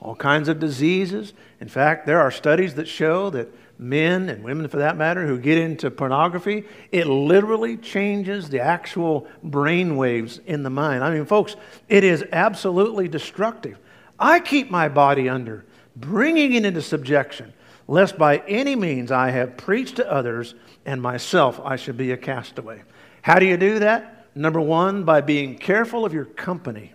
All 0.01 0.15
kinds 0.15 0.49
of 0.49 0.59
diseases. 0.59 1.33
In 1.61 1.67
fact, 1.67 2.05
there 2.05 2.19
are 2.19 2.31
studies 2.31 2.75
that 2.75 2.87
show 2.87 3.29
that 3.29 3.53
men 3.79 4.27
and 4.27 4.43
women 4.43 4.67
for 4.67 4.77
that 4.77 4.97
matter 4.97 5.25
who 5.25 5.39
get 5.39 5.57
into 5.57 5.89
pornography, 5.89 6.65
it 6.91 7.07
literally 7.07 7.77
changes 7.77 8.49
the 8.49 8.59
actual 8.59 9.25
brain 9.41 9.95
waves 9.95 10.39
in 10.45 10.63
the 10.63 10.69
mind. 10.69 11.01
I 11.01 11.11
mean, 11.11 11.25
folks, 11.25 11.55
it 11.87 12.03
is 12.03 12.25
absolutely 12.33 13.07
destructive. 13.07 13.79
I 14.19 14.41
keep 14.41 14.69
my 14.69 14.89
body 14.89 15.29
under, 15.29 15.65
bringing 15.95 16.53
it 16.53 16.65
into 16.65 16.81
subjection, 16.81 17.53
lest 17.87 18.17
by 18.17 18.39
any 18.39 18.75
means 18.75 19.11
I 19.11 19.31
have 19.31 19.55
preached 19.55 19.95
to 19.95 20.11
others 20.11 20.55
and 20.85 21.01
myself 21.01 21.61
I 21.63 21.77
should 21.77 21.95
be 21.95 22.11
a 22.11 22.17
castaway. 22.17 22.83
How 23.21 23.39
do 23.39 23.45
you 23.45 23.55
do 23.55 23.79
that? 23.79 24.27
Number 24.35 24.59
one, 24.59 25.05
by 25.05 25.21
being 25.21 25.57
careful 25.57 26.05
of 26.05 26.13
your 26.13 26.25
company. 26.25 26.93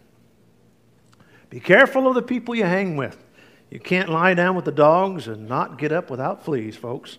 Be 1.48 1.60
careful 1.60 2.06
of 2.06 2.14
the 2.14 2.22
people 2.22 2.54
you 2.54 2.64
hang 2.64 2.96
with. 2.96 3.16
You 3.74 3.80
can't 3.80 4.08
lie 4.08 4.34
down 4.34 4.54
with 4.54 4.66
the 4.66 4.70
dogs 4.70 5.26
and 5.26 5.48
not 5.48 5.78
get 5.78 5.90
up 5.90 6.08
without 6.08 6.44
fleas, 6.44 6.76
folks. 6.76 7.18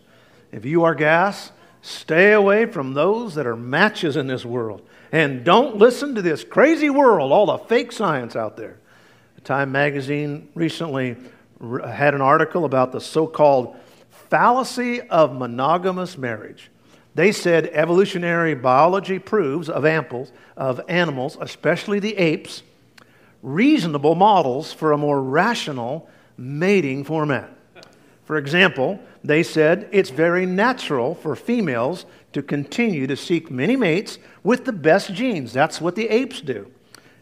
If 0.54 0.64
you 0.64 0.86
are 0.86 0.96
gas, 0.96 1.52
stay 1.82 2.32
away 2.32 2.66
from 2.66 2.94
those 2.94 3.36
that 3.36 3.46
are 3.46 3.58
matches 3.58 4.16
in 4.16 4.28
this 4.28 4.46
world. 4.46 4.82
And 5.12 5.44
don't 5.44 5.76
listen 5.76 6.16
to 6.16 6.22
this 6.22 6.46
crazy 6.46 6.90
world, 6.90 7.34
all 7.34 7.48
the 7.48 7.58
fake 7.58 7.92
science 7.92 8.38
out 8.38 8.56
there. 8.56 8.78
Time 9.44 9.74
magazine 9.74 10.48
recently 10.56 11.18
had 11.86 12.16
an 12.16 12.22
article 12.22 12.64
about 12.64 12.94
the 12.94 13.02
so 13.02 13.28
called 13.28 13.76
fallacy 14.10 15.02
of 15.02 15.36
monogamous 15.36 16.18
marriage. 16.18 16.72
They 17.16 17.34
said 17.34 17.66
evolutionary 17.74 18.56
biology 18.56 19.20
proves 19.20 19.70
of, 19.70 19.86
amples, 19.86 20.32
of 20.56 20.80
animals, 20.88 21.38
especially 21.42 22.00
the 22.00 22.16
apes, 22.16 22.64
reasonable 23.44 24.16
models 24.16 24.72
for 24.72 24.94
a 24.94 24.98
more 24.98 25.22
rational 25.22 26.10
mating 26.38 27.04
format. 27.04 27.52
For 28.26 28.38
example, 28.38 29.00
they 29.24 29.44
said 29.44 29.88
it's 29.92 30.10
very 30.10 30.46
natural 30.46 31.16
for 31.16 31.36
females 31.36 32.06
to 32.34 32.42
continue 32.42 33.08
to 33.08 33.16
seek 33.16 33.50
many 33.50 33.76
mates 33.76 34.18
with 34.44 34.66
the 34.66 34.74
best 34.74 35.14
genes. 35.14 35.54
That's 35.54 35.80
what 35.80 35.96
the 35.96 36.10
apes 36.10 36.42
do. 36.42 36.72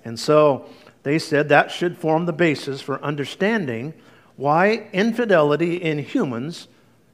And 0.06 0.20
so 0.20 0.68
they 1.04 1.20
said 1.20 1.50
that 1.50 1.72
should 1.72 1.98
form 1.98 2.26
the 2.26 2.34
basis 2.34 2.82
for 2.82 3.04
understanding 3.04 3.94
why 4.36 4.88
infidelity 4.94 5.76
in 5.76 6.00
humans, 6.00 6.68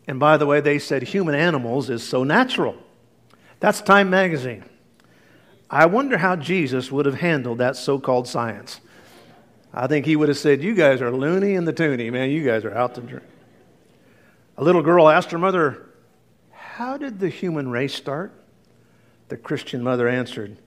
and 0.07 0.19
by 0.19 0.37
the 0.37 0.45
way, 0.45 0.61
they 0.61 0.79
said 0.79 1.03
human 1.03 1.35
animals, 1.35 1.89
is 1.89 2.01
so 2.01 2.23
natural. 2.23 2.75
That's 3.59 3.81
Time 3.81 4.09
Magazine. 4.09 4.63
I 5.69 5.85
wonder 5.85 6.17
how 6.17 6.35
Jesus 6.35 6.91
would 6.91 7.05
have 7.05 7.15
handled 7.15 7.57
that 7.57 7.75
so 7.75 7.99
called 7.99 8.27
science. 8.27 8.79
I 9.73 9.87
think 9.87 10.05
he 10.05 10.15
would 10.15 10.29
have 10.29 10.37
said, 10.37 10.63
You 10.63 10.73
guys 10.73 11.01
are 11.01 11.11
loony 11.11 11.53
in 11.53 11.65
the 11.65 11.73
toony, 11.73 12.11
man. 12.11 12.31
You 12.31 12.43
guys 12.43 12.65
are 12.65 12.73
out 12.73 12.95
to 12.95 13.01
drink. 13.01 13.25
A 14.57 14.63
little 14.63 14.81
girl 14.81 15.07
asked 15.07 15.31
her 15.31 15.37
mother, 15.37 15.89
How 16.51 16.97
did 16.97 17.19
the 17.19 17.29
human 17.29 17.69
race 17.69 17.93
start? 17.93 18.33
The 19.29 19.37
Christian 19.37 19.83
mother 19.83 20.07
answered, 20.07 20.57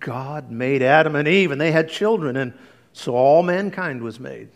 God 0.00 0.50
made 0.50 0.82
Adam 0.82 1.16
and 1.16 1.26
Eve, 1.26 1.50
and 1.50 1.60
they 1.60 1.72
had 1.72 1.88
children, 1.88 2.36
and 2.36 2.52
so 2.92 3.14
all 3.14 3.42
mankind 3.42 4.02
was 4.02 4.20
made. 4.20 4.48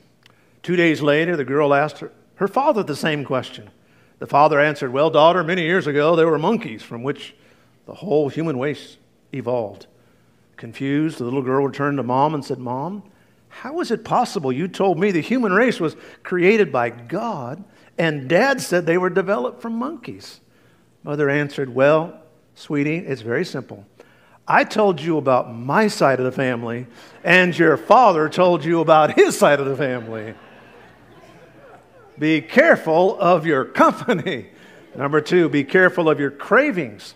Two 0.62 0.76
days 0.76 1.01
later, 1.01 1.37
the 1.37 1.45
girl 1.45 1.72
asked 1.72 1.99
her, 1.99 2.12
her 2.37 2.49
father 2.49 2.83
the 2.83 2.97
same 2.97 3.24
question. 3.24 3.70
The 4.18 4.26
father 4.26 4.61
answered, 4.61 4.93
Well, 4.93 5.11
daughter, 5.11 5.43
many 5.43 5.62
years 5.62 5.87
ago 5.87 6.16
there 6.16 6.28
were 6.28 6.39
monkeys 6.39 6.83
from 6.83 7.03
which 7.03 7.35
the 7.87 7.95
whole 7.95 8.28
human 8.28 8.59
race 8.59 8.99
evolved. 9.33 9.87
Confused, 10.57 11.18
the 11.18 11.24
little 11.24 11.43
girl 11.43 11.66
returned 11.66 11.97
to 11.97 12.03
mom 12.03 12.35
and 12.35 12.45
said, 12.45 12.59
Mom, 12.59 13.03
how 13.51 13.81
is 13.81 13.91
it 13.91 14.05
possible 14.05 14.51
you 14.51 14.69
told 14.69 14.99
me 14.99 15.11
the 15.11 15.21
human 15.21 15.53
race 15.53 15.79
was 15.79 15.97
created 16.23 16.73
by 16.73 16.89
God 16.89 17.63
and 17.99 18.29
dad 18.29 18.61
said 18.61 18.87
they 18.87 18.97
were 18.97 19.11
developed 19.11 19.61
from 19.61 19.75
monkeys? 19.75 20.41
Mother 21.03 21.29
answered, 21.29 21.75
Well, 21.75 22.19
sweetie, 22.55 22.99
it's 22.99 23.23
very 23.23 23.45
simple. 23.45 23.85
I 24.47 24.65
told 24.65 25.01
you 25.01 25.19
about 25.19 25.55
my 25.55 25.89
side 25.89 26.19
of 26.19 26.25
the 26.25 26.33
family, 26.33 26.87
and 27.23 27.57
your 27.57 27.77
father 27.77 28.29
told 28.29 28.65
you 28.65 28.81
about 28.81 29.15
his 29.17 29.39
side 29.39 29.61
of 29.61 29.67
the 29.67 29.77
family. 29.77 30.35
be 32.19 32.41
careful 32.41 33.19
of 33.21 33.47
your 33.47 33.65
company. 33.65 34.49
Number 34.97 35.21
two, 35.21 35.49
be 35.49 35.65
careful 35.65 36.09
of 36.09 36.19
your 36.19 36.31
cravings. 36.31 37.15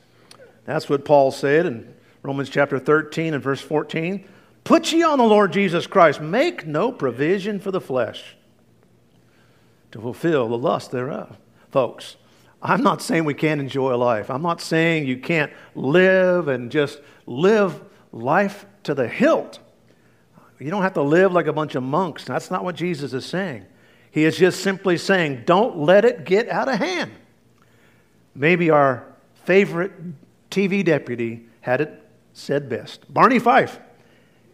That's 0.65 0.89
what 0.89 1.05
Paul 1.05 1.31
said 1.31 1.67
in 1.67 1.95
Romans 2.23 2.49
chapter 2.49 2.79
13 2.79 3.35
and 3.35 3.43
verse 3.43 3.61
14. 3.61 4.25
Put 4.65 4.93
ye 4.93 5.03
on 5.03 5.19
the 5.19 5.25
Lord 5.25 5.53
Jesus 5.53 5.87
Christ. 5.87 6.21
Make 6.21 6.67
no 6.67 6.91
provision 6.91 7.61
for 7.61 7.71
the 7.71 7.81
flesh 7.81 8.37
to 9.93 10.01
fulfill 10.01 10.49
the 10.49 10.59
lust 10.59 10.91
thereof. 10.91 11.37
Folks, 11.71 12.17
I'm 12.63 12.83
not 12.83 13.03
saying 13.03 13.27
we 13.27 13.35
can't 13.35 13.61
enjoy 13.61 13.95
life. 13.95 14.31
I'm 14.31 14.43
not 14.43 14.63
saying 14.63 15.07
you 15.07 15.19
can't 15.19 15.53
live 15.75 16.49
and 16.49 16.71
just 16.71 17.01
live 17.27 17.83
life 18.11 18.65
to 18.85 18.95
the 18.95 19.07
hilt. 19.07 19.59
You 20.59 20.71
don't 20.71 20.83
have 20.83 20.95
to 20.95 21.03
live 21.03 21.33
like 21.33 21.47
a 21.47 21.53
bunch 21.53 21.75
of 21.75 21.83
monks. 21.83 22.25
That's 22.25 22.51
not 22.51 22.65
what 22.65 22.75
Jesus 22.75 23.13
is 23.13 23.27
saying. 23.27 23.67
He 24.11 24.25
is 24.25 24.39
just 24.39 24.63
simply 24.63 24.97
saying, 24.97 25.43
don't 25.45 25.79
let 25.79 26.07
it 26.07 26.25
get 26.25 26.49
out 26.49 26.69
of 26.69 26.79
hand. 26.79 27.11
Maybe 28.35 28.71
our 28.71 29.05
favorite 29.45 29.93
TV 30.51 30.85
deputy 30.85 31.47
had 31.61 31.83
it 31.83 32.03
said 32.33 32.69
best. 32.69 33.13
Barney 33.13 33.39
Fife 33.39 33.79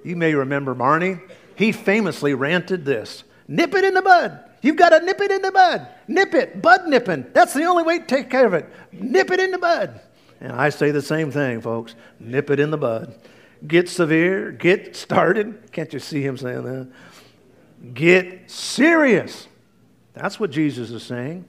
you 0.05 0.17
may 0.17 0.35
remember 0.35 0.75
Barney. 0.75 1.19
He 1.57 1.73
famously 1.73 2.35
ranted 2.35 2.85
this 2.85 3.25
Nip 3.51 3.75
it 3.75 3.85
in 3.85 3.95
the 3.95 4.03
bud. 4.03 4.39
You've 4.63 4.77
got 4.77 4.91
to 4.91 5.05
nip 5.05 5.21
it 5.21 5.31
in 5.33 5.43
the 5.43 5.51
bud. 5.51 5.89
Nip 6.07 6.35
it. 6.35 6.63
Bud 6.63 6.87
nipping. 6.87 7.27
That's 7.33 7.53
the 7.53 7.65
only 7.65 7.83
way 7.83 7.99
to 7.99 8.05
take 8.05 8.31
care 8.31 8.47
of 8.47 8.55
it. 8.55 8.67
Nip 8.93 9.31
it 9.31 9.41
in 9.41 9.51
the 9.51 9.59
bud. 9.59 10.01
And 10.41 10.53
I 10.53 10.69
say 10.69 10.91
the 10.93 11.03
same 11.03 11.33
thing, 11.33 11.61
folks. 11.61 11.95
Nip 12.21 12.51
it 12.51 12.61
in 12.61 12.71
the 12.71 12.79
bud. 12.79 13.15
Get 13.67 13.89
severe. 13.89 14.53
Get 14.53 14.95
started. 14.95 15.73
Can't 15.73 15.93
you 15.93 15.99
see 15.99 16.23
him 16.23 16.37
saying 16.37 16.63
that? 16.63 16.89
Get 17.95 18.51
serious. 18.51 19.49
That's 20.15 20.39
what 20.39 20.51
Jesus 20.51 20.91
is 20.91 21.03
saying. 21.03 21.45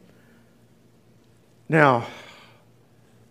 Now, 1.70 2.08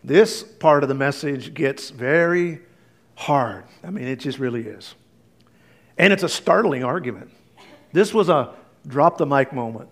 this 0.05 0.43
part 0.43 0.83
of 0.83 0.89
the 0.89 0.95
message 0.95 1.55
gets 1.55 1.91
very 1.91 2.61
hard. 3.17 3.65
I 3.83 3.91
mean, 3.91 4.07
it 4.07 4.21
just 4.21 4.39
really 4.39 4.67
is. 4.67 4.95
And 6.01 6.15
it's 6.15 6.23
a 6.23 6.31
startling 6.31 6.83
argument. 6.83 7.31
This 7.93 8.15
was 8.15 8.31
a 8.31 8.55
drop 8.87 9.19
the 9.19 9.27
mic 9.27 9.53
moment. 9.53 9.91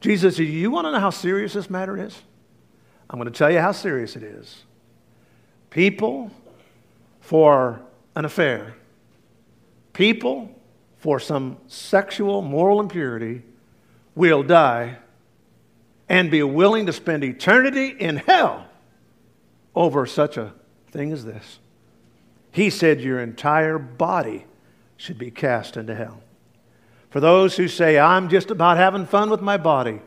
Jesus, 0.00 0.40
you 0.40 0.72
want 0.72 0.88
to 0.88 0.90
know 0.90 0.98
how 0.98 1.10
serious 1.10 1.52
this 1.52 1.70
matter 1.70 1.96
is? 1.96 2.20
I'm 3.08 3.20
going 3.20 3.32
to 3.32 3.38
tell 3.38 3.48
you 3.48 3.60
how 3.60 3.70
serious 3.70 4.16
it 4.16 4.24
is. 4.24 4.64
People 5.70 6.32
for 7.20 7.80
an 8.16 8.24
affair, 8.24 8.74
people 9.92 10.50
for 10.96 11.20
some 11.20 11.56
sexual 11.68 12.42
moral 12.42 12.80
impurity 12.80 13.42
will 14.16 14.42
die 14.42 14.96
and 16.08 16.28
be 16.28 16.42
willing 16.42 16.86
to 16.86 16.92
spend 16.92 17.22
eternity 17.22 17.86
in 17.86 18.16
hell 18.16 18.66
over 19.76 20.06
such 20.06 20.36
a 20.36 20.52
thing 20.90 21.12
as 21.12 21.24
this. 21.24 21.60
He 22.54 22.70
said 22.70 23.00
your 23.00 23.18
entire 23.18 23.78
body 23.78 24.46
should 24.96 25.18
be 25.18 25.32
cast 25.32 25.76
into 25.76 25.92
hell. 25.92 26.22
For 27.10 27.18
those 27.18 27.56
who 27.56 27.66
say, 27.66 27.98
I'm 27.98 28.28
just 28.28 28.48
about 28.48 28.76
having 28.76 29.06
fun 29.06 29.28
with 29.28 29.40
my 29.40 29.56
body, 29.56 30.00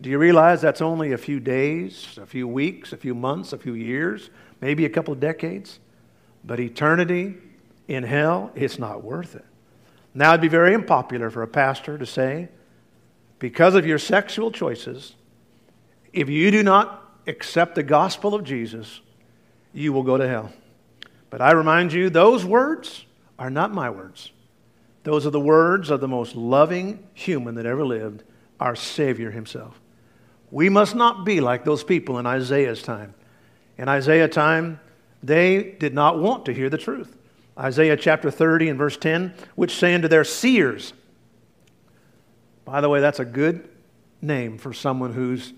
do 0.00 0.08
you 0.08 0.16
realize 0.16 0.60
that's 0.60 0.80
only 0.80 1.10
a 1.10 1.18
few 1.18 1.40
days, 1.40 2.16
a 2.22 2.26
few 2.26 2.46
weeks, 2.46 2.92
a 2.92 2.96
few 2.96 3.12
months, 3.12 3.52
a 3.52 3.58
few 3.58 3.74
years, 3.74 4.30
maybe 4.60 4.84
a 4.84 4.88
couple 4.88 5.12
of 5.12 5.18
decades? 5.18 5.80
But 6.44 6.60
eternity 6.60 7.34
in 7.88 8.04
hell, 8.04 8.52
it's 8.54 8.78
not 8.78 9.02
worth 9.02 9.34
it. 9.34 9.44
Now, 10.14 10.28
it'd 10.30 10.42
be 10.42 10.46
very 10.46 10.76
unpopular 10.76 11.28
for 11.28 11.42
a 11.42 11.48
pastor 11.48 11.98
to 11.98 12.06
say, 12.06 12.50
because 13.40 13.74
of 13.74 13.84
your 13.84 13.98
sexual 13.98 14.52
choices, 14.52 15.16
if 16.12 16.28
you 16.28 16.52
do 16.52 16.62
not 16.62 17.18
accept 17.26 17.74
the 17.74 17.82
gospel 17.82 18.32
of 18.32 18.44
Jesus, 18.44 19.00
you 19.72 19.92
will 19.92 20.04
go 20.04 20.16
to 20.16 20.28
hell. 20.28 20.52
But 21.30 21.40
I 21.40 21.52
remind 21.52 21.92
you, 21.92 22.10
those 22.10 22.44
words 22.44 23.04
are 23.38 23.50
not 23.50 23.72
my 23.72 23.88
words. 23.88 24.32
Those 25.04 25.26
are 25.26 25.30
the 25.30 25.40
words 25.40 25.88
of 25.88 26.00
the 26.00 26.08
most 26.08 26.36
loving 26.36 27.06
human 27.14 27.54
that 27.54 27.66
ever 27.66 27.86
lived, 27.86 28.24
our 28.58 28.76
Savior 28.76 29.30
Himself. 29.30 29.80
We 30.50 30.68
must 30.68 30.94
not 30.94 31.24
be 31.24 31.40
like 31.40 31.64
those 31.64 31.84
people 31.84 32.18
in 32.18 32.26
Isaiah's 32.26 32.82
time. 32.82 33.14
In 33.78 33.88
Isaiah's 33.88 34.34
time, 34.34 34.80
they 35.22 35.76
did 35.78 35.94
not 35.94 36.18
want 36.18 36.44
to 36.46 36.52
hear 36.52 36.68
the 36.68 36.76
truth. 36.76 37.16
Isaiah 37.58 37.96
chapter 37.96 38.30
30 38.30 38.70
and 38.70 38.78
verse 38.78 38.96
10, 38.96 39.32
which 39.54 39.76
say 39.76 39.94
unto 39.94 40.08
their 40.08 40.24
seers, 40.24 40.92
by 42.64 42.80
the 42.80 42.88
way, 42.88 43.00
that's 43.00 43.20
a 43.20 43.24
good 43.24 43.68
name 44.22 44.58
for 44.58 44.72
someone 44.72 45.12
who's 45.12 45.52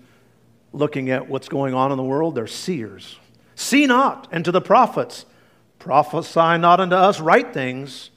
looking 0.71 1.09
at 1.11 1.29
what's 1.29 1.47
going 1.47 1.73
on 1.73 1.91
in 1.91 1.97
the 1.97 2.03
world. 2.03 2.35
They're 2.35 2.47
seers. 2.47 3.17
See 3.55 3.85
not, 3.85 4.27
and 4.31 4.43
to 4.45 4.51
the 4.51 4.61
prophets, 4.61 5.25
prophesy 5.83 6.57
not 6.59 6.79
unto 6.79 6.95
us 6.95 7.19
right 7.19 7.53
things, 7.53 8.09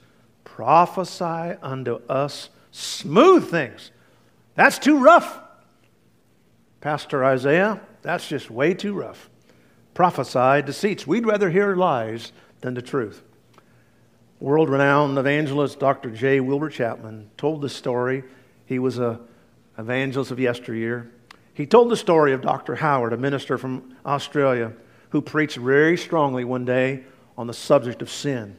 prophesy 0.45 1.57
unto 1.61 1.95
us 2.07 2.47
smooth 2.71 3.51
things. 3.51 3.91
That's 4.55 4.79
too 4.79 4.99
rough. 4.99 5.37
Pastor 6.79 7.25
Isaiah, 7.25 7.81
that's 8.03 8.25
just 8.29 8.49
way 8.49 8.73
too 8.73 8.93
rough. 8.93 9.29
Prophesy 9.93 10.61
deceits. 10.61 11.05
We'd 11.05 11.25
rather 11.25 11.49
hear 11.49 11.75
lies 11.75 12.31
than 12.61 12.73
the 12.73 12.81
truth. 12.81 13.21
World 14.39 14.69
renowned 14.69 15.17
evangelist 15.17 15.77
Dr. 15.77 16.09
J. 16.09 16.39
Wilbur 16.39 16.69
Chapman 16.69 17.29
told 17.35 17.59
the 17.59 17.67
story. 17.67 18.23
He 18.65 18.79
was 18.79 18.97
an 18.97 19.19
evangelist 19.77 20.31
of 20.31 20.39
yesteryear. 20.39 21.11
He 21.53 21.65
told 21.65 21.91
the 21.91 21.97
story 21.97 22.31
of 22.31 22.41
Dr. 22.41 22.75
Howard, 22.75 23.11
a 23.11 23.17
minister 23.17 23.57
from 23.57 23.93
Australia, 24.05 24.71
who 25.09 25.21
preached 25.21 25.57
very 25.57 25.97
strongly 25.97 26.45
one 26.45 26.63
day 26.63 27.03
on 27.37 27.47
the 27.47 27.53
subject 27.53 28.01
of 28.01 28.09
sin. 28.09 28.57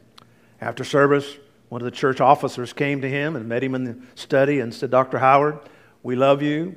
After 0.61 0.85
service, 0.85 1.37
one 1.69 1.81
of 1.81 1.85
the 1.85 1.91
church 1.91 2.21
officers 2.21 2.73
came 2.73 3.01
to 3.03 3.09
him 3.09 3.37
and 3.37 3.49
met 3.49 3.63
him 3.63 3.75
in 3.75 3.85
the 3.85 3.99
study 4.15 4.61
and 4.61 4.73
said, 4.73 4.91
Dr. 4.91 5.19
Howard, 5.19 5.59
we 6.03 6.17
love 6.17 6.43
you. 6.43 6.77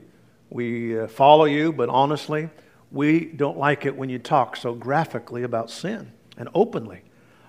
We 0.50 1.00
uh, 1.00 1.08
follow 1.08 1.46
you, 1.46 1.72
but 1.72 1.88
honestly, 1.90 2.50
we 2.92 3.26
don't 3.26 3.58
like 3.58 3.86
it 3.86 3.96
when 3.96 4.10
you 4.10 4.20
talk 4.20 4.58
so 4.58 4.74
graphically 4.74 5.44
about 5.44 5.70
sin 5.70 6.12
and 6.38 6.50
openly. 6.54 7.04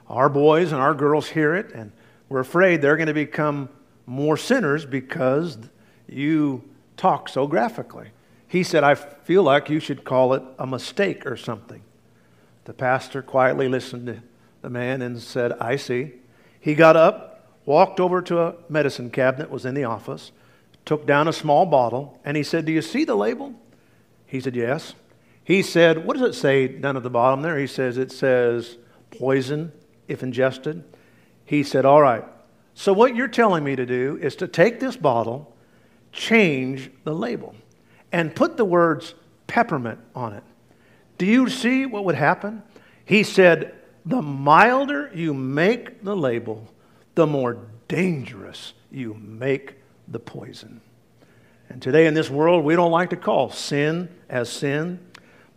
Our 0.09 0.28
boys 0.28 0.70
and 0.70 0.80
our 0.80 0.94
girls 0.94 1.28
hear 1.28 1.55
it, 1.57 1.72
and 1.72 1.90
we're 2.28 2.40
afraid 2.40 2.80
they're 2.80 2.96
going 2.96 3.09
to 3.09 3.14
become 3.14 3.68
more 4.07 4.36
sinners 4.36 4.84
because 4.84 5.59
you 6.07 6.62
talk 6.96 7.28
so 7.28 7.46
graphically. 7.46 8.09
He 8.46 8.62
said, 8.62 8.84
I 8.84 8.94
feel 8.94 9.42
like 9.42 9.68
you 9.68 9.80
should 9.80 10.05
call 10.05 10.34
it 10.34 10.42
a 10.59 10.66
mistake 10.66 11.26
or 11.26 11.36
something. 11.36 11.82
The 12.64 12.74
pastor 12.74 13.22
quietly 13.22 13.68
listened 13.68 14.07
to 14.07 14.22
the 14.63 14.71
man 14.71 15.03
and 15.03 15.21
said, 15.21 15.53
I 15.61 15.77
see. 15.77 16.13
He 16.59 16.75
got 16.75 16.97
up, 16.97 17.59
walked 17.67 18.01
over 18.01 18.23
to 18.23 18.41
a 18.41 18.55
medicine 18.69 19.11
cabinet, 19.11 19.51
was 19.51 19.67
in 19.67 19.75
the 19.75 19.85
office, 19.85 20.33
took 20.85 21.07
down 21.07 21.29
a 21.29 21.33
small 21.33 21.67
bottle, 21.67 22.19
and 22.25 22.37
he 22.37 22.43
said, 22.43 22.65
Do 22.65 22.73
you 22.73 22.83
see 22.83 23.05
the 23.05 23.15
label? 23.15 23.55
He 24.27 24.41
said, 24.41 24.57
Yes. 24.57 24.95
He 25.45 25.63
said, 25.63 26.07
What 26.07 26.17
does 26.17 26.29
it 26.29 26.39
say 26.39 26.69
down 26.69 26.97
at 26.97 27.03
the 27.03 27.11
bottom 27.11 27.43
there? 27.43 27.59
He 27.59 27.67
says, 27.67 27.99
It 27.99 28.13
says 28.13 28.79
poison 29.11 29.73
if 30.09 30.23
ingested. 30.23 30.85
He 31.45 31.63
said, 31.63 31.85
All 31.85 32.01
right. 32.01 32.25
So, 32.75 32.93
what 32.93 33.15
you're 33.15 33.29
telling 33.29 33.65
me 33.65 33.77
to 33.77 33.85
do 33.85 34.19
is 34.23 34.37
to 34.37 34.49
take 34.49 34.81
this 34.81 34.97
bottle, 34.97 35.55
change 36.11 36.91
the 37.05 37.15
label, 37.15 37.55
and 38.13 38.35
put 38.35 38.57
the 38.57 38.65
words 38.65 39.15
peppermint 39.47 39.99
on 40.15 40.33
it. 40.33 40.45
Do 41.19 41.27
you 41.27 41.49
see 41.49 41.85
what 41.85 42.05
would 42.05 42.15
happen? 42.15 42.63
He 43.05 43.23
said, 43.23 43.75
The 44.05 44.22
milder 44.22 45.11
you 45.14 45.32
make 45.32 46.03
the 46.03 46.16
label, 46.16 46.66
the 47.14 47.26
more 47.26 47.59
dangerous 47.88 48.72
you 48.90 49.14
make 49.14 49.76
the 50.09 50.18
poison. 50.18 50.80
And 51.68 51.80
today 51.80 52.07
in 52.07 52.14
this 52.14 52.28
world, 52.28 52.64
we 52.64 52.76
don't 52.76 52.90
like 52.90 53.11
to 53.11 53.16
call 53.16 53.50
sin 53.50 54.09
as 54.28 54.50
sin, 54.50 54.98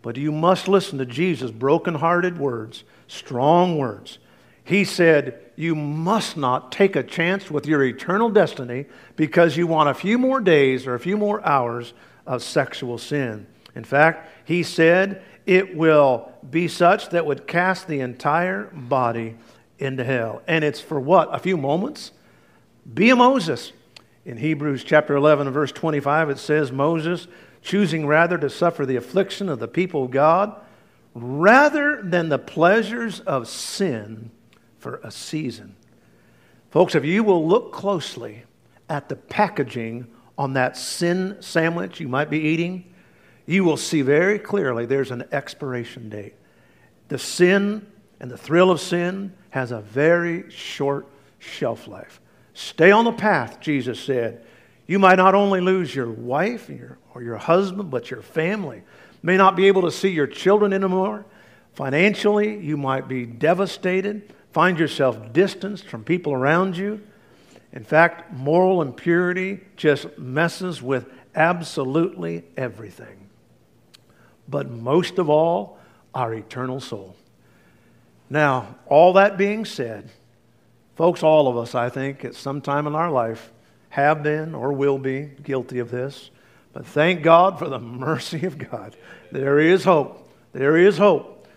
but 0.01 0.17
you 0.17 0.31
must 0.31 0.67
listen 0.67 0.97
to 0.99 1.05
Jesus' 1.05 1.51
broken-hearted 1.51 2.37
words, 2.37 2.83
strong 3.07 3.77
words. 3.77 4.19
He 4.63 4.83
said, 4.83 5.39
You 5.55 5.75
must 5.75 6.37
not 6.37 6.71
take 6.71 6.95
a 6.95 7.03
chance 7.03 7.49
with 7.49 7.65
your 7.65 7.83
eternal 7.83 8.29
destiny 8.29 8.85
because 9.15 9.57
you 9.57 9.67
want 9.67 9.89
a 9.89 9.93
few 9.93 10.17
more 10.17 10.39
days 10.39 10.87
or 10.87 10.93
a 10.93 10.99
few 10.99 11.17
more 11.17 11.45
hours 11.45 11.93
of 12.25 12.43
sexual 12.43 12.97
sin. 12.97 13.47
In 13.76 13.84
fact, 13.84 14.30
he 14.45 14.63
said, 14.63 15.21
It 15.45 15.76
will 15.76 16.32
be 16.49 16.67
such 16.67 17.09
that 17.09 17.26
would 17.26 17.45
cast 17.45 17.88
the 17.88 17.99
entire 17.99 18.65
body 18.73 19.36
into 19.78 20.03
hell. 20.03 20.41
And 20.47 20.63
it's 20.63 20.80
for 20.80 20.99
what? 20.99 21.34
A 21.34 21.39
few 21.39 21.57
moments? 21.57 22.11
Be 22.91 23.09
a 23.09 23.15
Moses. 23.15 23.73
In 24.26 24.38
Hebrews 24.38 24.84
chapter 24.84 25.15
11 25.15 25.51
verse 25.51 25.71
25, 25.71 26.32
it 26.32 26.39
says, 26.39 26.71
Moses, 26.71 27.28
choosing 27.61 28.07
rather 28.07 28.38
to 28.38 28.49
suffer 28.49 28.86
the 28.86 28.95
affliction 28.95 29.49
of 29.49 29.59
the 29.59 29.67
people 29.67 30.05
of 30.05 30.11
God, 30.11 30.55
rather 31.13 32.01
than 32.01 32.30
the 32.30 32.39
pleasures 32.39 33.19
of 33.21 33.47
sin 33.47 34.32
for 34.78 34.99
a 35.03 35.11
season. 35.11 35.76
Folks, 36.71 36.95
if 36.95 37.05
you 37.05 37.23
will 37.23 37.47
look 37.47 37.71
closely 37.71 38.43
at 38.89 39.09
the 39.09 39.15
packaging 39.15 40.07
on 40.38 40.53
that 40.53 40.76
sin 40.76 41.38
sandwich 41.39 41.99
you 41.99 42.07
might 42.07 42.30
be 42.30 42.39
eating, 42.39 42.93
you 43.45 43.63
will 43.63 43.77
see 43.77 44.01
very 44.01 44.39
clearly 44.39 44.85
there's 44.85 45.11
an 45.11 45.25
expiration 45.31 46.09
date. 46.09 46.33
The 47.09 47.19
sin 47.19 47.85
and 48.19 48.31
the 48.31 48.37
thrill 48.37 48.71
of 48.71 48.81
sin 48.81 49.33
has 49.51 49.71
a 49.71 49.81
very 49.81 50.49
short 50.49 51.07
shelf 51.39 51.87
life. 51.87 52.19
Stay 52.53 52.91
on 52.91 53.05
the 53.05 53.11
path, 53.11 53.59
Jesus 53.59 53.99
said. 53.99 54.45
You 54.87 54.99
might 54.99 55.15
not 55.15 55.35
only 55.35 55.61
lose 55.61 55.93
your 55.93 56.09
wife 56.09 56.69
or 57.13 57.21
your 57.21 57.37
husband, 57.37 57.91
but 57.91 58.09
your 58.09 58.21
family. 58.21 58.83
May 59.21 59.37
not 59.37 59.55
be 59.55 59.67
able 59.67 59.81
to 59.83 59.91
see 59.91 60.09
your 60.09 60.27
children 60.27 60.73
anymore. 60.73 61.25
Financially, 61.73 62.57
you 62.59 62.77
might 62.77 63.07
be 63.07 63.25
devastated, 63.25 64.33
find 64.51 64.79
yourself 64.79 65.33
distanced 65.33 65.85
from 65.87 66.03
people 66.03 66.33
around 66.33 66.77
you. 66.77 67.01
In 67.73 67.83
fact, 67.83 68.31
moral 68.31 68.81
impurity 68.81 69.59
just 69.75 70.17
messes 70.17 70.81
with 70.81 71.07
absolutely 71.35 72.45
everything. 72.55 73.24
But 74.47 74.69
most 74.69 75.17
of 75.17 75.29
all, 75.29 75.79
our 76.13 76.33
eternal 76.33 76.79
soul. 76.79 77.15
Now, 78.29 78.75
all 78.87 79.13
that 79.13 79.37
being 79.37 79.65
said, 79.65 80.09
folks, 80.95 81.23
all 81.23 81.47
of 81.47 81.57
us, 81.57 81.75
I 81.75 81.89
think, 81.89 82.23
at 82.25 82.35
some 82.35 82.61
time 82.61 82.87
in 82.87 82.95
our 82.95 83.11
life 83.11 83.51
have 83.89 84.23
been 84.23 84.55
or 84.55 84.73
will 84.73 84.97
be 84.97 85.31
guilty 85.43 85.79
of 85.79 85.91
this. 85.91 86.29
But 86.73 86.85
thank 86.85 87.21
God 87.21 87.59
for 87.59 87.69
the 87.69 87.79
mercy 87.79 88.45
of 88.45 88.57
God. 88.57 88.95
There 89.31 89.59
is 89.59 89.83
hope. 89.83 90.29
There 90.53 90.77
is 90.77 90.97
hope. 90.97 91.47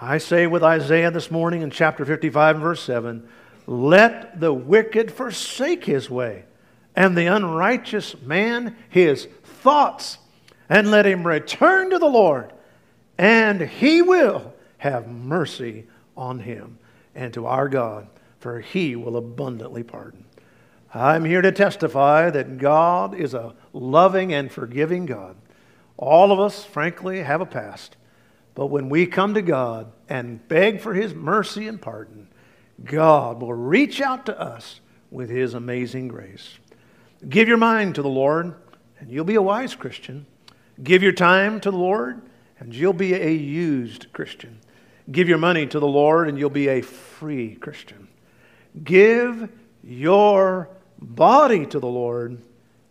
I 0.00 0.18
say 0.18 0.46
with 0.46 0.62
Isaiah 0.62 1.10
this 1.10 1.30
morning 1.30 1.62
in 1.62 1.70
chapter 1.70 2.04
55 2.04 2.56
and 2.56 2.62
verse 2.62 2.82
7 2.82 3.28
let 3.66 4.40
the 4.40 4.52
wicked 4.52 5.12
forsake 5.12 5.84
his 5.84 6.10
way, 6.10 6.44
and 6.96 7.16
the 7.16 7.26
unrighteous 7.26 8.20
man 8.22 8.76
his 8.88 9.28
thoughts, 9.44 10.18
and 10.70 10.90
let 10.90 11.04
him 11.04 11.26
return 11.26 11.90
to 11.90 11.98
the 11.98 12.06
Lord, 12.06 12.52
and 13.18 13.60
he 13.60 14.00
will 14.00 14.54
have 14.78 15.08
mercy 15.08 15.86
on 16.16 16.38
him 16.38 16.78
and 17.14 17.34
to 17.34 17.44
our 17.46 17.68
God, 17.68 18.06
for 18.38 18.60
he 18.60 18.96
will 18.96 19.16
abundantly 19.16 19.82
pardon. 19.82 20.24
I'm 20.94 21.24
here 21.24 21.42
to 21.42 21.52
testify 21.52 22.30
that 22.30 22.58
God 22.58 23.14
is 23.14 23.34
a 23.34 23.54
loving 23.72 24.32
and 24.32 24.50
forgiving 24.50 25.06
God. 25.06 25.36
All 25.96 26.32
of 26.32 26.40
us, 26.40 26.64
frankly, 26.64 27.22
have 27.22 27.40
a 27.40 27.46
past. 27.46 27.96
But 28.54 28.66
when 28.66 28.88
we 28.88 29.06
come 29.06 29.34
to 29.34 29.42
God 29.42 29.92
and 30.08 30.46
beg 30.48 30.80
for 30.80 30.94
his 30.94 31.14
mercy 31.14 31.68
and 31.68 31.80
pardon, 31.80 32.28
God 32.84 33.40
will 33.40 33.54
reach 33.54 34.00
out 34.00 34.26
to 34.26 34.40
us 34.40 34.80
with 35.10 35.30
his 35.30 35.54
amazing 35.54 36.08
grace. 36.08 36.58
Give 37.28 37.48
your 37.48 37.56
mind 37.56 37.96
to 37.96 38.02
the 38.02 38.08
Lord, 38.08 38.54
and 38.98 39.10
you'll 39.10 39.24
be 39.24 39.34
a 39.34 39.42
wise 39.42 39.74
Christian. 39.74 40.26
Give 40.82 41.02
your 41.02 41.12
time 41.12 41.60
to 41.60 41.70
the 41.70 41.76
Lord, 41.76 42.22
and 42.58 42.74
you'll 42.74 42.92
be 42.92 43.14
a 43.14 43.30
used 43.30 44.12
Christian. 44.12 44.60
Give 45.10 45.28
your 45.28 45.38
money 45.38 45.66
to 45.66 45.80
the 45.80 45.88
Lord 45.88 46.28
and 46.28 46.38
you'll 46.38 46.50
be 46.50 46.68
a 46.68 46.82
free 46.82 47.56
Christian. 47.56 48.08
Give 48.84 49.50
your 49.82 50.68
body 51.00 51.66
to 51.66 51.80
the 51.80 51.88
Lord, 51.88 52.40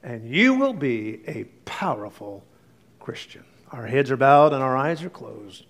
and 0.04 0.30
you 0.30 0.56
will 0.56 0.74
be 0.74 1.22
a 1.28 1.46
powerful 1.66 2.44
Christian. 3.00 3.46
Our 3.72 3.86
heads 3.86 4.12
are 4.12 4.18
bowed 4.18 4.54
and 4.54 4.62
our 4.62 4.76
eyes 4.76 5.04
are 5.04 5.10
closed. 5.10 5.66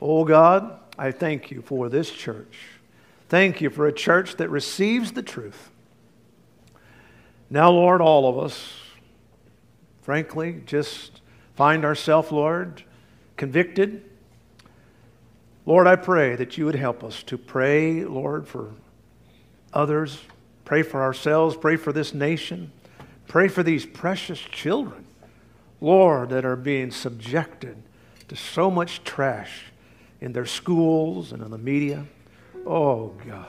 Oh 0.00 0.24
God, 0.24 0.78
I 0.98 1.12
thank 1.12 1.50
you 1.50 1.62
for 1.62 1.88
this 1.88 2.10
church. 2.10 2.58
Thank 3.28 3.60
you 3.60 3.70
for 3.70 3.86
a 3.86 3.92
church 3.92 4.36
that 4.36 4.48
receives 4.48 5.12
the 5.12 5.22
truth. 5.22 5.70
Now, 7.50 7.70
Lord, 7.70 8.00
all 8.00 8.28
of 8.28 8.38
us, 8.38 8.74
frankly, 10.02 10.62
just 10.66 11.17
find 11.58 11.84
ourselves, 11.84 12.30
Lord, 12.30 12.84
convicted. 13.36 14.04
Lord, 15.66 15.88
I 15.88 15.96
pray 15.96 16.36
that 16.36 16.56
you 16.56 16.66
would 16.66 16.76
help 16.76 17.02
us 17.02 17.24
to 17.24 17.36
pray, 17.36 18.04
Lord, 18.04 18.46
for 18.46 18.70
others, 19.72 20.20
pray 20.64 20.84
for 20.84 21.02
ourselves, 21.02 21.56
pray 21.56 21.74
for 21.74 21.92
this 21.92 22.14
nation, 22.14 22.70
pray 23.26 23.48
for 23.48 23.64
these 23.64 23.84
precious 23.84 24.38
children, 24.38 25.04
Lord, 25.80 26.28
that 26.28 26.44
are 26.44 26.54
being 26.54 26.92
subjected 26.92 27.82
to 28.28 28.36
so 28.36 28.70
much 28.70 29.02
trash 29.02 29.64
in 30.20 30.32
their 30.32 30.46
schools 30.46 31.32
and 31.32 31.42
in 31.42 31.50
the 31.50 31.58
media. 31.58 32.06
Oh, 32.68 33.14
God. 33.26 33.48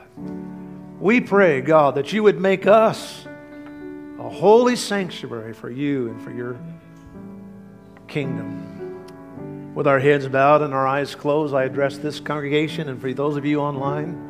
We 1.00 1.22
pray, 1.22 1.62
God, 1.62 1.94
that 1.94 2.12
you 2.12 2.24
would 2.24 2.42
make 2.42 2.66
us 2.66 3.28
a 4.18 4.30
holy 4.30 4.76
sanctuary 4.76 5.54
for 5.54 5.70
you 5.70 6.10
and 6.10 6.20
for 6.24 6.32
your 6.32 6.58
kingdom. 8.10 9.74
With 9.76 9.88
our 9.88 10.00
heads 10.00 10.28
bowed 10.28 10.62
and 10.62 10.74
our 10.74 10.86
eyes 10.86 11.16
closed, 11.16 11.54
I 11.54 11.64
address 11.64 11.98
this 11.98 12.20
congregation 12.20 12.90
and 12.90 13.00
for 13.00 13.14
those 13.14 13.38
of 13.38 13.46
you 13.46 13.60
online. 13.62 14.26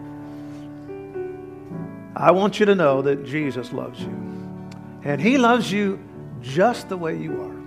I 2.15 2.32
want 2.32 2.59
you 2.59 2.65
to 2.67 2.75
know 2.75 3.01
that 3.01 3.25
Jesus 3.25 3.71
loves 3.71 3.99
you. 4.01 4.30
And 5.03 5.21
He 5.21 5.38
loves 5.38 5.71
you 5.71 5.99
just 6.41 6.89
the 6.89 6.97
way 6.97 7.17
you 7.17 7.41
are. 7.41 7.59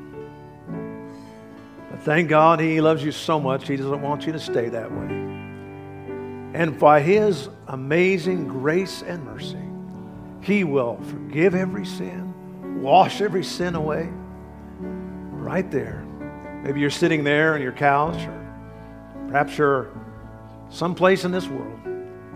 But 1.91 2.01
thank 2.01 2.29
God 2.29 2.61
He 2.61 2.81
loves 2.81 3.03
you 3.03 3.13
so 3.13 3.41
much, 3.41 3.67
He 3.67 3.77
doesn't 3.77 4.03
want 4.03 4.27
you 4.27 4.33
to 4.33 4.39
stay 4.39 4.69
that 4.69 4.93
way. 4.93 5.07
And 6.55 6.79
by 6.79 7.01
His 7.01 7.49
amazing 7.69 8.47
grace 8.47 9.03
and 9.03 9.25
mercy, 9.25 9.59
He 10.43 10.65
will 10.65 11.01
forgive 11.05 11.55
every 11.55 11.87
sin, 11.87 12.81
wash 12.83 13.23
every 13.23 13.43
sin 13.43 13.75
away. 13.75 14.11
Right 15.43 15.69
there. 15.73 16.05
Maybe 16.63 16.79
you're 16.79 16.89
sitting 16.89 17.25
there 17.25 17.55
on 17.55 17.61
your 17.61 17.73
couch, 17.73 18.17
or 18.29 19.27
perhaps 19.27 19.59
you're 19.59 19.89
someplace 20.71 21.25
in 21.25 21.33
this 21.33 21.49
world. 21.49 21.81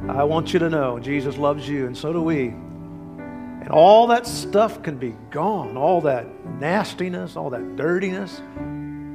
I 0.08 0.24
want 0.24 0.52
you 0.52 0.58
to 0.58 0.68
know 0.68 0.98
Jesus 0.98 1.36
loves 1.36 1.68
you, 1.68 1.86
and 1.86 1.96
so 1.96 2.12
do 2.12 2.20
we. 2.20 2.48
And 2.48 3.68
all 3.70 4.08
that 4.08 4.26
stuff 4.26 4.82
can 4.82 4.98
be 4.98 5.14
gone, 5.30 5.76
all 5.76 6.00
that 6.00 6.26
nastiness, 6.58 7.36
all 7.36 7.48
that 7.50 7.76
dirtiness, 7.76 8.42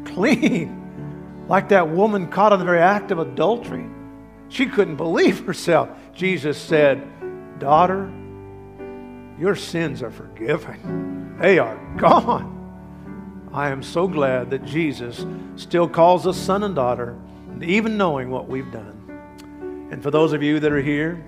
clean. 0.14 1.46
Like 1.50 1.68
that 1.70 1.90
woman 1.90 2.28
caught 2.28 2.54
in 2.54 2.60
the 2.60 2.66
very 2.66 2.80
act 2.80 3.12
of 3.12 3.20
adultery. 3.20 3.86
She 4.48 4.68
couldn't 4.68 4.96
believe 4.96 5.46
herself. 5.46 5.90
Jesus 6.14 6.58
said, 6.58 7.60
Daughter, 7.60 8.10
your 9.38 9.58
sins 9.58 10.02
are 10.02 10.12
forgiven, 10.12 11.38
they 11.42 11.60
are 11.60 11.76
gone. 11.98 12.61
I 13.54 13.70
am 13.70 13.84
so 13.84 14.08
glad 14.08 14.50
that 14.52 14.64
Jesus 14.64 15.26
still 15.58 15.88
calls 15.88 16.26
us 16.26 16.38
son 16.38 16.64
and 16.64 16.74
daughter, 16.74 17.18
even 17.62 17.98
knowing 17.98 18.30
what 18.30 18.48
we've 18.48 18.72
done. 18.72 19.90
And 19.92 20.02
for 20.02 20.10
those 20.10 20.32
of 20.32 20.42
you 20.42 20.60
that 20.62 20.72
are 20.72 20.82
here, 20.82 21.24